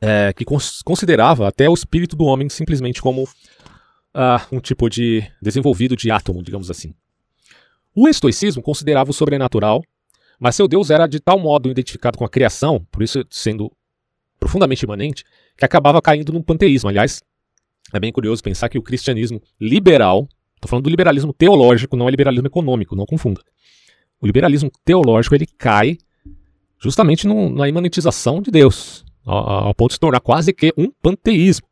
é, 0.00 0.32
que 0.32 0.44
cons 0.44 0.82
considerava 0.82 1.48
até 1.48 1.68
o 1.68 1.74
espírito 1.74 2.14
do 2.14 2.26
homem 2.26 2.48
simplesmente 2.48 3.02
como 3.02 3.24
uh, 3.24 4.38
um 4.52 4.60
tipo 4.60 4.88
de 4.88 5.28
desenvolvido 5.42 5.96
de 5.96 6.12
átomo, 6.12 6.44
digamos 6.44 6.70
assim. 6.70 6.94
O 7.92 8.08
estoicismo 8.08 8.62
considerava 8.62 9.10
o 9.10 9.14
sobrenatural, 9.14 9.82
mas 10.38 10.56
seu 10.56 10.66
Deus 10.66 10.90
era 10.90 11.06
de 11.06 11.20
tal 11.20 11.38
modo 11.38 11.70
identificado 11.70 12.18
com 12.18 12.24
a 12.24 12.28
criação, 12.28 12.84
por 12.90 13.02
isso 13.02 13.24
sendo 13.30 13.70
profundamente 14.38 14.84
imanente, 14.84 15.24
que 15.56 15.64
acabava 15.64 16.02
caindo 16.02 16.32
num 16.32 16.42
panteísmo. 16.42 16.88
Aliás, 16.88 17.22
é 17.92 18.00
bem 18.00 18.10
curioso 18.10 18.42
pensar 18.42 18.68
que 18.68 18.78
o 18.78 18.82
cristianismo 18.82 19.40
liberal, 19.60 20.28
estou 20.56 20.68
falando 20.68 20.84
do 20.84 20.90
liberalismo 20.90 21.32
teológico, 21.32 21.96
não 21.96 22.08
é 22.08 22.10
liberalismo 22.10 22.48
econômico, 22.48 22.96
não 22.96 23.06
confunda. 23.06 23.40
O 24.20 24.26
liberalismo 24.26 24.70
teológico 24.84 25.34
ele 25.34 25.46
cai 25.46 25.98
justamente 26.80 27.26
no, 27.26 27.48
na 27.48 27.68
imanentização 27.68 28.42
de 28.42 28.50
Deus, 28.50 29.04
ao, 29.24 29.74
ponto 29.74 29.90
de 29.90 29.94
se 29.94 30.00
tornar 30.00 30.20
quase 30.20 30.52
que 30.52 30.72
um 30.76 30.90
panteísmo. 30.90 31.66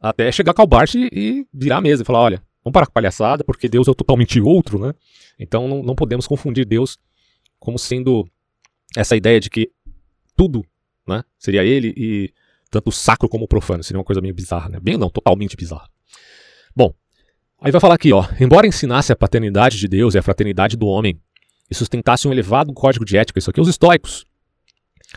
Até 0.00 0.30
chegar 0.30 0.54
Calbart 0.54 0.94
e, 0.94 1.08
e 1.12 1.46
virar 1.52 1.78
a 1.78 1.80
mesa 1.80 2.02
e 2.02 2.06
falar: 2.06 2.20
olha, 2.20 2.42
vamos 2.62 2.72
parar 2.72 2.86
com 2.86 2.92
a 2.92 2.94
palhaçada, 2.94 3.42
porque 3.42 3.68
Deus 3.68 3.88
é 3.88 3.94
totalmente 3.94 4.40
outro, 4.40 4.78
né? 4.78 4.94
Então 5.38 5.66
não, 5.66 5.82
não 5.82 5.94
podemos 5.94 6.26
confundir 6.26 6.64
Deus 6.64 6.98
como 7.58 7.78
sendo 7.78 8.28
essa 8.96 9.16
ideia 9.16 9.40
de 9.40 9.50
que 9.50 9.70
tudo 10.36 10.64
né, 11.06 11.22
seria 11.38 11.64
ele 11.64 11.92
e 11.96 12.32
tanto 12.70 12.92
sacro 12.92 13.28
como 13.28 13.48
profano. 13.48 13.82
Seria 13.82 13.98
uma 13.98 14.04
coisa 14.04 14.20
meio 14.20 14.34
bizarra, 14.34 14.68
né? 14.68 14.78
Bem 14.80 14.96
não, 14.96 15.10
totalmente 15.10 15.56
bizarra. 15.56 15.88
Bom, 16.74 16.92
aí 17.60 17.72
vai 17.72 17.80
falar 17.80 17.94
aqui, 17.94 18.12
ó. 18.12 18.24
Embora 18.40 18.66
ensinasse 18.66 19.12
a 19.12 19.16
paternidade 19.16 19.78
de 19.78 19.88
Deus 19.88 20.14
e 20.14 20.18
a 20.18 20.22
fraternidade 20.22 20.76
do 20.76 20.86
homem 20.86 21.20
e 21.70 21.74
sustentasse 21.74 22.26
um 22.26 22.32
elevado 22.32 22.72
código 22.72 23.04
de 23.04 23.16
ética, 23.16 23.38
isso 23.38 23.50
aqui, 23.50 23.60
os 23.60 23.68
estoicos. 23.68 24.24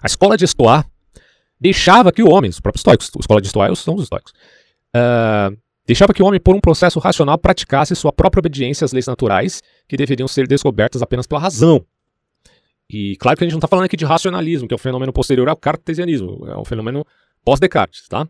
A 0.01 0.07
escola 0.07 0.37
de 0.37 0.45
Estoá 0.45 0.85
deixava 1.59 2.11
que 2.11 2.23
o 2.23 2.29
homem, 2.29 2.49
os 2.49 2.59
próprios 2.59 2.81
estoicos, 2.81 3.11
a 3.15 3.19
escola 3.19 3.41
de 3.41 3.47
Estoá 3.47 3.73
são 3.75 3.95
os 3.95 4.03
estoicos, 4.03 4.31
uh, 4.95 5.55
deixava 5.85 6.13
que 6.13 6.23
o 6.23 6.25
homem, 6.25 6.39
por 6.39 6.55
um 6.55 6.59
processo 6.59 6.99
racional, 6.99 7.37
praticasse 7.37 7.95
sua 7.95 8.11
própria 8.11 8.39
obediência 8.39 8.85
às 8.85 8.91
leis 8.91 9.05
naturais 9.05 9.61
que 9.87 9.97
deveriam 9.97 10.27
ser 10.27 10.47
descobertas 10.47 11.01
apenas 11.01 11.27
pela 11.27 11.41
razão. 11.41 11.85
E 12.91 13.15
claro 13.15 13.37
que 13.37 13.43
a 13.45 13.47
gente 13.47 13.53
não 13.53 13.59
está 13.59 13.69
falando 13.69 13.85
aqui 13.85 13.95
de 13.95 14.03
racionalismo, 14.03 14.67
que 14.67 14.73
é 14.73 14.75
um 14.75 14.77
fenômeno 14.77 15.13
posterior 15.13 15.47
ao 15.47 15.55
cartesianismo, 15.55 16.45
é 16.45 16.57
um 16.57 16.65
fenômeno 16.65 17.05
pós-Descartes, 17.41 18.05
tá? 18.09 18.27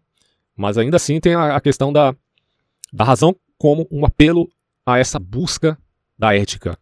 Mas 0.56 0.78
ainda 0.78 0.98
assim 0.98 1.20
tem 1.20 1.34
a, 1.34 1.60
questão 1.60 1.92
da, 1.92 2.16
da 2.94 3.04
razão 3.04 3.36
como 3.58 3.88
um 3.90 4.06
apelo 4.06 4.48
a 4.86 5.00
essa 5.00 5.18
busca 5.18 5.76
da 6.16 6.36
ética. 6.36 6.78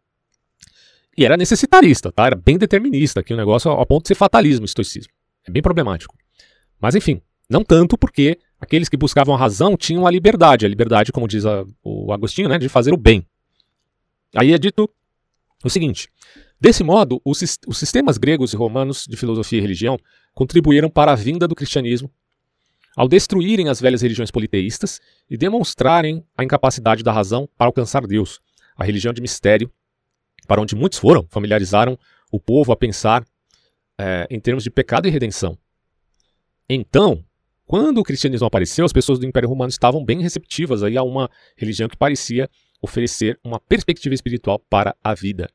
E 1.18 1.24
era 1.24 1.38
necessitarista, 1.38 2.12
tá? 2.12 2.26
Era 2.26 2.36
bem 2.36 2.58
determinista, 2.58 3.24
que 3.24 3.34
o 3.34 3.38
negócio 3.38 3.72
ao 3.72 3.86
ponto 3.86 4.04
de 4.04 4.10
ser 4.10 4.16
fatalismo, 4.16 4.66
estoicismo. 4.66 5.14
É 5.48 5.52
bem 5.52 5.62
problemático. 5.62 6.14
Mas 6.82 6.96
enfim, 6.96 7.22
não 7.50 7.64
tanto 7.64 7.98
porque 7.98 8.40
aqueles 8.60 8.90
que 8.90 8.98
buscavam 8.98 9.34
a 9.34 9.38
razão 9.38 9.78
tinham 9.78 10.06
a 10.06 10.12
liberdade, 10.12 10.66
a 10.66 10.70
liberdade, 10.70 11.14
como 11.14 11.30
diz 11.30 11.46
a, 11.46 11.66
o 11.82 12.12
Agostinho, 12.12 12.50
né, 12.50 12.58
de 12.58 12.68
fazer 12.68 12.94
o 12.94 12.98
bem. 12.98 13.26
Aí 14.36 14.52
é 14.52 14.58
dito 14.58 14.90
o 15.64 15.70
seguinte: 15.70 16.10
desse 16.60 16.84
modo, 16.84 17.22
os, 17.24 17.42
os 17.68 17.78
sistemas 17.78 18.18
gregos 18.18 18.54
e 18.54 18.56
romanos 18.58 19.06
de 19.08 19.16
filosofia 19.18 19.60
e 19.60 19.62
religião 19.62 19.98
contribuíram 20.34 20.90
para 20.90 21.12
a 21.12 21.16
vinda 21.16 21.48
do 21.48 21.56
cristianismo 21.56 22.12
ao 22.96 23.08
destruírem 23.08 23.70
as 23.70 23.80
velhas 23.80 24.02
religiões 24.02 24.32
politeístas 24.32 25.00
e 25.30 25.38
demonstrarem 25.38 26.24
a 26.38 26.44
incapacidade 26.44 27.04
da 27.04 27.12
razão 27.12 27.48
para 27.58 27.68
alcançar 27.68 28.06
Deus, 28.06 28.42
a 28.76 28.84
religião 28.84 29.14
de 29.14 29.22
mistério, 29.22 29.72
para 30.48 30.62
onde 30.62 30.76
muitos 30.76 31.00
foram, 31.00 31.26
familiarizaram 31.30 31.98
o 32.32 32.40
povo 32.40 32.72
a 32.72 32.76
pensar 32.76 33.24
é, 33.98 34.28
em 34.30 34.40
termos 34.40 34.64
de 34.64 34.70
pecado 34.70 35.08
e 35.08 35.12
redenção. 35.12 35.58
Então, 36.68 37.24
quando 37.66 38.00
o 38.00 38.04
cristianismo 38.04 38.48
apareceu, 38.48 38.84
as 38.84 38.92
pessoas 38.92 39.20
do 39.20 39.26
Império 39.26 39.48
Romano 39.48 39.70
estavam 39.70 40.04
bem 40.04 40.22
receptivas 40.22 40.84
aí 40.84 40.98
a 40.98 41.04
uma 41.04 41.30
religião 41.56 41.88
que 41.88 41.96
parecia 41.96 42.50
oferecer 42.82 43.40
uma 43.44 43.60
perspectiva 43.60 44.14
espiritual 44.16 44.60
para 44.70 44.96
a 45.04 45.14
vida. 45.14 45.50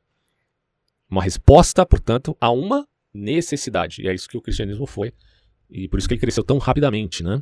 Uma 1.15 1.23
resposta, 1.23 1.85
portanto, 1.85 2.35
a 2.41 2.51
uma 2.51 2.85
necessidade. 3.13 4.01
E 4.01 4.07
é 4.09 4.13
isso 4.13 4.27
que 4.27 4.37
o 4.37 4.41
cristianismo 4.41 4.85
foi. 4.85 5.13
E 5.69 5.87
por 5.87 5.97
isso 5.97 6.09
que 6.09 6.13
ele 6.13 6.19
cresceu 6.19 6.43
tão 6.43 6.57
rapidamente, 6.57 7.23
né? 7.23 7.41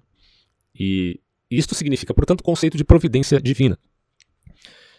E 0.80 1.20
isto 1.50 1.74
significa, 1.74 2.14
portanto, 2.14 2.42
o 2.42 2.44
conceito 2.44 2.78
de 2.78 2.84
providência 2.84 3.42
divina, 3.42 3.76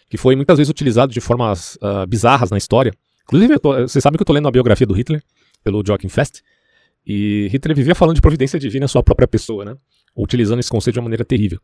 que 0.09 0.17
foi 0.17 0.35
muitas 0.35 0.59
vezes 0.59 0.69
utilizado 0.69 1.13
de 1.13 1.21
formas 1.21 1.77
uh, 1.77 2.05
bizarras 2.09 2.51
na 2.51 2.59
história. 2.59 2.93
Inclusive, 3.23 3.61
tô, 3.61 3.75
você 3.75 4.01
sabe 4.01 4.17
que 4.17 4.23
eu 4.23 4.25
estou 4.25 4.35
lendo 4.35 4.49
a 4.49 4.51
biografia 4.51 4.87
do 4.89 4.93
Hitler, 4.93 5.23
pelo 5.63 5.81
Joachim 5.87 6.09
Fest, 6.09 6.41
e 7.07 7.47
Hitler 7.53 7.77
vivia 7.77 7.95
falando 7.95 8.17
de 8.17 8.21
providência 8.21 8.59
divina 8.59 8.87
em 8.87 8.89
sua 8.89 9.05
própria 9.05 9.29
pessoa, 9.29 9.65
né? 9.65 9.77
Utilizando 10.17 10.59
esse 10.59 10.71
conceito 10.71 10.95
de 10.95 10.99
uma 10.99 11.05
maneira 11.05 11.25
terrível. 11.25 11.61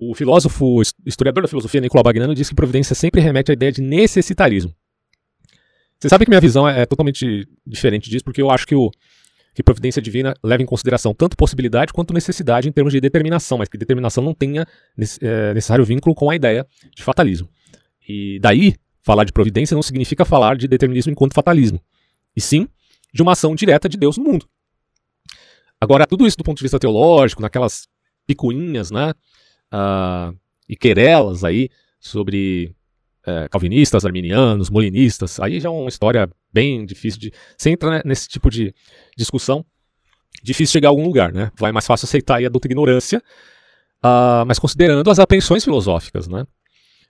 O 0.00 0.14
filósofo, 0.14 0.80
historiador 1.04 1.42
da 1.42 1.48
filosofia, 1.48 1.82
Nicolau 1.82 2.02
Bagnano, 2.04 2.34
diz 2.34 2.48
que 2.48 2.54
providência 2.54 2.94
sempre 2.94 3.20
remete 3.20 3.50
à 3.50 3.52
ideia 3.52 3.70
de 3.70 3.82
necessitarismo. 3.82 4.74
Você 6.04 6.10
sabe 6.10 6.26
que 6.26 6.30
minha 6.30 6.40
visão 6.40 6.68
é, 6.68 6.82
é 6.82 6.86
totalmente 6.86 7.48
diferente 7.66 8.10
disso, 8.10 8.22
porque 8.22 8.42
eu 8.42 8.50
acho 8.50 8.66
que, 8.66 8.74
o, 8.74 8.90
que 9.54 9.62
providência 9.62 10.02
divina 10.02 10.34
leva 10.42 10.62
em 10.62 10.66
consideração 10.66 11.14
tanto 11.14 11.34
possibilidade 11.34 11.94
quanto 11.94 12.12
necessidade 12.12 12.68
em 12.68 12.72
termos 12.72 12.92
de 12.92 13.00
determinação, 13.00 13.56
mas 13.56 13.70
que 13.70 13.78
determinação 13.78 14.22
não 14.22 14.34
tenha 14.34 14.66
é, 15.22 15.54
necessário 15.54 15.82
vínculo 15.82 16.14
com 16.14 16.28
a 16.28 16.36
ideia 16.36 16.66
de 16.94 17.02
fatalismo. 17.02 17.48
E 18.06 18.38
daí, 18.38 18.74
falar 19.02 19.24
de 19.24 19.32
providência 19.32 19.74
não 19.74 19.82
significa 19.82 20.26
falar 20.26 20.58
de 20.58 20.68
determinismo 20.68 21.10
enquanto 21.10 21.32
fatalismo, 21.32 21.80
e 22.36 22.40
sim 22.40 22.68
de 23.10 23.22
uma 23.22 23.32
ação 23.32 23.54
direta 23.54 23.88
de 23.88 23.96
Deus 23.96 24.18
no 24.18 24.24
mundo. 24.24 24.46
Agora, 25.80 26.06
tudo 26.06 26.26
isso 26.26 26.36
do 26.36 26.44
ponto 26.44 26.58
de 26.58 26.64
vista 26.64 26.78
teológico, 26.78 27.40
naquelas 27.40 27.88
picuinhas, 28.26 28.90
né, 28.90 29.14
uh, 29.72 30.36
e 30.68 30.76
querelas 30.76 31.44
aí 31.44 31.70
sobre 31.98 32.74
uh, 33.26 33.48
calvinistas, 33.50 34.04
arminianos, 34.04 34.70
molinistas, 34.70 35.40
aí 35.40 35.60
já 35.60 35.68
é 35.68 35.72
uma 35.72 35.88
história 35.88 36.28
bem 36.52 36.84
difícil 36.84 37.20
de... 37.20 37.32
Você 37.56 37.70
entra 37.70 37.90
né, 37.90 38.02
nesse 38.04 38.28
tipo 38.28 38.50
de 38.50 38.74
discussão, 39.16 39.64
difícil 40.42 40.72
chegar 40.72 40.88
a 40.88 40.90
algum 40.90 41.04
lugar, 41.04 41.32
né? 41.32 41.50
Vai 41.58 41.72
mais 41.72 41.86
fácil 41.86 42.06
aceitar 42.06 42.36
aí 42.36 42.46
a 42.46 42.48
doutrina 42.48 42.72
ignorância, 42.72 43.22
uh, 44.04 44.44
mas 44.46 44.58
considerando 44.58 45.10
as 45.10 45.18
apreensões 45.18 45.64
filosóficas, 45.64 46.28
né? 46.28 46.46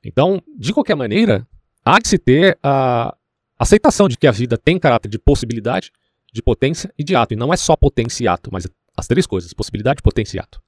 Então, 0.04 0.42
de 0.58 0.72
qualquer 0.72 0.94
maneira, 0.94 1.46
há 1.84 1.98
de 1.98 2.08
se 2.08 2.18
ter 2.18 2.58
a 2.62 3.14
aceitação 3.58 4.08
de 4.08 4.16
que 4.16 4.26
a 4.26 4.32
vida 4.32 4.58
tem 4.58 4.78
caráter 4.78 5.08
de 5.08 5.18
possibilidade, 5.18 5.90
de 6.32 6.42
potência 6.42 6.92
e 6.98 7.04
de 7.04 7.14
ato. 7.14 7.34
E 7.34 7.36
não 7.36 7.52
é 7.52 7.56
só 7.56 7.76
potência 7.76 8.24
e 8.24 8.28
ato, 8.28 8.50
mas 8.52 8.66
as 8.96 9.06
três 9.06 9.26
coisas: 9.26 9.52
possibilidade, 9.52 10.02
potência 10.02 10.36
e 10.36 10.40
ato. 10.40 10.60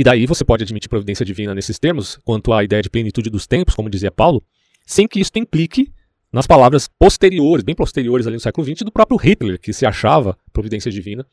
E 0.00 0.02
daí 0.02 0.24
você 0.24 0.42
pode 0.46 0.64
admitir 0.64 0.88
providência 0.88 1.26
divina 1.26 1.54
nesses 1.54 1.78
termos, 1.78 2.18
quanto 2.24 2.54
à 2.54 2.64
ideia 2.64 2.80
de 2.80 2.88
plenitude 2.88 3.28
dos 3.28 3.46
tempos, 3.46 3.74
como 3.74 3.90
dizia 3.90 4.10
Paulo, 4.10 4.42
sem 4.86 5.06
que 5.06 5.20
isso 5.20 5.32
implique 5.36 5.92
nas 6.32 6.46
palavras 6.46 6.88
posteriores, 6.88 7.62
bem 7.62 7.74
posteriores 7.74 8.26
ali 8.26 8.34
no 8.34 8.40
século 8.40 8.66
XX, 8.66 8.80
do 8.82 8.90
próprio 8.90 9.18
Hitler, 9.18 9.60
que 9.60 9.74
se 9.74 9.84
achava 9.84 10.38
providência 10.54 10.90
divina. 10.90 11.26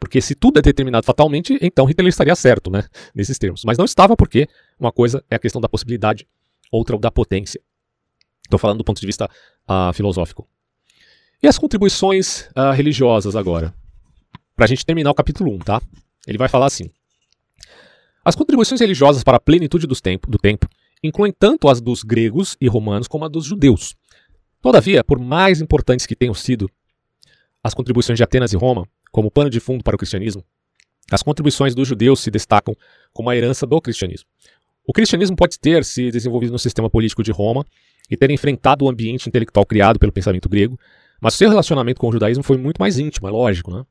Porque 0.00 0.20
se 0.20 0.34
tudo 0.34 0.58
é 0.58 0.62
determinado 0.62 1.06
fatalmente, 1.06 1.56
então 1.62 1.86
Hitler 1.86 2.08
estaria 2.08 2.34
certo, 2.34 2.72
né? 2.72 2.82
Nesses 3.14 3.38
termos. 3.38 3.62
Mas 3.64 3.78
não 3.78 3.84
estava 3.84 4.16
porque 4.16 4.48
uma 4.76 4.90
coisa 4.90 5.24
é 5.30 5.36
a 5.36 5.38
questão 5.38 5.60
da 5.60 5.68
possibilidade, 5.68 6.26
outra 6.72 6.98
da 6.98 7.08
potência. 7.08 7.60
Estou 8.44 8.58
falando 8.58 8.78
do 8.78 8.84
ponto 8.84 9.00
de 9.00 9.06
vista 9.06 9.30
uh, 9.68 9.92
filosófico. 9.92 10.44
E 11.40 11.46
as 11.46 11.56
contribuições 11.56 12.48
uh, 12.48 12.72
religiosas 12.74 13.36
agora? 13.36 13.72
Para 14.56 14.64
a 14.64 14.68
gente 14.68 14.84
terminar 14.84 15.12
o 15.12 15.14
capítulo 15.14 15.54
1, 15.54 15.58
tá? 15.60 15.80
Ele 16.26 16.36
vai 16.36 16.48
falar 16.48 16.66
assim. 16.66 16.90
As 18.30 18.36
contribuições 18.36 18.80
religiosas 18.80 19.24
para 19.24 19.38
a 19.38 19.40
plenitude 19.40 19.88
tempo, 20.00 20.30
do 20.30 20.38
tempo 20.38 20.68
incluem 21.02 21.34
tanto 21.36 21.68
as 21.68 21.80
dos 21.80 22.04
gregos 22.04 22.56
e 22.60 22.68
romanos 22.68 23.08
como 23.08 23.24
a 23.24 23.28
dos 23.28 23.44
judeus. 23.44 23.96
Todavia, 24.62 25.02
por 25.02 25.18
mais 25.18 25.60
importantes 25.60 26.06
que 26.06 26.14
tenham 26.14 26.32
sido 26.32 26.70
as 27.60 27.74
contribuições 27.74 28.16
de 28.16 28.22
Atenas 28.22 28.52
e 28.52 28.56
Roma, 28.56 28.86
como 29.10 29.32
pano 29.32 29.50
de 29.50 29.58
fundo 29.58 29.82
para 29.82 29.96
o 29.96 29.98
cristianismo, 29.98 30.44
as 31.10 31.24
contribuições 31.24 31.74
dos 31.74 31.88
judeus 31.88 32.20
se 32.20 32.30
destacam 32.30 32.72
como 33.12 33.28
a 33.28 33.36
herança 33.36 33.66
do 33.66 33.80
cristianismo. 33.80 34.28
O 34.86 34.92
cristianismo 34.92 35.34
pode 35.34 35.58
ter 35.58 35.84
se 35.84 36.12
desenvolvido 36.12 36.52
no 36.52 36.58
sistema 36.60 36.88
político 36.88 37.24
de 37.24 37.32
Roma 37.32 37.66
e 38.08 38.16
ter 38.16 38.30
enfrentado 38.30 38.84
o 38.84 38.88
ambiente 38.88 39.28
intelectual 39.28 39.66
criado 39.66 39.98
pelo 39.98 40.12
pensamento 40.12 40.48
grego, 40.48 40.78
mas 41.20 41.34
seu 41.34 41.48
relacionamento 41.50 42.00
com 42.00 42.08
o 42.08 42.12
judaísmo 42.12 42.44
foi 42.44 42.58
muito 42.58 42.78
mais 42.78 42.96
íntimo, 42.96 43.26
é 43.26 43.30
lógico, 43.32 43.72
né? 43.72 43.84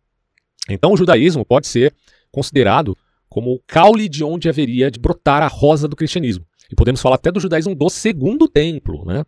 Então 0.70 0.94
o 0.94 0.96
judaísmo 0.96 1.44
pode 1.44 1.68
ser 1.68 1.94
considerado 2.32 2.98
como 3.30 3.54
o 3.54 3.60
caule 3.68 4.10
de 4.10 4.24
onde 4.24 4.50
haveria 4.50 4.90
de 4.90 5.00
brotar 5.00 5.44
a 5.44 5.48
rosa 5.48 5.88
do 5.88 5.96
cristianismo. 5.96 6.46
E 6.72 6.76
podemos 6.76 7.02
falar 7.02 7.16
até 7.16 7.32
do 7.32 7.40
judaísmo 7.40 7.76
do 7.76 7.90
segundo 7.90 8.48
templo, 8.48 9.06
né? 9.06 9.24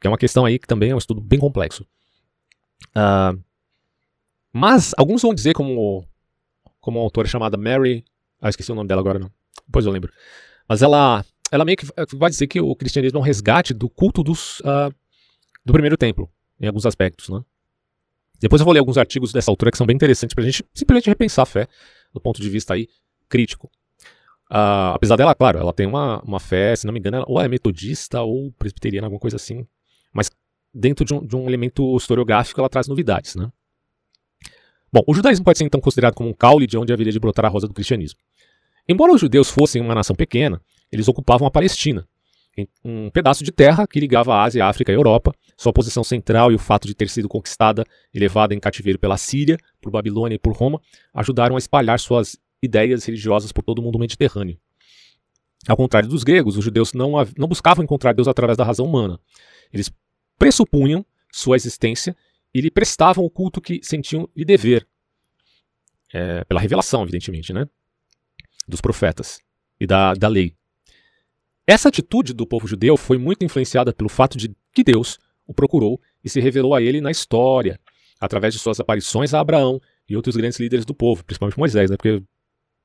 Que 0.00 0.06
é 0.06 0.10
uma 0.10 0.18
questão 0.18 0.44
aí 0.44 0.58
que 0.58 0.66
também 0.66 0.90
é 0.90 0.94
um 0.94 0.98
estudo 0.98 1.20
bem 1.20 1.38
complexo. 1.38 1.86
Uh, 2.90 3.38
mas 4.52 4.94
alguns 4.96 5.22
vão 5.22 5.34
dizer, 5.34 5.54
como, 5.54 6.06
como 6.80 6.98
uma 6.98 7.04
autora 7.04 7.28
chamada 7.28 7.56
Mary. 7.56 8.04
Ah, 8.40 8.48
esqueci 8.48 8.72
o 8.72 8.74
nome 8.74 8.88
dela 8.88 9.00
agora, 9.00 9.18
não. 9.18 9.30
Depois 9.66 9.84
eu 9.84 9.92
lembro. 9.92 10.12
Mas 10.68 10.82
ela, 10.82 11.24
ela 11.50 11.64
meio 11.64 11.76
que 11.76 11.86
vai 12.16 12.30
dizer 12.30 12.46
que 12.46 12.60
o 12.60 12.74
cristianismo 12.74 13.18
é 13.18 13.20
um 13.20 13.24
resgate 13.24 13.74
do 13.74 13.88
culto 13.88 14.22
dos, 14.22 14.60
uh, 14.60 14.94
do 15.64 15.72
primeiro 15.72 15.96
templo, 15.96 16.30
em 16.60 16.66
alguns 16.66 16.86
aspectos, 16.86 17.28
né? 17.28 17.42
Depois 18.40 18.60
eu 18.60 18.64
vou 18.64 18.72
ler 18.72 18.80
alguns 18.80 18.96
artigos 18.96 19.32
dessa 19.32 19.50
autora 19.50 19.70
que 19.70 19.76
são 19.76 19.86
bem 19.86 19.96
interessantes 19.96 20.32
para 20.32 20.44
a 20.44 20.46
gente 20.46 20.64
simplesmente 20.72 21.08
repensar 21.08 21.42
a 21.42 21.46
fé 21.46 21.66
do 22.12 22.20
ponto 22.20 22.40
de 22.40 22.48
vista 22.48 22.74
aí 22.74 22.88
crítico. 23.28 23.70
Uh, 24.50 24.94
apesar 24.94 25.16
dela, 25.16 25.34
claro, 25.34 25.58
ela 25.58 25.72
tem 25.72 25.86
uma, 25.86 26.22
uma 26.22 26.40
fé, 26.40 26.74
se 26.74 26.86
não 26.86 26.92
me 26.92 26.98
engano, 26.98 27.24
ou 27.26 27.40
é 27.40 27.48
metodista 27.48 28.22
ou 28.22 28.50
presbiteriana, 28.52 29.06
alguma 29.06 29.20
coisa 29.20 29.36
assim. 29.36 29.66
Mas 30.12 30.30
dentro 30.72 31.04
de 31.04 31.14
um, 31.14 31.24
de 31.24 31.36
um 31.36 31.46
elemento 31.46 31.96
historiográfico 31.96 32.60
ela 32.60 32.68
traz 32.68 32.88
novidades, 32.88 33.34
né? 33.34 33.50
Bom, 34.90 35.02
o 35.06 35.12
judaísmo 35.12 35.44
pode 35.44 35.58
ser 35.58 35.64
então 35.64 35.80
considerado 35.80 36.14
como 36.14 36.30
um 36.30 36.32
caule 36.32 36.66
de 36.66 36.78
onde 36.78 36.92
haveria 36.92 37.12
de 37.12 37.20
brotar 37.20 37.44
a 37.44 37.48
rosa 37.48 37.68
do 37.68 37.74
cristianismo. 37.74 38.18
Embora 38.88 39.12
os 39.12 39.20
judeus 39.20 39.50
fossem 39.50 39.82
uma 39.82 39.94
nação 39.94 40.16
pequena, 40.16 40.62
eles 40.90 41.08
ocupavam 41.08 41.46
a 41.46 41.50
Palestina, 41.50 42.08
um 42.82 43.10
pedaço 43.10 43.44
de 43.44 43.52
terra 43.52 43.86
que 43.86 44.00
ligava 44.00 44.34
a 44.34 44.42
Ásia, 44.42 44.64
a 44.64 44.68
África 44.68 44.90
e 44.90 44.94
a 44.94 44.98
Europa. 44.98 45.34
Sua 45.56 45.72
posição 45.72 46.02
central 46.02 46.50
e 46.50 46.54
o 46.54 46.58
fato 46.58 46.86
de 46.86 46.94
ter 46.94 47.08
sido 47.08 47.28
conquistada 47.28 47.84
e 48.12 48.18
levada 48.18 48.54
em 48.54 48.60
cativeiro 48.60 48.98
pela 48.98 49.16
Síria, 49.16 49.58
por 49.80 49.90
Babilônia 49.92 50.36
e 50.36 50.38
por 50.38 50.54
Roma 50.54 50.80
ajudaram 51.12 51.56
a 51.56 51.58
espalhar 51.58 52.00
suas 52.00 52.38
ideias 52.62 53.04
religiosas 53.04 53.52
por 53.52 53.62
todo 53.62 53.78
o 53.78 53.82
mundo 53.82 53.98
mediterrâneo. 53.98 54.58
Ao 55.66 55.76
contrário 55.76 56.08
dos 56.08 56.22
gregos, 56.22 56.56
os 56.56 56.64
judeus 56.64 56.92
não, 56.92 57.12
não 57.36 57.48
buscavam 57.48 57.84
encontrar 57.84 58.12
Deus 58.12 58.28
através 58.28 58.56
da 58.56 58.64
razão 58.64 58.86
humana. 58.86 59.18
Eles 59.72 59.90
pressupunham 60.38 61.04
sua 61.32 61.56
existência 61.56 62.16
e 62.54 62.60
lhe 62.60 62.70
prestavam 62.70 63.24
o 63.24 63.30
culto 63.30 63.60
que 63.60 63.80
sentiam 63.82 64.28
lhe 64.34 64.44
dever. 64.44 64.86
É, 66.12 66.42
pela 66.44 66.60
revelação, 66.60 67.02
evidentemente, 67.02 67.52
né? 67.52 67.68
Dos 68.66 68.80
profetas 68.80 69.40
e 69.78 69.86
da, 69.86 70.14
da 70.14 70.28
lei. 70.28 70.54
Essa 71.66 71.90
atitude 71.90 72.32
do 72.32 72.46
povo 72.46 72.66
judeu 72.66 72.96
foi 72.96 73.18
muito 73.18 73.44
influenciada 73.44 73.92
pelo 73.92 74.08
fato 74.08 74.38
de 74.38 74.56
que 74.72 74.82
Deus 74.82 75.18
o 75.46 75.52
procurou 75.52 76.00
e 76.24 76.30
se 76.30 76.40
revelou 76.40 76.74
a 76.74 76.80
ele 76.80 77.00
na 77.00 77.10
história, 77.10 77.78
através 78.18 78.54
de 78.54 78.60
suas 78.60 78.80
aparições 78.80 79.34
a 79.34 79.40
Abraão 79.40 79.80
e 80.08 80.16
outros 80.16 80.34
grandes 80.34 80.58
líderes 80.58 80.86
do 80.86 80.94
povo, 80.94 81.22
principalmente 81.24 81.58
Moisés, 81.58 81.90
né? 81.90 81.96
Porque 81.98 82.22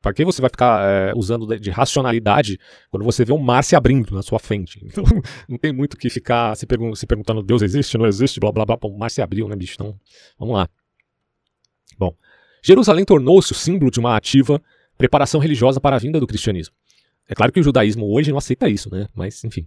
para 0.04 0.14
que 0.14 0.26
você 0.26 0.41
vai 0.41 0.49
ficar 0.49 0.86
é, 0.86 1.14
usando 1.16 1.47
de 1.58 1.70
racionalidade 1.70 2.60
quando 2.91 3.06
você 3.06 3.24
vê 3.24 3.32
um 3.32 3.39
mar 3.39 3.64
se 3.64 3.74
abrindo 3.74 4.14
na 4.14 4.22
sua 4.22 4.38
frente? 4.38 4.84
Então, 4.86 5.06
não 5.47 5.58
tem 5.58 5.72
muito 5.72 5.95
que 5.95 6.10
ficar 6.10 6.56
se, 6.56 6.68
pergun 6.68 6.93
se 6.93 7.08
perguntando: 7.08 7.41
Deus 7.41 7.62
existe, 7.62 7.97
não 7.97 8.06
existe, 8.06 8.38
blá 8.38 8.51
blá 8.51 8.66
blá. 8.66 8.78
o 8.84 8.97
mar 8.97 9.10
se 9.10 9.22
abriu, 9.22 9.47
né, 9.47 9.56
bicho? 9.56 9.76
Então, 9.76 9.97
vamos 10.38 10.56
lá. 10.56 10.68
Bom, 11.97 12.14
Jerusalém 12.62 13.06
tornou-se 13.06 13.54
o 13.54 13.56
símbolo 13.56 13.89
de 13.89 13.99
uma 13.99 14.18
ativa 14.18 14.62
preparação 14.97 15.39
religiosa 15.39 15.80
para 15.80 15.95
a 15.95 15.99
vinda 15.99 16.20
do 16.20 16.28
cristianismo. 16.28 16.76
É 17.28 17.34
claro 17.34 17.54
que 17.54 17.62
o 17.62 17.64
judaísmo 17.64 18.14
hoje 18.14 18.30
não 18.30 18.38
aceita 18.38 18.68
isso, 18.68 18.93
né? 18.93 19.08
Mas, 19.16 19.41
enfim. 19.45 19.66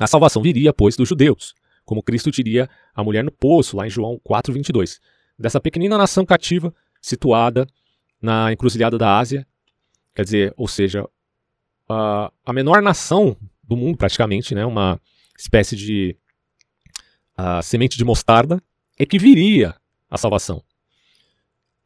A 0.00 0.08
salvação 0.08 0.42
viria, 0.42 0.72
pois, 0.72 0.96
dos 0.96 1.08
judeus, 1.08 1.54
como 1.84 2.02
Cristo 2.02 2.32
diria 2.32 2.68
a 2.92 3.04
mulher 3.04 3.22
no 3.22 3.30
poço, 3.30 3.76
lá 3.76 3.86
em 3.86 3.90
João 3.90 4.20
4,22. 4.28 4.98
Dessa 5.38 5.60
pequenina 5.60 5.96
nação 5.96 6.26
cativa, 6.26 6.74
situada 7.00 7.66
na 8.20 8.52
encruzilhada 8.52 8.98
da 8.98 9.18
Ásia, 9.18 9.46
quer 10.14 10.24
dizer, 10.24 10.54
ou 10.56 10.68
seja, 10.68 11.08
a, 11.88 12.32
a 12.44 12.52
menor 12.52 12.82
nação 12.82 13.36
do 13.62 13.76
mundo, 13.76 13.96
praticamente, 13.96 14.54
né, 14.54 14.64
uma 14.66 15.00
espécie 15.38 15.76
de 15.76 16.16
a, 17.36 17.62
semente 17.62 17.96
de 17.96 18.04
mostarda, 18.04 18.62
é 18.98 19.06
que 19.06 19.18
viria 19.18 19.74
a 20.10 20.18
salvação. 20.18 20.62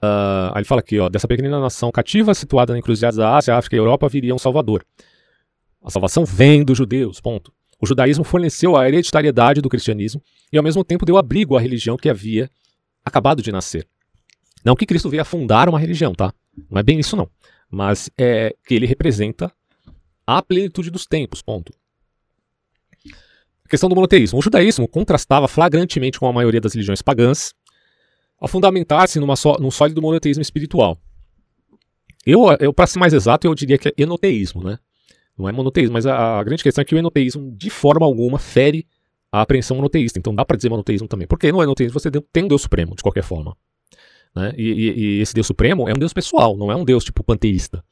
Uh, 0.02 0.50
aí 0.52 0.58
ele 0.58 0.64
fala 0.64 0.80
aqui, 0.80 0.98
ó, 0.98 1.08
dessa 1.08 1.28
pequenina 1.28 1.60
nação 1.60 1.90
cativa 1.90 2.34
situada 2.34 2.72
na 2.72 2.78
encruzilhada 2.78 3.16
da 3.16 3.36
Ásia, 3.36 3.56
África 3.56 3.76
e 3.76 3.78
Europa 3.78 4.08
viria 4.08 4.34
um 4.34 4.38
salvador. 4.38 4.84
A 5.82 5.90
salvação 5.90 6.24
vem 6.24 6.64
dos 6.64 6.76
judeus, 6.76 7.20
ponto. 7.20 7.52
O 7.80 7.86
judaísmo 7.86 8.24
forneceu 8.24 8.76
a 8.76 8.88
hereditariedade 8.88 9.60
do 9.60 9.68
cristianismo 9.68 10.22
e 10.52 10.56
ao 10.56 10.64
mesmo 10.64 10.84
tempo 10.84 11.04
deu 11.04 11.16
abrigo 11.16 11.56
à 11.56 11.60
religião 11.60 11.96
que 11.96 12.08
havia 12.08 12.50
acabado 13.04 13.42
de 13.42 13.52
nascer. 13.52 13.86
Não 14.64 14.74
que 14.74 14.86
Cristo 14.86 15.10
veio 15.10 15.24
fundar 15.24 15.68
uma 15.68 15.78
religião, 15.78 16.14
tá? 16.14 16.32
Não 16.70 16.78
é 16.78 16.82
bem 16.82 16.98
isso 16.98 17.16
não. 17.16 17.28
Mas 17.70 18.10
é 18.16 18.54
que 18.66 18.74
ele 18.74 18.86
representa 18.86 19.52
a 20.26 20.40
plenitude 20.40 20.90
dos 20.90 21.06
tempos, 21.06 21.42
ponto. 21.42 21.72
A 23.64 23.68
questão 23.68 23.88
do 23.88 23.94
monoteísmo. 23.94 24.38
O 24.38 24.42
judaísmo 24.42 24.88
contrastava 24.88 25.48
flagrantemente 25.48 26.18
com 26.18 26.26
a 26.26 26.32
maioria 26.32 26.60
das 26.60 26.72
religiões 26.72 27.02
pagãs 27.02 27.52
ao 28.38 28.48
fundamentar-se 28.48 29.20
num 29.20 29.70
sólido 29.70 30.00
monoteísmo 30.00 30.42
espiritual. 30.42 30.98
Eu, 32.26 32.44
eu 32.58 32.72
para 32.72 32.86
ser 32.86 32.98
mais 32.98 33.12
exato, 33.12 33.46
eu 33.46 33.54
diria 33.54 33.76
que 33.76 33.88
é 33.88 33.94
enoteísmo, 33.98 34.64
né? 34.64 34.78
Não 35.36 35.48
é 35.48 35.52
monoteísmo, 35.52 35.92
mas 35.92 36.06
a, 36.06 36.38
a 36.38 36.44
grande 36.44 36.62
questão 36.62 36.82
é 36.82 36.84
que 36.84 36.94
o 36.94 36.98
enoteísmo, 36.98 37.54
de 37.56 37.68
forma 37.68 38.06
alguma, 38.06 38.38
fere 38.38 38.86
a 39.30 39.42
apreensão 39.42 39.76
monoteísta. 39.76 40.18
Então 40.18 40.34
dá 40.34 40.44
para 40.44 40.56
dizer 40.56 40.68
monoteísmo 40.68 41.08
também. 41.08 41.26
Porque 41.26 41.50
no 41.50 41.62
enoteísmo 41.62 41.98
você 41.98 42.10
tem 42.10 42.44
um 42.44 42.48
Deus 42.48 42.62
Supremo, 42.62 42.94
de 42.94 43.02
qualquer 43.02 43.24
forma. 43.24 43.56
Né? 44.34 44.52
E, 44.56 44.62
e, 44.62 44.90
e, 44.90 45.20
esse 45.20 45.34
Deus 45.34 45.46
Supremo 45.46 45.88
é 45.88 45.92
um 45.92 45.98
Deus 45.98 46.12
pessoal, 46.12 46.56
não 46.56 46.70
é 46.70 46.76
um 46.76 46.84
Deus 46.84 47.04
tipo 47.04 47.22
panteísta. 47.22 47.84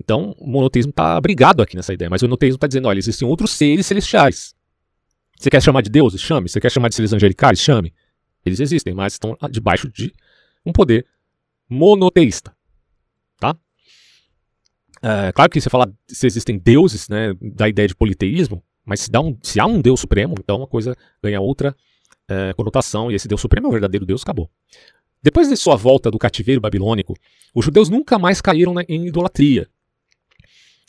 Então, 0.00 0.34
o 0.38 0.46
monoteísmo 0.46 0.90
está 0.90 1.16
abrigado 1.16 1.62
aqui 1.62 1.76
nessa 1.76 1.92
ideia, 1.92 2.10
mas 2.10 2.22
o 2.22 2.24
monoteísmo 2.24 2.56
está 2.56 2.66
dizendo: 2.66 2.88
olha, 2.88 2.98
existem 2.98 3.26
outros 3.28 3.52
seres 3.52 3.86
celestiais. 3.86 4.54
Você 5.38 5.50
quer 5.50 5.62
chamar 5.62 5.82
de 5.82 5.90
deuses? 5.90 6.20
Chame. 6.20 6.48
Você 6.48 6.60
quer 6.60 6.70
chamar 6.70 6.88
de 6.88 6.94
seres 6.94 7.12
angelicais? 7.12 7.60
Chame. 7.60 7.92
Eles 8.44 8.60
existem, 8.60 8.94
mas 8.94 9.14
estão 9.14 9.36
debaixo 9.50 9.90
de 9.90 10.12
um 10.64 10.72
poder 10.72 11.06
monoteísta. 11.68 12.54
Tá? 13.38 13.56
É, 15.02 15.32
claro 15.32 15.50
que 15.50 15.60
você 15.60 15.70
fala 15.70 15.92
se 16.06 16.26
existem 16.26 16.58
deuses, 16.58 17.08
né, 17.08 17.34
da 17.40 17.68
ideia 17.68 17.88
de 17.88 17.94
politeísmo, 17.94 18.62
mas 18.84 19.00
se, 19.00 19.10
um, 19.16 19.36
se 19.42 19.58
há 19.58 19.66
um 19.66 19.80
Deus 19.80 20.00
Supremo, 20.00 20.34
então 20.38 20.62
a 20.62 20.68
coisa 20.68 20.96
ganha 21.22 21.40
outra 21.40 21.74
é, 22.28 22.52
conotação, 22.54 23.10
e 23.10 23.14
esse 23.14 23.28
Deus 23.28 23.40
Supremo 23.40 23.66
é 23.66 23.68
o 23.68 23.72
verdadeiro 23.72 24.06
Deus, 24.06 24.22
acabou. 24.22 24.50
Depois 25.24 25.48
de 25.48 25.56
sua 25.56 25.74
volta 25.74 26.10
do 26.10 26.18
cativeiro 26.18 26.60
babilônico, 26.60 27.14
os 27.54 27.64
judeus 27.64 27.88
nunca 27.88 28.18
mais 28.18 28.42
caíram 28.42 28.74
em 28.86 29.06
idolatria. 29.06 29.66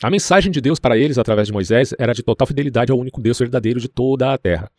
A 0.04 0.10
mensagem 0.10 0.52
de 0.52 0.60
Deus 0.60 0.78
para 0.78 0.98
eles, 0.98 1.18
através 1.18 1.48
de 1.48 1.54
Moisés, 1.54 1.94
era 1.98 2.14
de 2.14 2.22
total 2.22 2.46
fidelidade 2.46 2.92
ao 2.92 3.00
único 3.00 3.22
Deus 3.22 3.40
verdadeiro 3.40 3.80
de 3.80 3.88
toda 3.88 4.34
a 4.34 4.38
terra. 4.38 4.70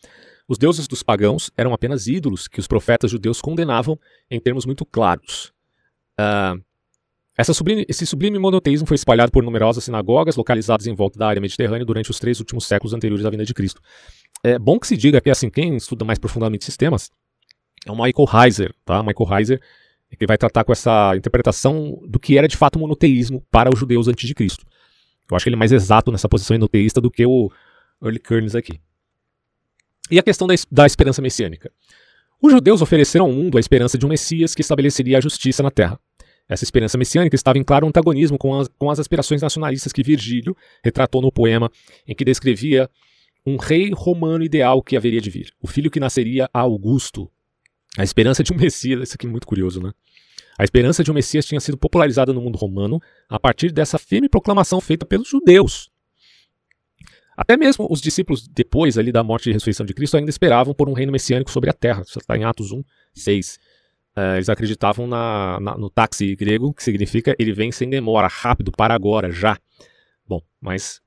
Os 0.46 0.58
deuses 0.58 0.86
dos 0.86 1.02
pagãos 1.02 1.50
eram 1.56 1.72
apenas 1.72 2.06
ídolos 2.06 2.46
que 2.46 2.60
os 2.60 2.66
profetas 2.66 3.10
judeus 3.10 3.40
condenavam 3.40 3.98
em 4.30 4.38
termos 4.38 4.66
muito 4.66 4.84
claros. 4.84 5.54
Uh, 6.20 6.62
sublime, 7.54 7.86
esse 7.88 8.04
sublime 8.04 8.38
monoteísmo 8.38 8.86
foi 8.86 8.96
espalhado 8.96 9.32
por 9.32 9.42
numerosas 9.42 9.84
sinagogas 9.84 10.36
localizadas 10.36 10.86
em 10.86 10.94
volta 10.94 11.18
da 11.18 11.28
área 11.28 11.40
mediterrânea 11.40 11.86
durante 11.86 12.10
os 12.10 12.18
três 12.18 12.40
últimos 12.40 12.66
séculos 12.66 12.92
anteriores 12.92 13.24
à 13.24 13.30
vinda 13.30 13.46
de 13.46 13.54
Cristo. 13.54 13.80
É 14.44 14.58
bom 14.58 14.78
que 14.78 14.86
se 14.86 14.98
diga 14.98 15.18
que, 15.18 15.30
assim, 15.30 15.48
quem 15.48 15.76
estuda 15.76 16.04
mais 16.04 16.18
profundamente 16.18 16.66
sistemas 16.66 17.10
é 17.86 17.92
o 17.92 17.94
Michael 17.94 18.44
Heiser, 18.44 18.74
tá? 18.84 19.02
Michael 19.02 19.38
Heiser 19.38 19.60
que 20.18 20.26
vai 20.26 20.38
tratar 20.38 20.64
com 20.64 20.72
essa 20.72 21.14
interpretação 21.16 22.00
do 22.06 22.18
que 22.18 22.38
era 22.38 22.48
de 22.48 22.56
fato 22.56 22.76
o 22.76 22.78
monoteísmo 22.80 23.44
para 23.50 23.70
os 23.72 23.78
judeus 23.78 24.08
antes 24.08 24.26
de 24.26 24.34
Cristo. 24.34 24.64
Eu 25.30 25.36
acho 25.36 25.44
que 25.44 25.48
ele 25.48 25.56
é 25.56 25.58
mais 25.58 25.72
exato 25.72 26.10
nessa 26.10 26.28
posição 26.28 26.54
enoteísta 26.54 27.00
do 27.00 27.10
que 27.10 27.26
o 27.26 27.50
Early 28.02 28.18
Kearns 28.18 28.54
aqui. 28.54 28.80
E 30.10 30.18
a 30.18 30.22
questão 30.22 30.46
da, 30.46 30.54
da 30.70 30.86
esperança 30.86 31.20
messiânica. 31.20 31.70
Os 32.40 32.52
judeus 32.52 32.80
ofereceram 32.80 33.26
ao 33.26 33.32
mundo 33.32 33.56
a 33.56 33.60
esperança 33.60 33.98
de 33.98 34.06
um 34.06 34.08
Messias 34.08 34.54
que 34.54 34.60
estabeleceria 34.60 35.18
a 35.18 35.20
justiça 35.20 35.62
na 35.62 35.70
terra. 35.70 35.98
Essa 36.48 36.62
esperança 36.62 36.96
messiânica 36.96 37.34
estava 37.34 37.58
em 37.58 37.64
claro 37.64 37.86
antagonismo 37.86 38.38
com 38.38 38.58
as, 38.58 38.68
com 38.78 38.88
as 38.88 39.00
aspirações 39.00 39.42
nacionalistas 39.42 39.92
que 39.92 40.02
Virgílio 40.02 40.56
retratou 40.82 41.20
no 41.20 41.32
poema 41.32 41.70
em 42.06 42.14
que 42.14 42.24
descrevia 42.24 42.88
um 43.44 43.56
rei 43.56 43.90
romano 43.92 44.44
ideal 44.44 44.80
que 44.80 44.96
haveria 44.96 45.20
de 45.20 45.30
vir, 45.30 45.52
o 45.60 45.66
filho 45.66 45.90
que 45.90 45.98
nasceria 45.98 46.48
a 46.54 46.60
Augusto. 46.60 47.30
A 47.96 48.02
esperança 48.04 48.42
de 48.42 48.52
um 48.52 48.56
Messias, 48.60 49.02
isso 49.02 49.14
aqui 49.14 49.26
é 49.26 49.30
muito 49.30 49.46
curioso, 49.46 49.80
né? 49.82 49.92
A 50.58 50.64
esperança 50.64 51.04
de 51.04 51.10
um 51.10 51.14
Messias 51.14 51.44
tinha 51.44 51.60
sido 51.60 51.76
popularizada 51.76 52.32
no 52.32 52.40
mundo 52.40 52.56
romano 52.56 53.00
a 53.28 53.38
partir 53.38 53.70
dessa 53.72 53.98
firme 53.98 54.28
proclamação 54.28 54.80
feita 54.80 55.04
pelos 55.04 55.28
judeus. 55.28 55.90
Até 57.36 57.56
mesmo 57.56 57.86
os 57.90 58.00
discípulos, 58.00 58.48
depois 58.48 58.96
ali 58.96 59.12
da 59.12 59.22
morte 59.22 59.50
e 59.50 59.52
ressurreição 59.52 59.84
de 59.84 59.92
Cristo, 59.92 60.16
ainda 60.16 60.30
esperavam 60.30 60.72
por 60.72 60.88
um 60.88 60.94
reino 60.94 61.12
messiânico 61.12 61.50
sobre 61.50 61.68
a 61.68 61.74
terra. 61.74 62.02
Isso 62.02 62.18
está 62.18 62.36
em 62.36 62.44
Atos 62.44 62.72
1, 62.72 62.82
6. 63.12 63.58
Uh, 64.16 64.36
eles 64.36 64.48
acreditavam 64.48 65.06
na, 65.06 65.60
na, 65.60 65.76
no 65.76 65.90
táxi 65.90 66.34
grego, 66.34 66.72
que 66.72 66.82
significa 66.82 67.36
ele 67.38 67.52
vem 67.52 67.70
sem 67.70 67.90
demora, 67.90 68.26
rápido, 68.26 68.72
para 68.72 68.94
agora, 68.94 69.30
já. 69.30 69.58
Bom, 70.26 70.40
mas 70.58 71.02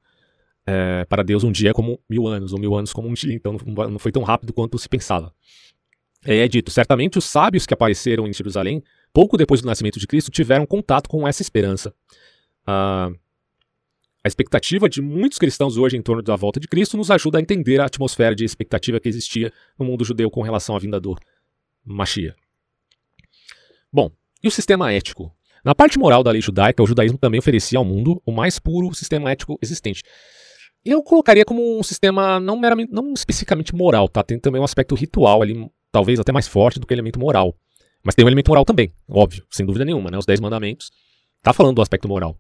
é, 0.68 1.04
para 1.06 1.24
Deus 1.24 1.44
um 1.44 1.52
dia 1.52 1.72
é 1.72 1.74
como 1.74 2.00
mil 2.08 2.28
anos, 2.28 2.54
ou 2.54 2.60
mil 2.60 2.76
anos 2.76 2.94
como 2.94 3.08
um 3.08 3.14
dia, 3.14 3.34
então 3.34 3.58
não, 3.66 3.90
não 3.90 4.00
foi 4.00 4.12
tão 4.12 4.22
rápido 4.22 4.54
quanto 4.54 4.78
se 4.78 4.88
pensava. 4.88 5.34
É, 6.26 6.38
é 6.38 6.47
dito, 6.47 6.72
certamente 6.72 7.17
os 7.17 7.26
sábios 7.26 7.65
que 7.65 7.74
apareceram 7.74 8.28
em 8.28 8.34
Jerusalém, 8.34 8.84
pouco 9.13 9.38
depois 9.38 9.61
do 9.61 9.67
nascimento 9.67 9.99
de 9.99 10.07
Cristo, 10.07 10.32
tiveram 10.32 10.65
contato 10.65 11.09
com 11.09 11.28
essa 11.28 11.41
esperança. 11.41 11.93
Uh, 12.67 13.17
expectativa 14.30 14.88
de 14.88 15.01
muitos 15.01 15.38
cristãos 15.38 15.78
hoje 15.78 15.97
em 15.97 16.01
torno 16.01 16.22
da 16.22 16.36
volta 16.36 16.59
de 16.59 16.67
Cristo 16.67 16.97
nos 16.97 17.09
ajuda 17.09 17.38
a 17.38 17.41
entender 17.41 17.80
a 17.80 17.86
atmosfera 17.86 18.36
de 18.36 18.45
expectativa 18.45 18.99
que 18.99 19.09
existia 19.09 19.51
no 19.78 19.86
mundo 19.86 20.05
judeu 20.05 20.30
com 20.30 20.41
relação 20.41 20.76
à 20.76 20.80
vinda 20.80 20.99
do 20.99 21.17
Mashiach. 21.86 22.38
Bom, 23.91 24.11
e 24.43 24.47
o 24.47 24.51
sistema 24.51 24.91
ético? 24.91 25.34
Na 25.63 25.74
parte 25.76 25.97
moral 25.97 26.24
da 26.24 26.32
lei 26.32 26.41
judaica, 26.41 26.82
o 26.82 26.88
judaísmo 26.88 27.17
também 27.17 27.39
oferecia 27.39 27.78
ao 27.78 27.86
mundo 27.86 28.22
o 28.26 28.32
mais 28.32 28.59
puro 28.59 28.93
sistema 28.93 29.32
ético 29.32 29.57
existente. 29.61 30.03
Eu 30.86 31.03
colocaria 31.03 31.43
como 31.43 31.78
um 31.78 31.84
sistema 31.84 32.39
não 32.39 32.57
meramente, 32.57 32.91
não 32.93 33.13
especificamente 33.13 33.76
moral, 33.76 34.07
tá? 34.07 34.24
Tem 34.24 34.39
também 34.39 34.61
um 34.61 34.63
aspecto 34.63 34.95
ritual 34.95 35.41
ali, 35.41 35.70
talvez 35.92 36.20
até 36.20 36.32
mais 36.32 36.48
forte 36.48 36.80
do 36.80 36.88
que 36.88 36.94
o 36.94 36.96
elemento 36.96 37.20
moral. 37.20 37.56
Mas 38.04 38.16
tem 38.16 38.24
um 38.24 38.30
elemento 38.30 38.50
moral 38.50 38.64
também, 38.64 38.94
óbvio, 39.08 39.46
sem 39.50 39.66
dúvida 39.66 39.84
nenhuma, 39.84 40.10
né? 40.10 40.18
Os 40.18 40.26
Dez 40.26 40.40
Mandamentos 40.40 40.92
tá 41.44 41.54
falando 41.54 41.76
do 41.76 41.82
aspecto 41.82 42.08
moral. 42.08 42.38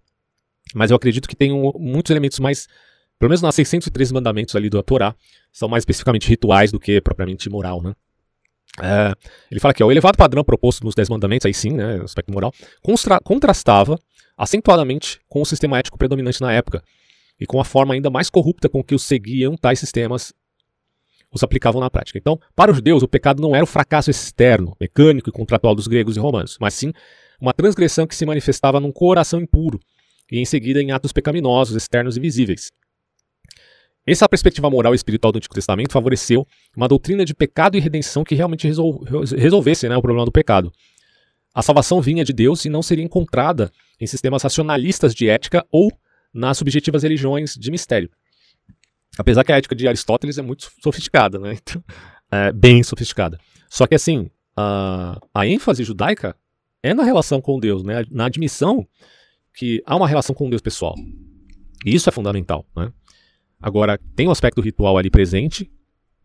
Mas 0.73 0.91
eu 0.91 0.97
acredito 0.97 1.27
que 1.27 1.35
tem 1.35 1.51
um, 1.51 1.71
muitos 1.77 2.11
elementos 2.11 2.39
mais, 2.39 2.67
pelo 3.17 3.29
menos 3.29 3.41
nas 3.41 3.55
613 3.55 4.13
mandamentos 4.13 4.55
ali 4.55 4.69
do 4.69 4.81
Torá, 4.83 5.15
são 5.51 5.67
mais 5.67 5.81
especificamente 5.81 6.27
rituais 6.27 6.71
do 6.71 6.79
que 6.79 7.01
propriamente 7.01 7.49
moral, 7.49 7.81
né? 7.81 7.93
É, 8.81 9.13
ele 9.49 9.59
fala 9.59 9.73
que 9.73 9.83
o 9.83 9.91
elevado 9.91 10.17
padrão 10.17 10.43
proposto 10.43 10.85
nos 10.85 10.95
Dez 10.95 11.09
Mandamentos, 11.09 11.45
aí 11.45 11.53
sim, 11.53 11.71
né, 11.71 11.99
aspecto 12.03 12.31
moral, 12.31 12.53
contrastava 13.23 13.99
acentuadamente 14.37 15.19
com 15.27 15.41
o 15.41 15.45
sistema 15.45 15.79
ético 15.79 15.97
predominante 15.97 16.39
na 16.39 16.53
época 16.53 16.81
e 17.39 17.45
com 17.45 17.59
a 17.59 17.65
forma 17.65 17.93
ainda 17.93 18.09
mais 18.09 18.29
corrupta 18.29 18.69
com 18.69 18.83
que 18.83 18.95
os 18.95 19.03
seguiam 19.03 19.57
tais 19.57 19.79
sistemas 19.79 20.33
os 21.31 21.43
aplicavam 21.43 21.81
na 21.81 21.89
prática. 21.89 22.17
Então, 22.17 22.39
para 22.55 22.71
os 22.71 22.77
judeus, 22.77 23.03
o 23.03 23.07
pecado 23.07 23.41
não 23.41 23.55
era 23.55 23.63
o 23.63 23.67
fracasso 23.67 24.09
externo, 24.09 24.75
mecânico 24.79 25.29
e 25.29 25.33
contratual 25.33 25.75
dos 25.75 25.87
gregos 25.87 26.17
e 26.17 26.19
romanos, 26.19 26.57
mas 26.59 26.73
sim 26.73 26.91
uma 27.39 27.53
transgressão 27.53 28.05
que 28.05 28.15
se 28.15 28.25
manifestava 28.25 28.79
num 28.79 28.91
coração 28.91 29.39
impuro 29.39 29.79
e 30.31 30.39
em 30.39 30.45
seguida 30.45 30.81
em 30.81 30.91
atos 30.91 31.11
pecaminosos, 31.11 31.75
externos 31.75 32.17
e 32.17 32.19
visíveis. 32.19 32.71
Essa 34.05 34.27
perspectiva 34.27 34.69
moral 34.69 34.93
e 34.93 34.95
espiritual 34.95 35.31
do 35.31 35.37
Antigo 35.37 35.53
Testamento 35.53 35.91
favoreceu 35.91 36.45
uma 36.75 36.87
doutrina 36.87 37.23
de 37.23 37.33
pecado 37.33 37.77
e 37.77 37.79
redenção 37.79 38.23
que 38.23 38.35
realmente 38.35 38.67
resol 38.67 39.03
resolvesse 39.37 39.87
né, 39.87 39.95
o 39.95 40.01
problema 40.01 40.25
do 40.25 40.31
pecado. 40.31 40.71
A 41.53 41.61
salvação 41.61 42.01
vinha 42.01 42.23
de 42.23 42.33
Deus 42.33 42.65
e 42.65 42.69
não 42.69 42.81
seria 42.81 43.03
encontrada 43.03 43.71
em 43.99 44.07
sistemas 44.07 44.43
racionalistas 44.43 45.13
de 45.13 45.29
ética 45.29 45.65
ou 45.71 45.91
nas 46.33 46.57
subjetivas 46.57 47.03
religiões 47.03 47.55
de 47.55 47.71
mistério. 47.71 48.09
Apesar 49.17 49.43
que 49.43 49.51
a 49.51 49.57
ética 49.57 49.75
de 49.75 49.87
Aristóteles 49.87 50.37
é 50.37 50.41
muito 50.41 50.71
sofisticada, 50.81 51.39
né? 51.39 51.57
Então, 51.61 51.83
é 52.31 52.51
bem 52.51 52.83
sofisticada. 52.83 53.39
Só 53.67 53.87
que 53.87 53.95
assim, 53.95 54.29
a, 54.55 55.19
a 55.33 55.47
ênfase 55.47 55.83
judaica 55.83 56.35
é 56.83 56.93
na 56.93 57.03
relação 57.03 57.41
com 57.41 57.59
Deus, 57.59 57.83
né? 57.83 58.05
na 58.11 58.25
admissão 58.25 58.87
que 59.53 59.81
há 59.85 59.95
uma 59.95 60.07
relação 60.07 60.35
com 60.35 60.49
Deus 60.49 60.61
pessoal. 60.61 60.95
E 61.85 61.95
isso 61.95 62.07
é 62.07 62.11
fundamental. 62.11 62.65
Né? 62.75 62.91
Agora, 63.59 63.99
tem 64.15 64.27
o 64.27 64.29
um 64.29 64.31
aspecto 64.31 64.61
ritual 64.61 64.97
ali 64.97 65.09
presente, 65.09 65.71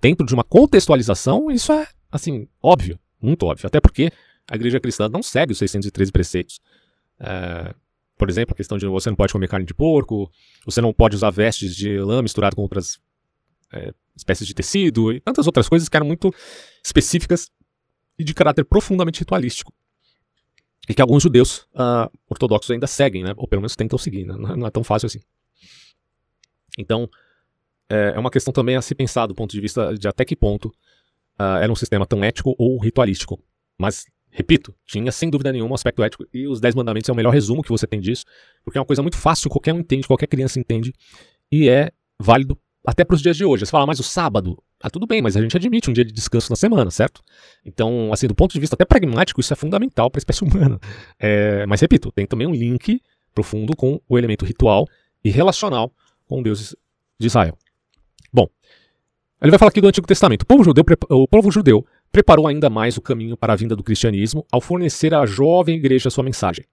dentro 0.00 0.26
de 0.26 0.34
uma 0.34 0.44
contextualização, 0.44 1.50
isso 1.50 1.72
é, 1.72 1.86
assim, 2.10 2.46
óbvio, 2.62 2.98
muito 3.20 3.44
óbvio. 3.46 3.66
Até 3.66 3.80
porque 3.80 4.10
a 4.50 4.54
igreja 4.54 4.78
cristã 4.78 5.08
não 5.08 5.22
segue 5.22 5.52
os 5.52 5.58
613 5.58 6.12
preceitos. 6.12 6.60
É, 7.18 7.74
por 8.16 8.30
exemplo, 8.30 8.52
a 8.52 8.56
questão 8.56 8.78
de 8.78 8.86
você 8.86 9.10
não 9.10 9.16
pode 9.16 9.32
comer 9.32 9.48
carne 9.48 9.66
de 9.66 9.74
porco, 9.74 10.30
você 10.64 10.80
não 10.80 10.92
pode 10.92 11.16
usar 11.16 11.30
vestes 11.30 11.74
de 11.74 11.98
lã 11.98 12.22
misturado 12.22 12.54
com 12.54 12.62
outras 12.62 12.98
é, 13.72 13.92
espécies 14.16 14.46
de 14.46 14.54
tecido 14.54 15.12
e 15.12 15.20
tantas 15.20 15.46
outras 15.46 15.68
coisas 15.68 15.88
que 15.88 15.96
eram 15.96 16.06
muito 16.06 16.32
específicas 16.84 17.50
e 18.18 18.24
de 18.24 18.32
caráter 18.32 18.64
profundamente 18.64 19.20
ritualístico. 19.20 19.72
E 20.88 20.94
que 20.94 21.00
alguns 21.00 21.22
judeus 21.22 21.66
uh, 21.74 22.10
ortodoxos 22.28 22.70
ainda 22.70 22.86
seguem, 22.86 23.24
né? 23.24 23.32
ou 23.36 23.48
pelo 23.48 23.62
menos 23.62 23.74
tentam 23.74 23.98
seguir, 23.98 24.24
né? 24.24 24.34
não 24.36 24.66
é 24.66 24.70
tão 24.70 24.84
fácil 24.84 25.06
assim. 25.06 25.20
Então, 26.78 27.08
é, 27.88 28.12
é 28.14 28.18
uma 28.18 28.30
questão 28.30 28.52
também 28.52 28.76
a 28.76 28.82
se 28.82 28.94
pensar 28.94 29.26
do 29.26 29.34
ponto 29.34 29.50
de 29.50 29.60
vista 29.60 29.94
de 29.94 30.06
até 30.06 30.24
que 30.24 30.36
ponto 30.36 30.68
uh, 31.38 31.56
era 31.60 31.72
um 31.72 31.76
sistema 31.76 32.06
tão 32.06 32.22
ético 32.22 32.54
ou 32.58 32.78
ritualístico. 32.78 33.42
Mas 33.78 34.04
Repito, 34.36 34.74
tinha 34.84 35.12
sem 35.12 35.30
dúvida 35.30 35.52
nenhuma 35.52 35.70
um 35.70 35.74
aspecto 35.74 36.02
ético 36.02 36.26
e 36.34 36.48
os 36.48 36.60
Dez 36.60 36.74
Mandamentos 36.74 37.08
é 37.08 37.12
o 37.12 37.14
melhor 37.14 37.32
resumo 37.32 37.62
que 37.62 37.68
você 37.68 37.86
tem 37.86 38.00
disso, 38.00 38.24
porque 38.64 38.76
é 38.76 38.80
uma 38.80 38.84
coisa 38.84 39.00
muito 39.00 39.16
fácil, 39.16 39.48
qualquer 39.48 39.72
um 39.72 39.78
entende, 39.78 40.08
qualquer 40.08 40.26
criança 40.26 40.58
entende 40.58 40.92
e 41.52 41.68
é 41.68 41.92
válido 42.18 42.58
até 42.84 43.04
para 43.04 43.14
os 43.14 43.22
dias 43.22 43.36
de 43.36 43.44
hoje. 43.44 43.64
Você 43.64 43.70
fala, 43.70 43.86
mas 43.86 44.00
o 44.00 44.02
sábado? 44.02 44.60
Ah, 44.82 44.90
tudo 44.90 45.06
bem, 45.06 45.22
mas 45.22 45.36
a 45.36 45.40
gente 45.40 45.56
admite 45.56 45.88
um 45.88 45.92
dia 45.92 46.04
de 46.04 46.12
descanso 46.12 46.50
na 46.50 46.56
semana, 46.56 46.90
certo? 46.90 47.22
Então, 47.64 48.12
assim, 48.12 48.26
do 48.26 48.34
ponto 48.34 48.52
de 48.52 48.58
vista 48.58 48.74
até 48.74 48.84
pragmático, 48.84 49.40
isso 49.40 49.52
é 49.52 49.56
fundamental 49.56 50.10
para 50.10 50.18
a 50.18 50.20
espécie 50.20 50.42
humana. 50.44 50.80
É, 51.16 51.64
mas, 51.66 51.80
repito, 51.80 52.10
tem 52.10 52.26
também 52.26 52.48
um 52.48 52.52
link 52.52 53.00
profundo 53.32 53.76
com 53.76 54.00
o 54.08 54.18
elemento 54.18 54.44
ritual 54.44 54.84
e 55.24 55.30
relacional 55.30 55.92
com 56.26 56.42
Deus 56.42 56.74
de 57.20 57.26
Israel. 57.28 57.56
Bom, 58.32 58.48
ele 59.40 59.50
vai 59.50 59.58
falar 59.58 59.68
aqui 59.68 59.80
do 59.80 59.86
Antigo 59.86 60.08
Testamento. 60.08 60.42
O 60.42 60.46
povo 60.46 60.64
judeu, 60.64 60.84
o 61.10 61.28
povo 61.28 61.52
judeu 61.52 61.86
preparou 62.14 62.46
ainda 62.46 62.70
mais 62.70 62.96
o 62.96 63.00
caminho 63.00 63.36
para 63.36 63.54
a 63.54 63.56
vinda 63.56 63.74
do 63.74 63.82
cristianismo 63.82 64.46
ao 64.52 64.60
fornecer 64.60 65.12
à 65.12 65.26
jovem 65.26 65.74
igreja 65.74 66.08
sua 66.10 66.22
mensagem. 66.22 66.64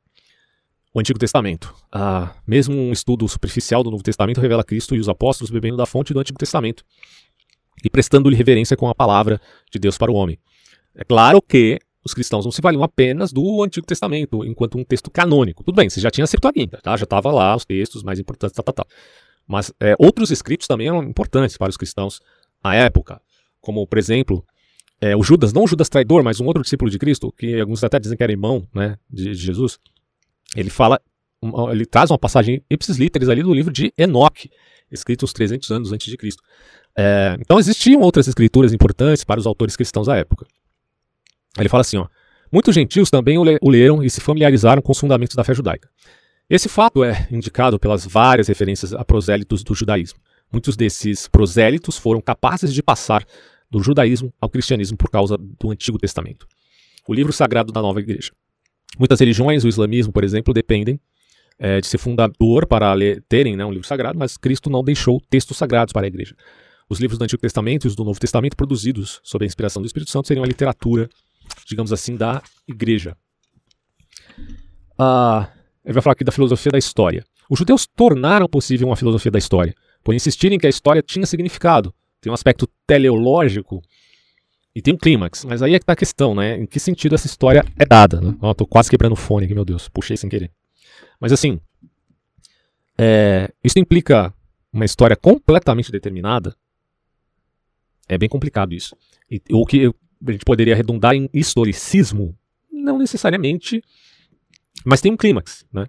O 0.93 0.99
Antigo 0.99 1.17
Testamento. 1.17 1.73
Ah, 1.91 2.35
mesmo 2.45 2.75
um 2.75 2.91
estudo 2.91 3.27
superficial 3.27 3.81
do 3.81 3.89
Novo 3.89 4.03
Testamento 4.03 4.39
revela 4.39 4.63
Cristo 4.63 4.95
e 4.95 4.99
os 4.99 5.09
apóstolos 5.09 5.49
bebendo 5.49 5.77
da 5.77 5.87
fonte 5.87 6.13
do 6.13 6.19
Antigo 6.19 6.37
Testamento 6.37 6.85
e 7.83 7.89
prestando-lhe 7.89 8.35
reverência 8.35 8.77
com 8.77 8.87
a 8.87 8.93
palavra 8.93 9.41
de 9.71 9.79
Deus 9.79 9.97
para 9.97 10.11
o 10.11 10.13
homem. 10.13 10.37
É 10.93 11.03
claro 11.03 11.41
que 11.41 11.79
os 12.05 12.13
cristãos 12.13 12.45
não 12.45 12.51
se 12.51 12.61
valiam 12.61 12.83
apenas 12.83 13.33
do 13.33 13.63
Antigo 13.63 13.87
Testamento 13.87 14.45
enquanto 14.45 14.77
um 14.77 14.83
texto 14.83 15.09
canônico. 15.09 15.63
Tudo 15.63 15.75
bem, 15.75 15.89
você 15.89 15.99
já 15.99 16.11
tinha 16.11 16.25
a 16.25 16.27
Septuaginta, 16.27 16.79
tá? 16.83 16.95
já 16.95 17.05
estava 17.05 17.31
lá 17.31 17.55
os 17.55 17.65
textos 17.65 18.03
mais 18.03 18.19
importantes, 18.19 18.55
tal, 18.55 18.63
tal, 18.63 18.73
tal. 18.75 18.87
Mas 19.47 19.73
é, 19.79 19.95
outros 19.97 20.29
escritos 20.29 20.67
também 20.67 20.87
eram 20.87 21.01
importantes 21.01 21.57
para 21.57 21.71
os 21.71 21.77
cristãos 21.77 22.21
à 22.63 22.75
época, 22.75 23.19
como, 23.59 23.87
por 23.87 23.97
exemplo, 23.97 24.45
é, 25.02 25.16
o 25.16 25.24
Judas, 25.24 25.52
não 25.52 25.64
o 25.64 25.68
Judas 25.68 25.89
traidor, 25.89 26.24
mas 26.24 26.39
um 26.39 26.45
outro 26.45 26.62
discípulo 26.62 26.89
de 26.89 26.99
Cristo, 26.99 27.34
que 27.36 27.60
alguns 27.60 27.84
até 27.84 27.99
dizem 27.99 28.16
que 28.16 28.22
era 28.24 28.32
irmão 28.32 28.68
né, 28.74 28.97
de, 29.10 29.32
de 29.32 29.34
Jesus, 29.34 29.80
ele 30.56 30.70
fala, 30.70 31.02
ele 31.72 31.88
traz 31.88 32.12
uma 32.12 32.20
passagem 32.20 32.64
ipsis 32.70 32.97
literis 32.97 33.28
ali 33.28 33.41
do 33.41 33.54
livro 33.54 33.74
de 33.74 33.91
Enoque, 33.97 34.52
escrito 34.91 35.24
uns 35.24 35.34
300 35.34 35.72
anos 35.72 35.91
antes 35.91 36.06
de 36.06 36.16
Cristo. 36.16 36.43
É, 36.95 37.36
então 37.39 37.58
existiam 37.58 38.02
outras 38.02 38.28
escrituras 38.28 38.74
importantes 38.74 39.24
para 39.24 39.39
os 39.39 39.47
autores 39.47 39.76
cristãos 39.76 40.06
da 40.06 40.16
época. 40.16 40.45
Ele 41.58 41.70
fala 41.70 41.82
assim, 41.82 41.97
ó, 41.97 42.08
muitos 42.52 42.76
gentios 42.76 43.10
também 43.10 43.39
o, 43.39 43.43
le 43.43 43.58
o 43.60 43.70
leram 43.70 44.04
e 44.04 44.10
se 44.10 44.22
familiarizaram 44.22 44.84
com 44.84 44.91
os 44.91 44.99
fundamentos 44.99 45.36
da 45.36 45.43
fé 45.43 45.54
judaica. 45.54 45.89
Esse 46.47 46.70
fato 46.70 47.04
é 47.04 47.28
indicado 47.32 47.80
pelas 47.80 48.06
várias 48.06 48.49
referências 48.49 48.93
a 48.93 49.04
prosélitos 49.04 49.64
do 49.64 49.74
judaísmo. 49.74 50.20
Muitos 50.52 50.76
desses 50.76 51.28
prosélitos 51.28 51.97
foram 51.97 52.20
capazes 52.20 52.74
de 52.74 52.84
passar 52.84 53.26
do 53.72 53.82
judaísmo 53.82 54.34
ao 54.39 54.49
cristianismo 54.49 54.97
por 54.97 55.09
causa 55.09 55.38
do 55.38 55.72
Antigo 55.72 55.97
Testamento, 55.97 56.45
o 57.07 57.13
livro 57.13 57.32
sagrado 57.32 57.72
da 57.72 57.82
nova 57.82 57.99
igreja. 57.99 58.32
Muitas 58.99 59.19
religiões, 59.19 59.63
o 59.63 59.69
islamismo, 59.69 60.11
por 60.11 60.24
exemplo, 60.24 60.53
dependem 60.53 60.99
é, 61.57 61.80
de 61.80 61.88
ser 61.88 61.97
fundador 61.97 62.67
para 62.67 62.93
ler, 62.93 63.24
terem 63.30 63.55
né, 63.55 63.65
um 63.65 63.72
livro 63.72 63.88
sagrado, 63.88 64.19
mas 64.19 64.36
Cristo 64.36 64.69
não 64.69 64.84
deixou 64.84 65.22
textos 65.30 65.57
sagrados 65.57 65.93
para 65.93 66.05
a 66.05 66.07
igreja. 66.07 66.36
Os 66.89 66.99
livros 66.99 67.17
do 67.17 67.24
Antigo 67.24 67.41
Testamento 67.41 67.86
e 67.86 67.88
os 67.88 67.95
do 67.95 68.03
Novo 68.03 68.19
Testamento, 68.19 68.57
produzidos 68.57 69.22
sob 69.24 69.45
a 69.45 69.47
inspiração 69.47 69.82
do 69.82 69.86
Espírito 69.86 70.11
Santo, 70.11 70.28
seriam 70.28 70.43
a 70.43 70.47
literatura, 70.47 71.07
digamos 71.65 71.93
assim, 71.93 72.17
da 72.17 72.41
igreja. 72.67 73.15
Ah, 74.99 75.49
ele 75.86 75.93
vai 75.93 76.01
falar 76.01 76.13
aqui 76.13 76.24
da 76.24 76.32
filosofia 76.32 76.72
da 76.72 76.78
história. 76.78 77.24
Os 77.49 77.59
judeus 77.59 77.88
tornaram 77.88 78.47
possível 78.47 78.88
uma 78.88 78.95
filosofia 78.95 79.32
da 79.32 79.39
história, 79.39 79.74
por 80.03 80.13
insistirem 80.13 80.59
que 80.59 80.67
a 80.67 80.69
história 80.69 81.01
tinha 81.01 81.26
significado, 81.26 81.93
tem 82.22 82.32
um 82.32 82.36
aspecto 82.36 82.69
teleológico 82.86 83.82
e 84.76 84.82
tem 84.82 84.93
um 84.93 84.97
clímax. 84.97 85.43
Mas 85.43 85.61
aí 85.61 85.74
é 85.74 85.80
que 85.80 85.86
tá 85.86 85.93
a 85.93 85.97
questão, 85.97 86.36
né? 86.36 86.57
Em 86.57 86.65
que 86.65 86.80
sentido 86.80 87.15
essa 87.15 87.26
história 87.26 87.65
é 87.78 87.86
dada? 87.86 88.22
Né? 88.22 88.36
Oh, 88.39 88.53
tô 88.53 88.65
quase 88.65 88.89
quebrando 88.89 89.13
o 89.13 89.17
fone 89.17 89.45
aqui, 89.45 89.53
meu 89.53 89.65
Deus. 89.65 89.89
Puxei 89.89 90.15
sem 90.15 90.30
querer. 90.30 90.51
Mas 91.19 91.32
assim, 91.32 91.59
é, 92.97 93.51
isso 93.63 93.80
implica 93.80 94.34
uma 94.72 94.86
história 94.86 95.15
completamente 95.15 95.91
determinada. 95.91 96.55
É 98.07 98.17
bem 98.17 98.30
complicado 98.30 98.74
isso. 98.74 98.95
E, 99.30 99.39
que 99.39 99.91
a 100.28 100.32
gente 100.32 100.45
poderia 100.45 100.74
arredondar 100.74 101.15
em 101.15 101.30
historicismo, 101.34 102.38
não 102.72 102.97
necessariamente, 102.97 103.84
mas 104.86 105.01
tem 105.01 105.11
um 105.11 105.17
clímax, 105.17 105.65
né? 105.74 105.88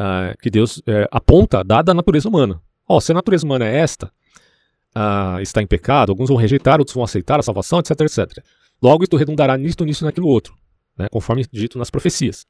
Uh, 0.00 0.36
que 0.40 0.50
Deus 0.50 0.82
é, 0.86 1.06
aponta 1.10 1.62
dada 1.62 1.92
a 1.92 1.94
natureza 1.94 2.28
humana. 2.28 2.60
Ó, 2.88 2.96
oh, 2.96 3.00
se 3.00 3.12
a 3.12 3.14
natureza 3.14 3.44
humana 3.44 3.66
é 3.66 3.76
esta, 3.76 4.12
ah, 4.94 5.38
está 5.40 5.62
em 5.62 5.66
pecado, 5.66 6.10
alguns 6.10 6.28
vão 6.28 6.36
rejeitar, 6.36 6.78
outros 6.78 6.94
vão 6.94 7.04
aceitar 7.04 7.38
a 7.40 7.42
salvação, 7.42 7.78
etc, 7.78 8.00
etc. 8.00 8.44
Logo, 8.82 9.04
isto 9.04 9.16
redundará 9.16 9.56
nisto, 9.56 9.84
nisso 9.84 10.04
e 10.04 10.06
naquilo 10.06 10.26
outro, 10.26 10.54
né, 10.98 11.08
conforme 11.08 11.44
dito 11.52 11.78
nas 11.78 11.90
profecias. 11.90 12.46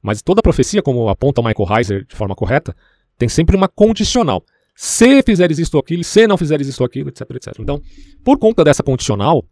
Mas 0.00 0.22
toda 0.22 0.42
profecia, 0.42 0.82
como 0.82 1.08
aponta 1.08 1.42
Michael 1.42 1.78
Heiser 1.78 2.06
de 2.06 2.16
forma 2.16 2.34
correta, 2.34 2.74
tem 3.16 3.28
sempre 3.28 3.56
uma 3.56 3.68
condicional. 3.68 4.44
Se 4.74 5.22
fizeres 5.22 5.58
isto 5.58 5.74
ou 5.74 5.80
aquilo, 5.80 6.02
se 6.02 6.26
não 6.26 6.36
fizeres 6.36 6.66
isto 6.66 6.80
ou 6.80 6.86
aquilo, 6.86 7.08
etc, 7.08 7.30
etc. 7.30 7.54
Então, 7.60 7.80
por 8.24 8.38
conta 8.38 8.64
dessa 8.64 8.82
condicional, 8.82 9.44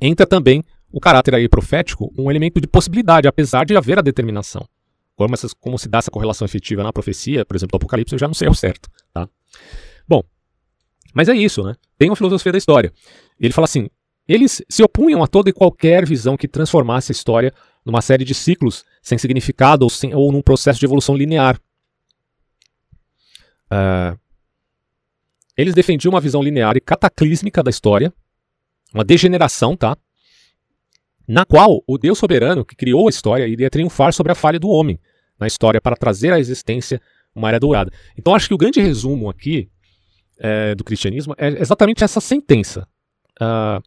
entra 0.00 0.26
também 0.26 0.62
o 0.92 1.00
caráter 1.00 1.34
aí 1.34 1.48
profético, 1.48 2.12
um 2.18 2.30
elemento 2.30 2.60
de 2.60 2.66
possibilidade, 2.66 3.28
apesar 3.28 3.64
de 3.64 3.76
haver 3.76 3.98
a 3.98 4.02
determinação. 4.02 4.66
como, 5.16 5.34
essas, 5.34 5.52
como 5.52 5.78
se 5.78 5.88
dá 5.88 5.98
essa 5.98 6.10
correlação 6.10 6.44
efetiva 6.44 6.82
na 6.82 6.92
profecia, 6.92 7.44
por 7.44 7.54
exemplo, 7.54 7.72
do 7.72 7.76
Apocalipse, 7.76 8.14
eu 8.14 8.18
já 8.18 8.26
não 8.26 8.34
sei 8.34 8.48
ao 8.48 8.54
certo. 8.54 8.88
Tá? 9.12 9.28
Mas 11.14 11.28
é 11.28 11.34
isso, 11.34 11.62
né? 11.62 11.74
Tem 11.98 12.08
uma 12.08 12.16
filosofia 12.16 12.52
da 12.52 12.58
história. 12.58 12.92
Ele 13.38 13.52
fala 13.52 13.64
assim: 13.64 13.88
eles 14.28 14.62
se 14.68 14.82
opunham 14.82 15.22
a 15.22 15.26
toda 15.26 15.50
e 15.50 15.52
qualquer 15.52 16.06
visão 16.06 16.36
que 16.36 16.46
transformasse 16.46 17.10
a 17.10 17.14
história 17.14 17.52
numa 17.84 18.00
série 18.00 18.24
de 18.24 18.34
ciclos 18.34 18.84
sem 19.02 19.18
significado 19.18 19.84
ou, 19.84 19.90
sem, 19.90 20.14
ou 20.14 20.30
num 20.30 20.42
processo 20.42 20.78
de 20.78 20.86
evolução 20.86 21.16
linear. 21.16 21.60
Uh, 23.72 24.18
eles 25.56 25.74
defendiam 25.74 26.12
uma 26.12 26.20
visão 26.20 26.42
linear 26.42 26.76
e 26.76 26.80
cataclísmica 26.80 27.62
da 27.62 27.70
história, 27.70 28.12
uma 28.94 29.04
degeneração, 29.04 29.76
tá? 29.76 29.96
Na 31.26 31.44
qual 31.44 31.82
o 31.86 31.98
Deus 31.98 32.18
soberano 32.18 32.64
que 32.64 32.76
criou 32.76 33.06
a 33.06 33.10
história 33.10 33.46
iria 33.46 33.70
triunfar 33.70 34.12
sobre 34.12 34.32
a 34.32 34.34
falha 34.34 34.58
do 34.58 34.68
homem 34.68 34.98
na 35.38 35.46
história 35.46 35.80
para 35.80 35.96
trazer 35.96 36.32
à 36.32 36.38
existência 36.38 37.00
uma 37.34 37.48
era 37.48 37.58
dourada. 37.58 37.92
Então 38.16 38.34
acho 38.34 38.48
que 38.48 38.54
o 38.54 38.58
grande 38.58 38.80
resumo 38.80 39.28
aqui 39.28 39.70
é, 40.40 40.74
do 40.74 40.82
cristianismo 40.82 41.34
é 41.36 41.48
exatamente 41.60 42.02
essa 42.02 42.20
sentença. 42.20 42.88
Uh, 43.40 43.82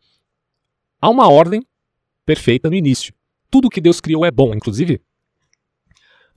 há 1.01 1.09
uma 1.09 1.27
ordem 1.27 1.65
perfeita 2.25 2.69
no 2.69 2.75
início. 2.75 3.13
Tudo 3.49 3.69
que 3.69 3.81
Deus 3.81 3.99
criou 3.99 4.25
é 4.25 4.31
bom, 4.31 4.53
inclusive. 4.53 5.01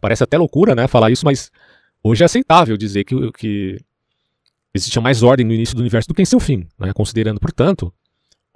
Parece 0.00 0.24
até 0.24 0.36
loucura, 0.38 0.74
né, 0.74 0.88
falar 0.88 1.10
isso, 1.10 1.24
mas 1.24 1.50
hoje 2.02 2.22
é 2.22 2.26
aceitável 2.26 2.76
dizer 2.76 3.04
que, 3.04 3.32
que 3.32 3.78
existia 4.74 5.00
mais 5.00 5.22
ordem 5.22 5.46
no 5.46 5.52
início 5.52 5.74
do 5.74 5.80
universo 5.80 6.08
do 6.08 6.14
que 6.14 6.22
em 6.22 6.26
seu 6.26 6.40
fim, 6.40 6.66
né, 6.78 6.92
considerando, 6.92 7.40
portanto, 7.40 7.92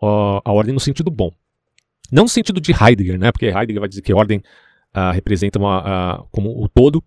a 0.00 0.52
ordem 0.52 0.72
no 0.72 0.80
sentido 0.80 1.10
bom. 1.10 1.30
Não 2.10 2.24
no 2.24 2.28
sentido 2.28 2.60
de 2.60 2.72
Heidegger, 2.72 3.18
né, 3.18 3.30
porque 3.32 3.46
Heidegger 3.46 3.80
vai 3.80 3.88
dizer 3.88 4.02
que 4.02 4.12
ordem 4.12 4.38
uh, 4.94 5.12
representa 5.12 5.58
uma, 5.58 6.20
uh, 6.20 6.28
como 6.30 6.62
o 6.62 6.68
todo 6.68 7.02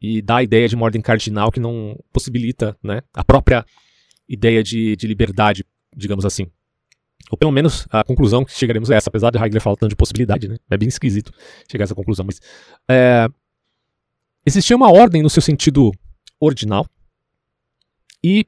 e 0.00 0.22
dá 0.22 0.36
a 0.36 0.42
ideia 0.42 0.68
de 0.68 0.74
uma 0.74 0.84
ordem 0.84 1.00
cardinal 1.00 1.50
que 1.50 1.60
não 1.60 1.98
possibilita 2.12 2.76
né, 2.82 3.02
a 3.14 3.24
própria 3.24 3.64
ideia 4.30 4.62
de, 4.62 4.94
de 4.94 5.06
liberdade, 5.08 5.66
digamos 5.94 6.24
assim. 6.24 6.46
Ou 7.30 7.36
pelo 7.36 7.50
menos 7.50 7.86
a 7.90 8.04
conclusão 8.04 8.44
que 8.44 8.52
chegaremos 8.52 8.90
é 8.90 8.96
essa, 8.96 9.10
apesar 9.10 9.30
de 9.30 9.38
Heidegger 9.38 9.60
falar 9.60 9.76
tanto 9.76 9.90
de 9.90 9.96
possibilidade, 9.96 10.48
né? 10.48 10.56
É 10.70 10.76
bem 10.76 10.88
esquisito 10.88 11.32
chegar 11.70 11.82
a 11.82 11.86
essa 11.86 11.94
conclusão, 11.94 12.24
mas 12.24 12.40
é, 12.88 13.28
existia 14.46 14.76
uma 14.76 14.90
ordem 14.90 15.22
no 15.22 15.28
seu 15.28 15.42
sentido 15.42 15.92
ordinal 16.38 16.86
e 18.22 18.46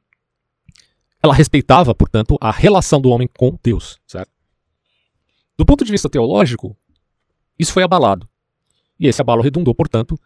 ela 1.22 1.35
respeitava, 1.35 1.95
portanto, 1.95 2.37
a 2.41 2.51
relação 2.51 3.01
do 3.01 3.11
homem 3.11 3.28
com 3.37 3.59
Deus, 3.62 3.99
certo? 4.07 4.30
Do 5.57 5.66
ponto 5.66 5.85
de 5.85 5.91
vista 5.91 6.09
teológico, 6.09 6.76
isso 7.59 7.72
foi 7.72 7.83
abalado. 7.83 8.28
E 8.99 9.07
esse 9.07 9.20
abalo 9.20 9.43
redundou, 9.43 9.74
portanto, 9.74 10.18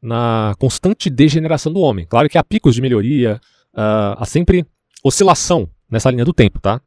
na 0.00 0.54
constante 0.58 1.10
degeneração 1.10 1.72
do 1.72 1.80
homem. 1.80 2.06
Claro 2.06 2.28
que 2.28 2.38
há 2.38 2.44
picos 2.44 2.74
de 2.74 2.80
melhoria, 2.80 3.40
uh, 3.74 4.16
há 4.16 4.24
sempre 4.24 4.66
oscilação 5.02 5.68
nessa 5.90 6.10
linha 6.10 6.24
do 6.24 6.32
tempo, 6.32 6.60
tá? 6.60 6.80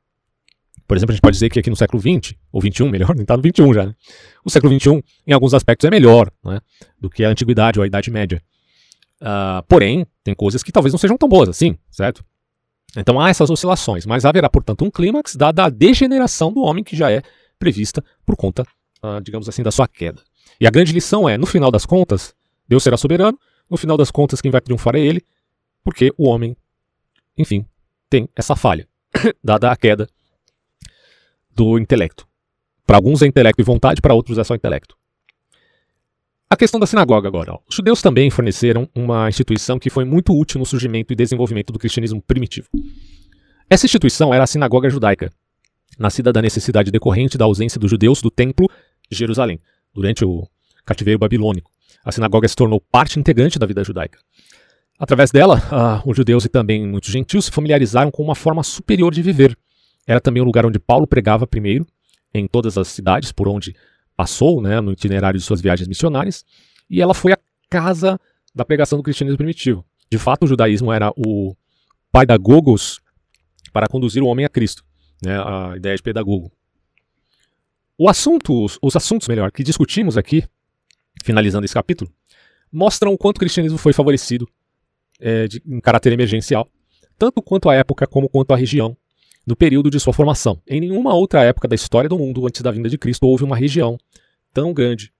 Por 0.87 0.97
exemplo, 0.97 1.13
a 1.13 1.15
gente 1.15 1.21
pode 1.21 1.35
dizer 1.35 1.49
que 1.49 1.59
aqui 1.59 1.69
no 1.69 1.75
século 1.75 2.01
XX, 2.01 2.35
ou 2.51 2.61
XXI, 2.61 2.89
melhor, 2.89 3.15
está 3.17 3.37
no 3.37 3.43
XXI 3.43 3.73
já, 3.73 3.85
né? 3.85 3.95
O 4.43 4.49
século 4.49 4.77
XXI, 4.77 5.03
em 5.25 5.31
alguns 5.31 5.53
aspectos, 5.53 5.87
é 5.87 5.89
melhor 5.89 6.29
né, 6.43 6.59
do 6.99 7.09
que 7.09 7.23
a 7.23 7.29
Antiguidade 7.29 7.79
ou 7.79 7.83
a 7.83 7.87
Idade 7.87 8.11
Média. 8.11 8.41
Uh, 9.21 9.63
porém, 9.67 10.05
tem 10.23 10.33
coisas 10.33 10.63
que 10.63 10.71
talvez 10.71 10.91
não 10.91 10.99
sejam 10.99 11.17
tão 11.17 11.29
boas 11.29 11.47
assim, 11.47 11.77
certo? 11.89 12.25
Então 12.97 13.21
há 13.21 13.29
essas 13.29 13.49
oscilações, 13.49 14.05
mas 14.05 14.25
haverá, 14.25 14.49
portanto, 14.49 14.83
um 14.83 14.91
clímax 14.91 15.35
dada 15.35 15.63
a 15.63 15.69
degeneração 15.69 16.51
do 16.51 16.61
homem 16.61 16.83
que 16.83 16.95
já 16.95 17.09
é 17.09 17.21
prevista 17.57 18.03
por 18.25 18.35
conta, 18.35 18.63
uh, 19.03 19.21
digamos 19.21 19.47
assim, 19.47 19.63
da 19.63 19.71
sua 19.71 19.87
queda. 19.87 20.21
E 20.59 20.67
a 20.67 20.69
grande 20.69 20.91
lição 20.91 21.29
é, 21.29 21.37
no 21.37 21.45
final 21.45 21.71
das 21.71 21.85
contas, 21.85 22.35
Deus 22.67 22.83
será 22.83 22.97
soberano, 22.97 23.39
no 23.69 23.77
final 23.77 23.95
das 23.95 24.11
contas, 24.11 24.41
quem 24.41 24.51
vai 24.51 24.59
triunfar 24.59 24.95
é 24.95 24.99
ele, 24.99 25.23
porque 25.83 26.11
o 26.17 26.27
homem, 26.27 26.57
enfim, 27.37 27.65
tem 28.11 28.27
essa 28.35 28.57
falha, 28.57 28.85
dada 29.41 29.71
a 29.71 29.75
queda 29.75 30.07
do 31.49 31.79
intelecto. 31.79 32.27
Para 32.85 32.97
alguns 32.97 33.21
é 33.21 33.25
intelecto 33.25 33.61
e 33.61 33.63
vontade, 33.63 34.01
para 34.01 34.13
outros 34.13 34.37
é 34.37 34.43
só 34.43 34.53
intelecto. 34.53 34.97
A 36.49 36.57
questão 36.57 36.77
da 36.77 36.85
sinagoga 36.85 37.29
agora. 37.29 37.57
Os 37.69 37.73
judeus 37.73 38.01
também 38.01 38.29
forneceram 38.29 38.89
uma 38.93 39.29
instituição 39.29 39.79
que 39.79 39.89
foi 39.89 40.03
muito 40.03 40.37
útil 40.37 40.59
no 40.59 40.65
surgimento 40.65 41.13
e 41.13 41.15
desenvolvimento 41.15 41.71
do 41.71 41.79
cristianismo 41.79 42.21
primitivo. 42.21 42.67
Essa 43.69 43.85
instituição 43.85 44.33
era 44.33 44.43
a 44.43 44.47
sinagoga 44.47 44.89
judaica, 44.89 45.31
nascida 45.97 46.33
da 46.33 46.41
necessidade 46.41 46.91
decorrente 46.91 47.37
da 47.37 47.45
ausência 47.45 47.79
dos 47.79 47.89
judeus 47.89 48.21
do 48.21 48.29
templo 48.29 48.69
Jerusalém, 49.09 49.61
durante 49.93 50.25
o 50.25 50.45
cativeiro 50.85 51.19
babilônico. 51.19 51.71
A 52.03 52.11
sinagoga 52.11 52.47
se 52.49 52.55
tornou 52.55 52.81
parte 52.81 53.17
integrante 53.17 53.57
da 53.57 53.65
vida 53.65 53.83
judaica. 53.85 54.19
Através 55.01 55.31
dela, 55.31 55.57
uh, 55.57 56.07
os 56.07 56.15
judeus 56.15 56.45
e 56.45 56.47
também 56.47 56.87
muitos 56.87 57.09
gentios 57.09 57.45
se 57.45 57.51
familiarizaram 57.51 58.11
com 58.11 58.21
uma 58.21 58.35
forma 58.35 58.61
superior 58.61 59.11
de 59.11 59.23
viver, 59.23 59.57
era 60.05 60.21
também 60.21 60.43
o 60.43 60.45
lugar 60.45 60.63
onde 60.63 60.77
Paulo 60.77 61.07
pregava 61.07 61.47
primeiro, 61.47 61.87
em 62.31 62.45
todas 62.45 62.77
as 62.77 62.87
cidades 62.89 63.31
por 63.31 63.47
onde 63.47 63.75
passou, 64.15 64.61
né, 64.61 64.79
no 64.79 64.91
itinerário 64.91 65.39
de 65.39 65.43
suas 65.43 65.59
viagens 65.59 65.87
missionárias, 65.87 66.45
e 66.87 67.01
ela 67.01 67.15
foi 67.15 67.33
a 67.33 67.39
casa 67.67 68.19
da 68.53 68.63
pregação 68.63 68.99
do 68.99 69.01
cristianismo 69.01 69.39
primitivo. 69.39 69.83
De 70.07 70.19
fato, 70.19 70.43
o 70.43 70.47
judaísmo 70.47 70.93
era 70.93 71.11
o 71.17 71.55
pedagogos 72.11 73.01
para 73.73 73.87
conduzir 73.87 74.21
o 74.21 74.27
homem 74.27 74.45
a 74.45 74.49
Cristo, 74.49 74.85
né, 75.19 75.35
a 75.35 75.73
ideia 75.77 75.95
de 75.95 76.03
pedagogo. 76.03 76.51
O 77.97 78.07
assunto, 78.07 78.67
os 78.79 78.95
assuntos, 78.95 79.27
melhor, 79.27 79.51
que 79.51 79.63
discutimos 79.63 80.15
aqui, 80.15 80.43
finalizando 81.23 81.65
esse 81.65 81.73
capítulo, 81.73 82.11
mostram 82.71 83.11
o 83.11 83.17
quanto 83.17 83.37
o 83.37 83.39
cristianismo 83.39 83.79
foi 83.79 83.93
favorecido 83.93 84.47
é, 85.21 85.47
de, 85.47 85.61
em 85.65 85.79
caráter 85.79 86.11
emergencial, 86.11 86.67
tanto 87.17 87.41
quanto 87.41 87.69
a 87.69 87.75
época 87.75 88.07
como 88.07 88.27
quanto 88.27 88.53
a 88.53 88.57
região 88.57 88.97
no 89.45 89.55
período 89.55 89.89
de 89.89 89.99
sua 89.99 90.13
formação. 90.13 90.61
Em 90.67 90.81
nenhuma 90.81 91.13
outra 91.13 91.43
época 91.43 91.67
da 91.67 91.75
história 91.75 92.09
do 92.09 92.17
mundo 92.17 92.45
antes 92.45 92.61
da 92.61 92.71
vinda 92.71 92.89
de 92.89 92.97
Cristo 92.97 93.25
houve 93.27 93.43
uma 93.43 93.55
região 93.55 93.97
tão 94.53 94.73
grande 94.73 95.11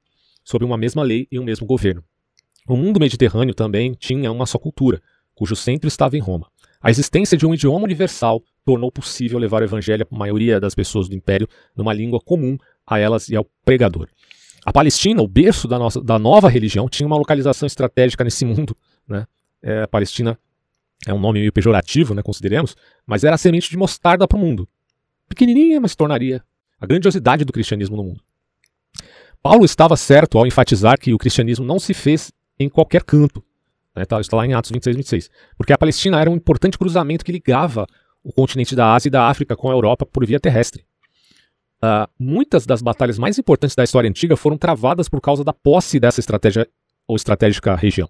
sob 0.43 0.65
uma 0.65 0.77
mesma 0.77 1.03
lei 1.03 1.27
e 1.31 1.39
um 1.39 1.43
mesmo 1.43 1.65
governo. 1.65 2.03
O 2.67 2.75
mundo 2.75 2.99
mediterrâneo 2.99 3.53
também 3.53 3.93
tinha 3.93 4.31
uma 4.31 4.45
só 4.45 4.57
cultura, 4.57 5.01
cujo 5.33 5.55
centro 5.55 5.87
estava 5.87 6.17
em 6.17 6.19
Roma. 6.19 6.47
A 6.81 6.89
existência 6.89 7.37
de 7.37 7.45
um 7.45 7.53
idioma 7.53 7.83
universal 7.83 8.43
tornou 8.65 8.91
possível 8.91 9.37
levar 9.37 9.61
o 9.61 9.65
evangelho 9.65 10.07
à 10.09 10.15
maioria 10.15 10.59
das 10.59 10.73
pessoas 10.73 11.07
do 11.07 11.15
império 11.15 11.47
numa 11.75 11.93
língua 11.93 12.19
comum 12.19 12.57
a 12.85 12.97
elas 12.99 13.29
e 13.29 13.35
ao 13.35 13.45
pregador. 13.63 14.07
A 14.65 14.71
Palestina, 14.71 15.21
o 15.21 15.27
berço 15.27 15.67
da, 15.67 15.79
nossa, 15.79 16.01
da 16.01 16.19
nova 16.19 16.49
religião, 16.49 16.87
tinha 16.87 17.07
uma 17.07 17.17
localização 17.17 17.65
estratégica 17.65 18.23
nesse 18.23 18.45
mundo. 18.45 18.75
Né? 19.07 19.25
É, 19.61 19.85
Palestina 19.87 20.37
é 21.05 21.13
um 21.13 21.19
nome 21.19 21.39
meio 21.39 21.51
pejorativo, 21.51 22.13
né, 22.13 22.21
consideremos, 22.21 22.75
mas 23.05 23.23
era 23.23 23.35
a 23.35 23.37
semente 23.37 23.69
de 23.69 23.77
mostarda 23.77 24.27
para 24.27 24.37
o 24.37 24.39
mundo. 24.39 24.67
Pequenininha, 25.27 25.79
mas 25.79 25.95
tornaria 25.95 26.43
a 26.79 26.85
grandiosidade 26.85 27.45
do 27.45 27.53
cristianismo 27.53 27.95
no 27.95 28.03
mundo. 28.03 28.21
Paulo 29.41 29.65
estava 29.65 29.95
certo 29.97 30.37
ao 30.37 30.45
enfatizar 30.45 30.99
que 30.99 31.13
o 31.13 31.17
cristianismo 31.17 31.65
não 31.65 31.79
se 31.79 31.93
fez 31.93 32.31
em 32.59 32.69
qualquer 32.69 33.03
canto. 33.03 33.43
Né, 33.95 34.05
tá, 34.05 34.19
está 34.21 34.37
lá 34.37 34.45
em 34.45 34.53
Atos 34.53 34.71
26, 34.71 34.95
26. 34.97 35.29
Porque 35.57 35.73
a 35.73 35.77
Palestina 35.77 36.19
era 36.19 36.29
um 36.29 36.35
importante 36.35 36.77
cruzamento 36.77 37.25
que 37.25 37.31
ligava 37.31 37.87
o 38.23 38.31
continente 38.31 38.75
da 38.75 38.93
Ásia 38.93 39.09
e 39.09 39.11
da 39.11 39.27
África 39.27 39.55
com 39.55 39.69
a 39.69 39.73
Europa 39.73 40.05
por 40.05 40.25
via 40.25 40.39
terrestre. 40.39 40.85
Uh, 41.83 42.07
muitas 42.19 42.65
das 42.67 42.81
batalhas 42.81 43.17
mais 43.17 43.39
importantes 43.39 43.75
da 43.75 43.83
história 43.83 44.07
antiga 44.07 44.37
foram 44.37 44.55
travadas 44.55 45.09
por 45.09 45.19
causa 45.19 45.43
da 45.43 45.51
posse 45.51 45.99
dessa 45.99 46.19
estratégia 46.19 46.67
ou 47.07 47.15
estratégica 47.15 47.75
região. 47.75 48.07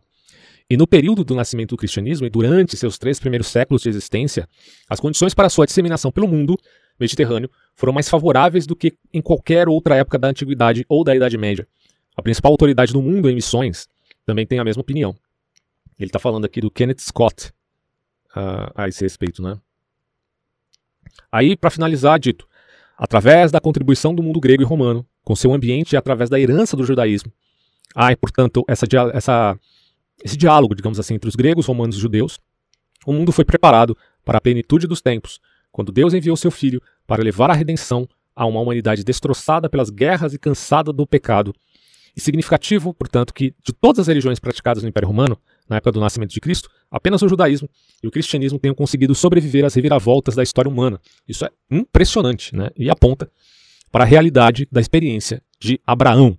E 0.71 0.77
no 0.77 0.87
período 0.87 1.25
do 1.25 1.35
nascimento 1.35 1.71
do 1.71 1.77
cristianismo 1.77 2.25
e 2.25 2.29
durante 2.29 2.77
seus 2.77 2.97
três 2.97 3.19
primeiros 3.19 3.47
séculos 3.47 3.81
de 3.81 3.89
existência, 3.89 4.47
as 4.89 5.01
condições 5.01 5.33
para 5.33 5.49
sua 5.49 5.65
disseminação 5.65 6.13
pelo 6.13 6.29
mundo 6.29 6.57
mediterrâneo 6.97 7.51
foram 7.75 7.91
mais 7.91 8.07
favoráveis 8.07 8.65
do 8.65 8.73
que 8.73 8.97
em 9.13 9.21
qualquer 9.21 9.67
outra 9.67 9.97
época 9.97 10.17
da 10.17 10.29
Antiguidade 10.29 10.85
ou 10.87 11.03
da 11.03 11.13
Idade 11.13 11.37
Média. 11.37 11.67
A 12.15 12.21
principal 12.21 12.53
autoridade 12.53 12.93
do 12.93 13.01
mundo 13.01 13.29
em 13.29 13.35
missões 13.35 13.89
também 14.25 14.47
tem 14.47 14.59
a 14.59 14.63
mesma 14.63 14.79
opinião. 14.79 15.13
Ele 15.99 16.07
está 16.07 16.19
falando 16.19 16.45
aqui 16.45 16.61
do 16.61 16.71
Kenneth 16.71 17.01
Scott 17.01 17.49
uh, 18.33 18.71
a 18.73 18.87
esse 18.87 19.03
respeito, 19.03 19.41
né? 19.41 19.59
Aí, 21.29 21.57
para 21.57 21.69
finalizar, 21.69 22.17
dito, 22.17 22.47
através 22.97 23.51
da 23.51 23.59
contribuição 23.59 24.15
do 24.15 24.23
mundo 24.23 24.39
grego 24.39 24.63
e 24.63 24.65
romano, 24.65 25.05
com 25.21 25.35
seu 25.35 25.53
ambiente 25.53 25.91
e 25.91 25.97
através 25.97 26.29
da 26.29 26.39
herança 26.39 26.77
do 26.77 26.85
judaísmo, 26.85 27.29
há, 27.93 28.15
portanto, 28.15 28.63
essa, 28.69 28.85
essa 29.13 29.59
esse 30.23 30.37
diálogo, 30.37 30.75
digamos 30.75 30.99
assim, 30.99 31.15
entre 31.15 31.27
os 31.27 31.35
gregos, 31.35 31.65
romanos 31.65 31.95
e 31.95 31.99
judeus, 31.99 32.39
o 33.05 33.13
mundo 33.13 33.31
foi 33.31 33.43
preparado 33.45 33.97
para 34.23 34.37
a 34.37 34.41
plenitude 34.41 34.87
dos 34.87 35.01
tempos, 35.01 35.39
quando 35.71 35.91
Deus 35.91 36.13
enviou 36.13 36.37
seu 36.37 36.51
Filho 36.51 36.81
para 37.07 37.23
levar 37.23 37.49
a 37.49 37.53
redenção 37.53 38.07
a 38.35 38.45
uma 38.45 38.59
humanidade 38.59 39.03
destroçada 39.03 39.69
pelas 39.69 39.89
guerras 39.89 40.33
e 40.33 40.39
cansada 40.39 40.93
do 40.93 41.05
pecado. 41.05 41.53
E 42.15 42.19
significativo, 42.19 42.93
portanto, 42.93 43.33
que 43.33 43.55
de 43.63 43.71
todas 43.71 43.99
as 43.99 44.07
religiões 44.07 44.39
praticadas 44.39 44.83
no 44.83 44.89
Império 44.89 45.07
Romano, 45.07 45.37
na 45.67 45.77
época 45.77 45.93
do 45.93 45.99
nascimento 45.99 46.31
de 46.31 46.41
Cristo, 46.41 46.69
apenas 46.89 47.21
o 47.21 47.29
judaísmo 47.29 47.69
e 48.03 48.07
o 48.07 48.11
cristianismo 48.11 48.59
tenham 48.59 48.75
conseguido 48.75 49.15
sobreviver 49.15 49.63
às 49.63 49.73
reviravoltas 49.73 50.35
da 50.35 50.43
história 50.43 50.69
humana. 50.69 50.99
Isso 51.27 51.45
é 51.45 51.49
impressionante, 51.69 52.55
né? 52.55 52.69
E 52.75 52.89
aponta 52.89 53.31
para 53.91 54.03
a 54.03 54.07
realidade 54.07 54.67
da 54.71 54.81
experiência 54.81 55.41
de 55.59 55.79
Abraão. 55.87 56.37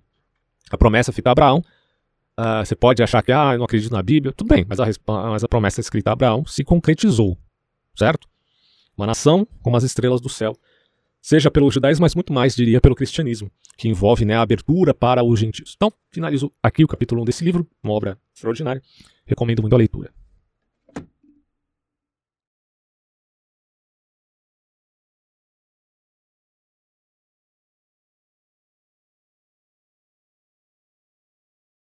A 0.69 0.77
promessa 0.77 1.11
fica 1.11 1.29
a 1.29 1.31
Abraão 1.31 1.63
Uh, 2.39 2.65
você 2.65 2.75
pode 2.75 3.03
achar 3.03 3.21
que, 3.21 3.31
ah, 3.31 3.53
eu 3.53 3.59
não 3.59 3.65
acredito 3.65 3.91
na 3.91 4.01
Bíblia. 4.01 4.33
Tudo 4.33 4.47
bem, 4.47 4.65
mas 4.67 4.79
a, 4.79 4.85
mas 5.29 5.43
a 5.43 5.47
promessa 5.47 5.79
escrita 5.79 6.09
a 6.09 6.13
Abraão 6.13 6.45
se 6.45 6.63
concretizou, 6.63 7.37
certo? 7.95 8.27
Uma 8.97 9.05
nação 9.05 9.47
como 9.61 9.77
as 9.77 9.83
estrelas 9.83 10.19
do 10.19 10.29
céu. 10.29 10.55
Seja 11.21 11.49
pelo 11.49 11.71
judaísmo, 11.71 12.03
mas 12.03 12.15
muito 12.15 12.33
mais, 12.33 12.53
diria, 12.55 12.81
pelo 12.81 12.95
cristianismo, 12.95 13.49
que 13.77 13.87
envolve 13.87 14.25
né, 14.25 14.35
a 14.35 14.41
abertura 14.41 14.93
para 14.93 15.23
os 15.23 15.39
gentios. 15.39 15.73
Então, 15.75 15.91
finalizo 16.11 16.51
aqui 16.61 16.83
o 16.83 16.87
capítulo 16.87 17.21
1 17.21 17.25
desse 17.25 17.45
livro, 17.45 17.65
uma 17.81 17.93
obra 17.93 18.17
extraordinária. 18.35 18.81
Recomendo 19.25 19.61
muito 19.61 19.73
a 19.73 19.77
leitura. 19.77 20.11